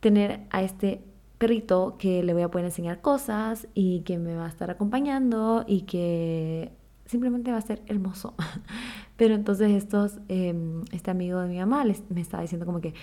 tener 0.00 0.40
a 0.50 0.62
este 0.62 1.00
perrito 1.42 1.96
que 1.98 2.22
le 2.22 2.34
voy 2.34 2.42
a 2.42 2.52
poder 2.52 2.66
enseñar 2.66 3.00
cosas 3.00 3.66
y 3.74 4.02
que 4.02 4.16
me 4.16 4.36
va 4.36 4.46
a 4.46 4.48
estar 4.48 4.70
acompañando 4.70 5.64
y 5.66 5.80
que 5.80 6.70
simplemente 7.04 7.50
va 7.50 7.58
a 7.58 7.62
ser 7.62 7.82
hermoso. 7.88 8.34
Pero 9.16 9.34
entonces 9.34 9.72
estos, 9.72 10.20
em, 10.28 10.84
este 10.92 11.10
amigo 11.10 11.40
de 11.40 11.48
mi 11.48 11.58
mamá 11.58 11.84
me 12.10 12.20
estaba 12.20 12.42
diciendo 12.42 12.64
como 12.64 12.80
que, 12.80 12.94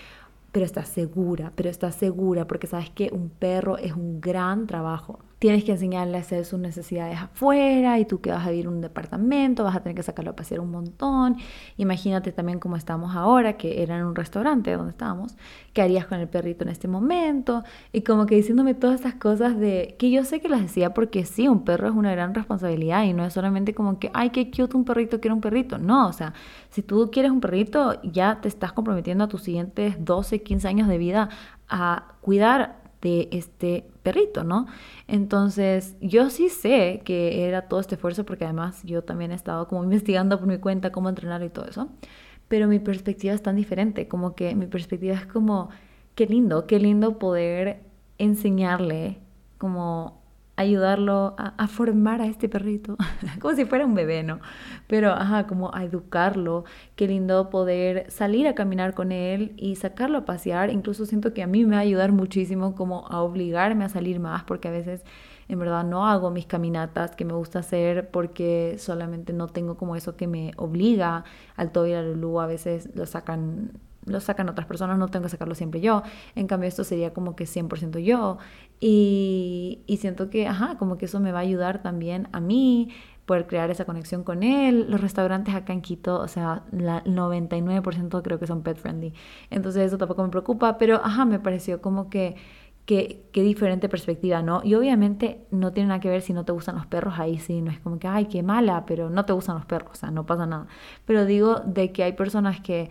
pero 0.53 0.65
estás 0.65 0.87
segura, 0.87 1.51
pero 1.55 1.69
estás 1.69 1.93
segura, 1.95 2.47
porque 2.47 2.65
sabes 2.65 2.89
que 2.89 3.11
un 3.13 3.29
perro 3.29 3.77
es 3.77 3.93
un 3.93 4.19
gran 4.19 4.65
trabajo 4.65 5.19
tienes 5.39 5.63
que 5.63 5.71
enseñarle 5.71 6.17
a 6.17 6.19
hacer 6.19 6.43
sus 6.43 6.59
necesidades 6.59 7.17
afuera 7.17 7.97
y 7.97 8.05
tú 8.05 8.19
que 8.19 8.29
vas 8.29 8.45
a 8.45 8.49
vivir 8.49 8.65
en 8.65 8.73
un 8.73 8.81
departamento, 8.81 9.63
vas 9.63 9.75
a 9.75 9.79
tener 9.79 9.95
que 9.95 10.03
sacarlo 10.03 10.31
a 10.31 10.35
pasear 10.35 10.59
un 10.59 10.69
montón. 10.69 11.37
Imagínate 11.77 12.33
también 12.33 12.59
cómo 12.59 12.75
estamos 12.75 13.15
ahora, 13.15 13.53
que 13.57 13.81
era 13.81 13.97
en 13.97 14.03
un 14.03 14.15
restaurante 14.15 14.71
donde 14.73 14.91
estábamos, 14.91 15.37
qué 15.73 15.81
harías 15.81 16.05
con 16.05 16.19
el 16.19 16.27
perrito 16.27 16.65
en 16.65 16.69
este 16.69 16.89
momento 16.89 17.63
y 17.93 18.01
como 18.01 18.25
que 18.25 18.35
diciéndome 18.35 18.73
todas 18.73 18.95
estas 18.97 19.15
cosas 19.15 19.57
de 19.57 19.95
que 19.97 20.11
yo 20.11 20.25
sé 20.25 20.41
que 20.41 20.49
las 20.49 20.61
decía 20.61 20.93
porque 20.93 21.23
sí, 21.23 21.47
un 21.47 21.63
perro 21.63 21.87
es 21.87 21.95
una 21.95 22.11
gran 22.11 22.35
responsabilidad 22.35 23.03
y 23.05 23.13
no 23.13 23.25
es 23.25 23.33
solamente 23.33 23.73
como 23.73 23.97
que, 23.97 24.11
ay, 24.13 24.31
qué 24.31 24.51
cute 24.51 24.75
un 24.75 24.83
perrito, 24.83 25.21
quiero 25.21 25.35
un 25.35 25.41
perrito. 25.41 25.77
No, 25.77 26.09
o 26.09 26.13
sea, 26.13 26.33
si 26.69 26.81
tú 26.81 27.09
quieres 27.11 27.31
un 27.31 27.39
perrito, 27.39 28.01
ya 28.03 28.41
te 28.41 28.49
estás 28.49 28.73
comprometiendo 28.73 29.23
a 29.23 29.27
tus 29.29 29.43
siguientes 29.43 29.95
12, 30.03 30.43
15 30.43 30.67
años 30.67 30.87
de 30.89 30.97
vida 30.97 31.29
a 31.69 32.15
cuidar 32.21 32.88
de 33.01 33.29
este 33.31 33.85
perrito, 34.03 34.43
¿no? 34.43 34.67
Entonces, 35.07 35.95
yo 36.01 36.29
sí 36.29 36.49
sé 36.49 37.01
que 37.05 37.47
era 37.47 37.63
todo 37.63 37.79
este 37.79 37.95
esfuerzo 37.95 38.25
porque 38.25 38.45
además 38.45 38.81
yo 38.83 39.03
también 39.03 39.31
he 39.31 39.35
estado 39.35 39.67
como 39.67 39.83
investigando 39.85 40.37
por 40.37 40.47
mi 40.47 40.57
cuenta 40.57 40.91
cómo 40.91 41.09
entrenar 41.09 41.43
y 41.43 41.49
todo 41.49 41.65
eso, 41.65 41.89
pero 42.47 42.67
mi 42.67 42.79
perspectiva 42.79 43.33
es 43.33 43.41
tan 43.41 43.55
diferente, 43.55 44.07
como 44.07 44.35
que 44.35 44.55
mi 44.55 44.67
perspectiva 44.67 45.15
es 45.15 45.25
como, 45.27 45.69
qué 46.15 46.25
lindo, 46.25 46.67
qué 46.67 46.79
lindo 46.79 47.19
poder 47.19 47.83
enseñarle 48.17 49.19
como 49.57 50.18
ayudarlo 50.59 51.35
a, 51.37 51.67
formar 51.67 52.21
a 52.21 52.27
este 52.27 52.49
perrito, 52.49 52.97
como 53.39 53.55
si 53.55 53.63
fuera 53.65 53.85
un 53.85 53.95
bebé, 53.95 54.23
¿no? 54.23 54.39
Pero, 54.87 55.11
ajá, 55.11 55.47
como 55.47 55.73
a 55.73 55.85
educarlo, 55.85 56.65
qué 56.95 57.07
lindo 57.07 57.49
poder 57.49 58.11
salir 58.11 58.45
a 58.47 58.55
caminar 58.55 58.93
con 58.93 59.13
él 59.13 59.53
y 59.55 59.77
sacarlo 59.77 60.17
a 60.19 60.25
pasear, 60.25 60.69
incluso 60.69 61.05
siento 61.05 61.33
que 61.33 61.43
a 61.43 61.47
mí 61.47 61.65
me 61.65 61.75
va 61.75 61.77
a 61.77 61.83
ayudar 61.83 62.11
muchísimo 62.11 62.75
como 62.75 63.07
a 63.07 63.21
obligarme 63.21 63.85
a 63.85 63.89
salir 63.89 64.19
más, 64.19 64.43
porque 64.43 64.67
a 64.67 64.71
veces 64.71 65.05
en 65.47 65.59
verdad 65.59 65.85
no 65.85 66.05
hago 66.05 66.29
mis 66.29 66.45
caminatas 66.45 67.15
que 67.15 67.23
me 67.23 67.33
gusta 67.33 67.59
hacer 67.59 68.09
porque 68.11 68.75
solamente 68.79 69.31
no 69.31 69.47
tengo 69.47 69.77
como 69.77 69.95
eso 69.95 70.15
que 70.17 70.27
me 70.27 70.51
obliga 70.57 71.23
al 71.55 71.71
todo 71.71 71.87
y 71.87 71.93
al 71.93 72.13
Lulu, 72.13 72.41
a 72.41 72.47
veces 72.47 72.89
lo 72.95 73.05
sacan 73.05 73.71
lo 74.09 74.19
sacan 74.19 74.49
otras 74.49 74.67
personas, 74.67 74.97
no 74.97 75.07
tengo 75.07 75.23
que 75.23 75.29
sacarlo 75.29 75.55
siempre 75.55 75.81
yo. 75.81 76.03
En 76.35 76.47
cambio, 76.47 76.67
esto 76.67 76.83
sería 76.83 77.13
como 77.13 77.35
que 77.35 77.45
100% 77.45 77.99
yo. 77.99 78.37
Y, 78.79 79.81
y 79.87 79.97
siento 79.97 80.29
que, 80.29 80.47
ajá, 80.47 80.77
como 80.77 80.97
que 80.97 81.05
eso 81.05 81.19
me 81.19 81.31
va 81.31 81.39
a 81.39 81.41
ayudar 81.41 81.81
también 81.81 82.27
a 82.31 82.39
mí, 82.39 82.89
poder 83.29 83.45
crear 83.45 83.69
esa 83.69 83.85
conexión 83.85 84.23
con 84.23 84.41
él. 84.41 84.87
Los 84.89 85.01
restaurantes 85.01 85.53
acá 85.53 85.71
en 85.71 85.81
Quito, 85.81 86.19
o 86.19 86.27
sea, 86.27 86.63
la 86.71 87.03
99% 87.03 88.23
creo 88.23 88.39
que 88.39 88.47
son 88.47 88.63
pet 88.63 88.77
friendly. 88.77 89.13
Entonces 89.51 89.83
eso 89.83 89.99
tampoco 89.99 90.23
me 90.23 90.29
preocupa, 90.29 90.79
pero 90.79 90.95
ajá, 91.03 91.25
me 91.25 91.39
pareció 91.39 91.79
como 91.79 92.09
que 92.09 92.35
qué, 92.89 93.29
qué 93.31 93.43
diferente 93.43 93.87
perspectiva, 93.87 94.41
¿no? 94.41 94.61
Y 94.63 94.73
obviamente 94.73 95.45
no 95.51 95.71
tiene 95.73 95.89
nada 95.89 95.99
que 95.99 96.09
ver 96.09 96.23
si 96.23 96.33
no 96.33 96.43
te 96.43 96.53
gustan 96.53 96.73
los 96.73 96.87
perros, 96.87 97.19
ahí 97.19 97.37
sí, 97.37 97.61
no 97.61 97.69
es 97.69 97.79
como 97.79 97.99
que, 97.99 98.07
ay, 98.07 98.25
qué 98.25 98.41
mala, 98.41 98.87
pero 98.87 99.11
no 99.11 99.25
te 99.25 99.33
gustan 99.33 99.57
los 99.57 99.65
perros, 99.67 99.91
o 99.91 99.95
sea, 99.95 100.09
no 100.09 100.25
pasa 100.25 100.47
nada. 100.47 100.65
Pero 101.05 101.25
digo 101.25 101.61
de 101.67 101.91
que 101.91 102.03
hay 102.03 102.13
personas 102.13 102.61
que 102.61 102.89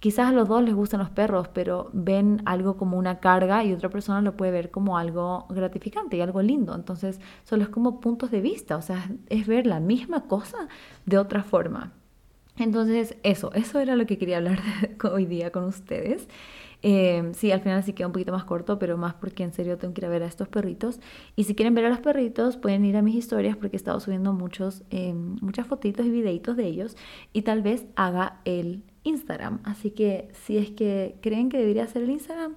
quizás 0.00 0.28
a 0.28 0.32
los 0.32 0.48
dos 0.48 0.62
les 0.62 0.74
gustan 0.74 1.00
los 1.00 1.10
perros, 1.10 1.48
pero 1.48 1.90
ven 1.92 2.42
algo 2.44 2.76
como 2.76 2.98
una 2.98 3.20
carga 3.20 3.64
y 3.64 3.72
otra 3.72 3.88
persona 3.88 4.22
lo 4.22 4.36
puede 4.36 4.52
ver 4.52 4.70
como 4.70 4.98
algo 4.98 5.46
gratificante 5.48 6.16
y 6.16 6.20
algo 6.20 6.42
lindo. 6.42 6.74
Entonces, 6.74 7.20
solo 7.44 7.62
es 7.64 7.68
como 7.68 8.00
puntos 8.00 8.30
de 8.30 8.40
vista, 8.40 8.76
o 8.76 8.82
sea, 8.82 9.10
es 9.28 9.46
ver 9.46 9.66
la 9.66 9.80
misma 9.80 10.24
cosa 10.24 10.68
de 11.06 11.18
otra 11.18 11.42
forma. 11.42 11.92
Entonces, 12.56 13.16
eso, 13.22 13.52
eso 13.54 13.78
era 13.78 13.96
lo 13.96 14.06
que 14.06 14.18
quería 14.18 14.38
hablar 14.38 14.58
hoy 15.12 15.26
día 15.26 15.52
con 15.52 15.64
ustedes. 15.64 16.28
Eh, 16.82 17.32
sí, 17.34 17.50
al 17.50 17.60
final 17.60 17.82
sí 17.82 17.92
queda 17.92 18.06
un 18.06 18.12
poquito 18.12 18.32
más 18.32 18.44
corto, 18.44 18.78
pero 18.78 18.96
más 18.96 19.14
porque 19.14 19.42
en 19.42 19.52
serio 19.52 19.78
tengo 19.78 19.94
que 19.94 20.00
ir 20.00 20.06
a 20.06 20.08
ver 20.08 20.22
a 20.22 20.26
estos 20.26 20.48
perritos. 20.48 21.00
Y 21.36 21.44
si 21.44 21.54
quieren 21.54 21.74
ver 21.74 21.84
a 21.86 21.88
los 21.88 22.00
perritos, 22.00 22.56
pueden 22.56 22.84
ir 22.84 22.96
a 22.96 23.02
mis 23.02 23.16
historias 23.16 23.56
porque 23.56 23.76
he 23.76 23.78
estado 23.78 23.98
subiendo 24.00 24.32
muchos, 24.32 24.84
eh, 24.90 25.12
muchas 25.14 25.66
fotitos 25.66 26.06
y 26.06 26.10
videitos 26.10 26.56
de 26.56 26.66
ellos. 26.66 26.96
Y 27.32 27.42
tal 27.42 27.62
vez 27.62 27.86
haga 27.96 28.40
el 28.44 28.82
Instagram. 29.04 29.60
Así 29.64 29.90
que 29.90 30.28
si 30.44 30.58
es 30.58 30.70
que 30.70 31.16
creen 31.20 31.48
que 31.48 31.58
debería 31.58 31.86
ser 31.86 32.02
el 32.02 32.10
Instagram, 32.10 32.54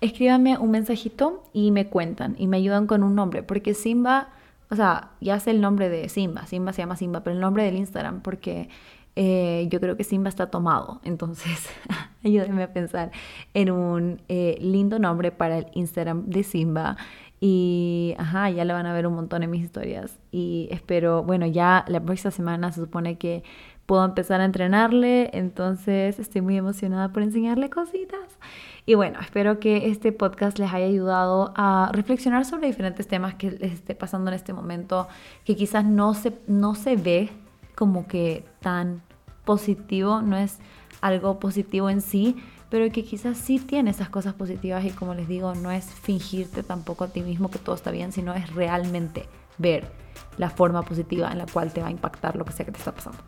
escríbanme 0.00 0.58
un 0.58 0.70
mensajito 0.70 1.42
y 1.52 1.70
me 1.70 1.88
cuentan 1.88 2.36
y 2.38 2.46
me 2.46 2.56
ayudan 2.56 2.86
con 2.86 3.02
un 3.02 3.14
nombre. 3.14 3.42
Porque 3.42 3.74
Simba, 3.74 4.28
o 4.70 4.76
sea, 4.76 5.10
ya 5.20 5.40
sé 5.40 5.50
el 5.50 5.60
nombre 5.60 5.88
de 5.88 6.08
Simba. 6.08 6.46
Simba 6.46 6.72
se 6.72 6.82
llama 6.82 6.96
Simba, 6.96 7.20
pero 7.20 7.34
el 7.34 7.40
nombre 7.40 7.64
del 7.64 7.76
Instagram 7.76 8.20
porque 8.20 8.68
eh, 9.16 9.66
yo 9.70 9.80
creo 9.80 9.96
que 9.96 10.04
Simba 10.04 10.28
está 10.28 10.50
tomado. 10.50 11.00
Entonces, 11.02 11.68
ayúdenme 12.24 12.62
a 12.62 12.72
pensar 12.72 13.10
en 13.54 13.70
un 13.70 14.20
eh, 14.28 14.58
lindo 14.60 14.98
nombre 14.98 15.32
para 15.32 15.58
el 15.58 15.66
Instagram 15.72 16.26
de 16.26 16.42
Simba. 16.42 16.96
Y, 17.40 18.14
ajá, 18.18 18.48
ya 18.50 18.64
le 18.64 18.72
van 18.72 18.86
a 18.86 18.94
ver 18.94 19.06
un 19.06 19.14
montón 19.14 19.42
en 19.42 19.50
mis 19.50 19.62
historias. 19.62 20.18
Y 20.30 20.68
espero, 20.70 21.22
bueno, 21.22 21.46
ya 21.46 21.84
la 21.88 22.00
próxima 22.00 22.30
semana 22.30 22.72
se 22.72 22.80
supone 22.80 23.16
que 23.18 23.42
puedo 23.86 24.04
empezar 24.04 24.40
a 24.40 24.44
entrenarle. 24.44 25.30
Entonces, 25.32 26.18
estoy 26.18 26.42
muy 26.42 26.56
emocionada 26.56 27.12
por 27.12 27.22
enseñarle 27.22 27.70
cositas. 27.70 28.38
Y 28.84 28.94
bueno, 28.94 29.18
espero 29.20 29.58
que 29.58 29.88
este 29.88 30.12
podcast 30.12 30.58
les 30.58 30.72
haya 30.72 30.86
ayudado 30.86 31.52
a 31.56 31.90
reflexionar 31.92 32.44
sobre 32.44 32.68
diferentes 32.68 33.08
temas 33.08 33.34
que 33.34 33.50
les 33.50 33.72
esté 33.72 33.94
pasando 33.94 34.30
en 34.30 34.34
este 34.34 34.52
momento, 34.52 35.08
que 35.44 35.56
quizás 35.56 35.84
no 35.84 36.14
se, 36.14 36.38
no 36.46 36.74
se 36.74 36.96
ve 36.96 37.30
como 37.74 38.06
que 38.06 38.44
tan 38.60 39.02
positivo, 39.44 40.22
no 40.22 40.36
es 40.36 40.58
algo 41.00 41.40
positivo 41.40 41.90
en 41.90 42.00
sí, 42.00 42.36
pero 42.70 42.90
que 42.92 43.04
quizás 43.04 43.38
sí 43.38 43.58
tiene 43.58 43.90
esas 43.90 44.08
cosas 44.08 44.34
positivas 44.34 44.84
y 44.84 44.90
como 44.90 45.14
les 45.14 45.28
digo, 45.28 45.54
no 45.54 45.70
es 45.70 45.86
fingirte 45.86 46.62
tampoco 46.62 47.04
a 47.04 47.08
ti 47.08 47.22
mismo 47.22 47.50
que 47.50 47.58
todo 47.58 47.74
está 47.74 47.90
bien, 47.90 48.12
sino 48.12 48.34
es 48.34 48.54
realmente 48.54 49.26
ver 49.58 49.90
la 50.38 50.50
forma 50.50 50.82
positiva 50.82 51.30
en 51.32 51.38
la 51.38 51.46
cual 51.46 51.72
te 51.72 51.80
va 51.80 51.88
a 51.88 51.90
impactar 51.90 52.36
lo 52.36 52.44
que 52.44 52.52
sea 52.52 52.66
que 52.66 52.72
te 52.72 52.78
está 52.78 52.92
pasando. 52.92 53.18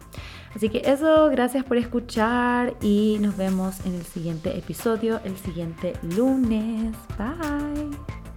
Así 0.54 0.68
que 0.68 0.82
eso, 0.84 1.28
gracias 1.30 1.64
por 1.64 1.76
escuchar 1.76 2.74
y 2.80 3.18
nos 3.20 3.36
vemos 3.36 3.84
en 3.86 3.94
el 3.94 4.04
siguiente 4.04 4.56
episodio, 4.56 5.20
el 5.24 5.36
siguiente 5.36 5.94
lunes. 6.02 6.94
Bye. 7.16 8.27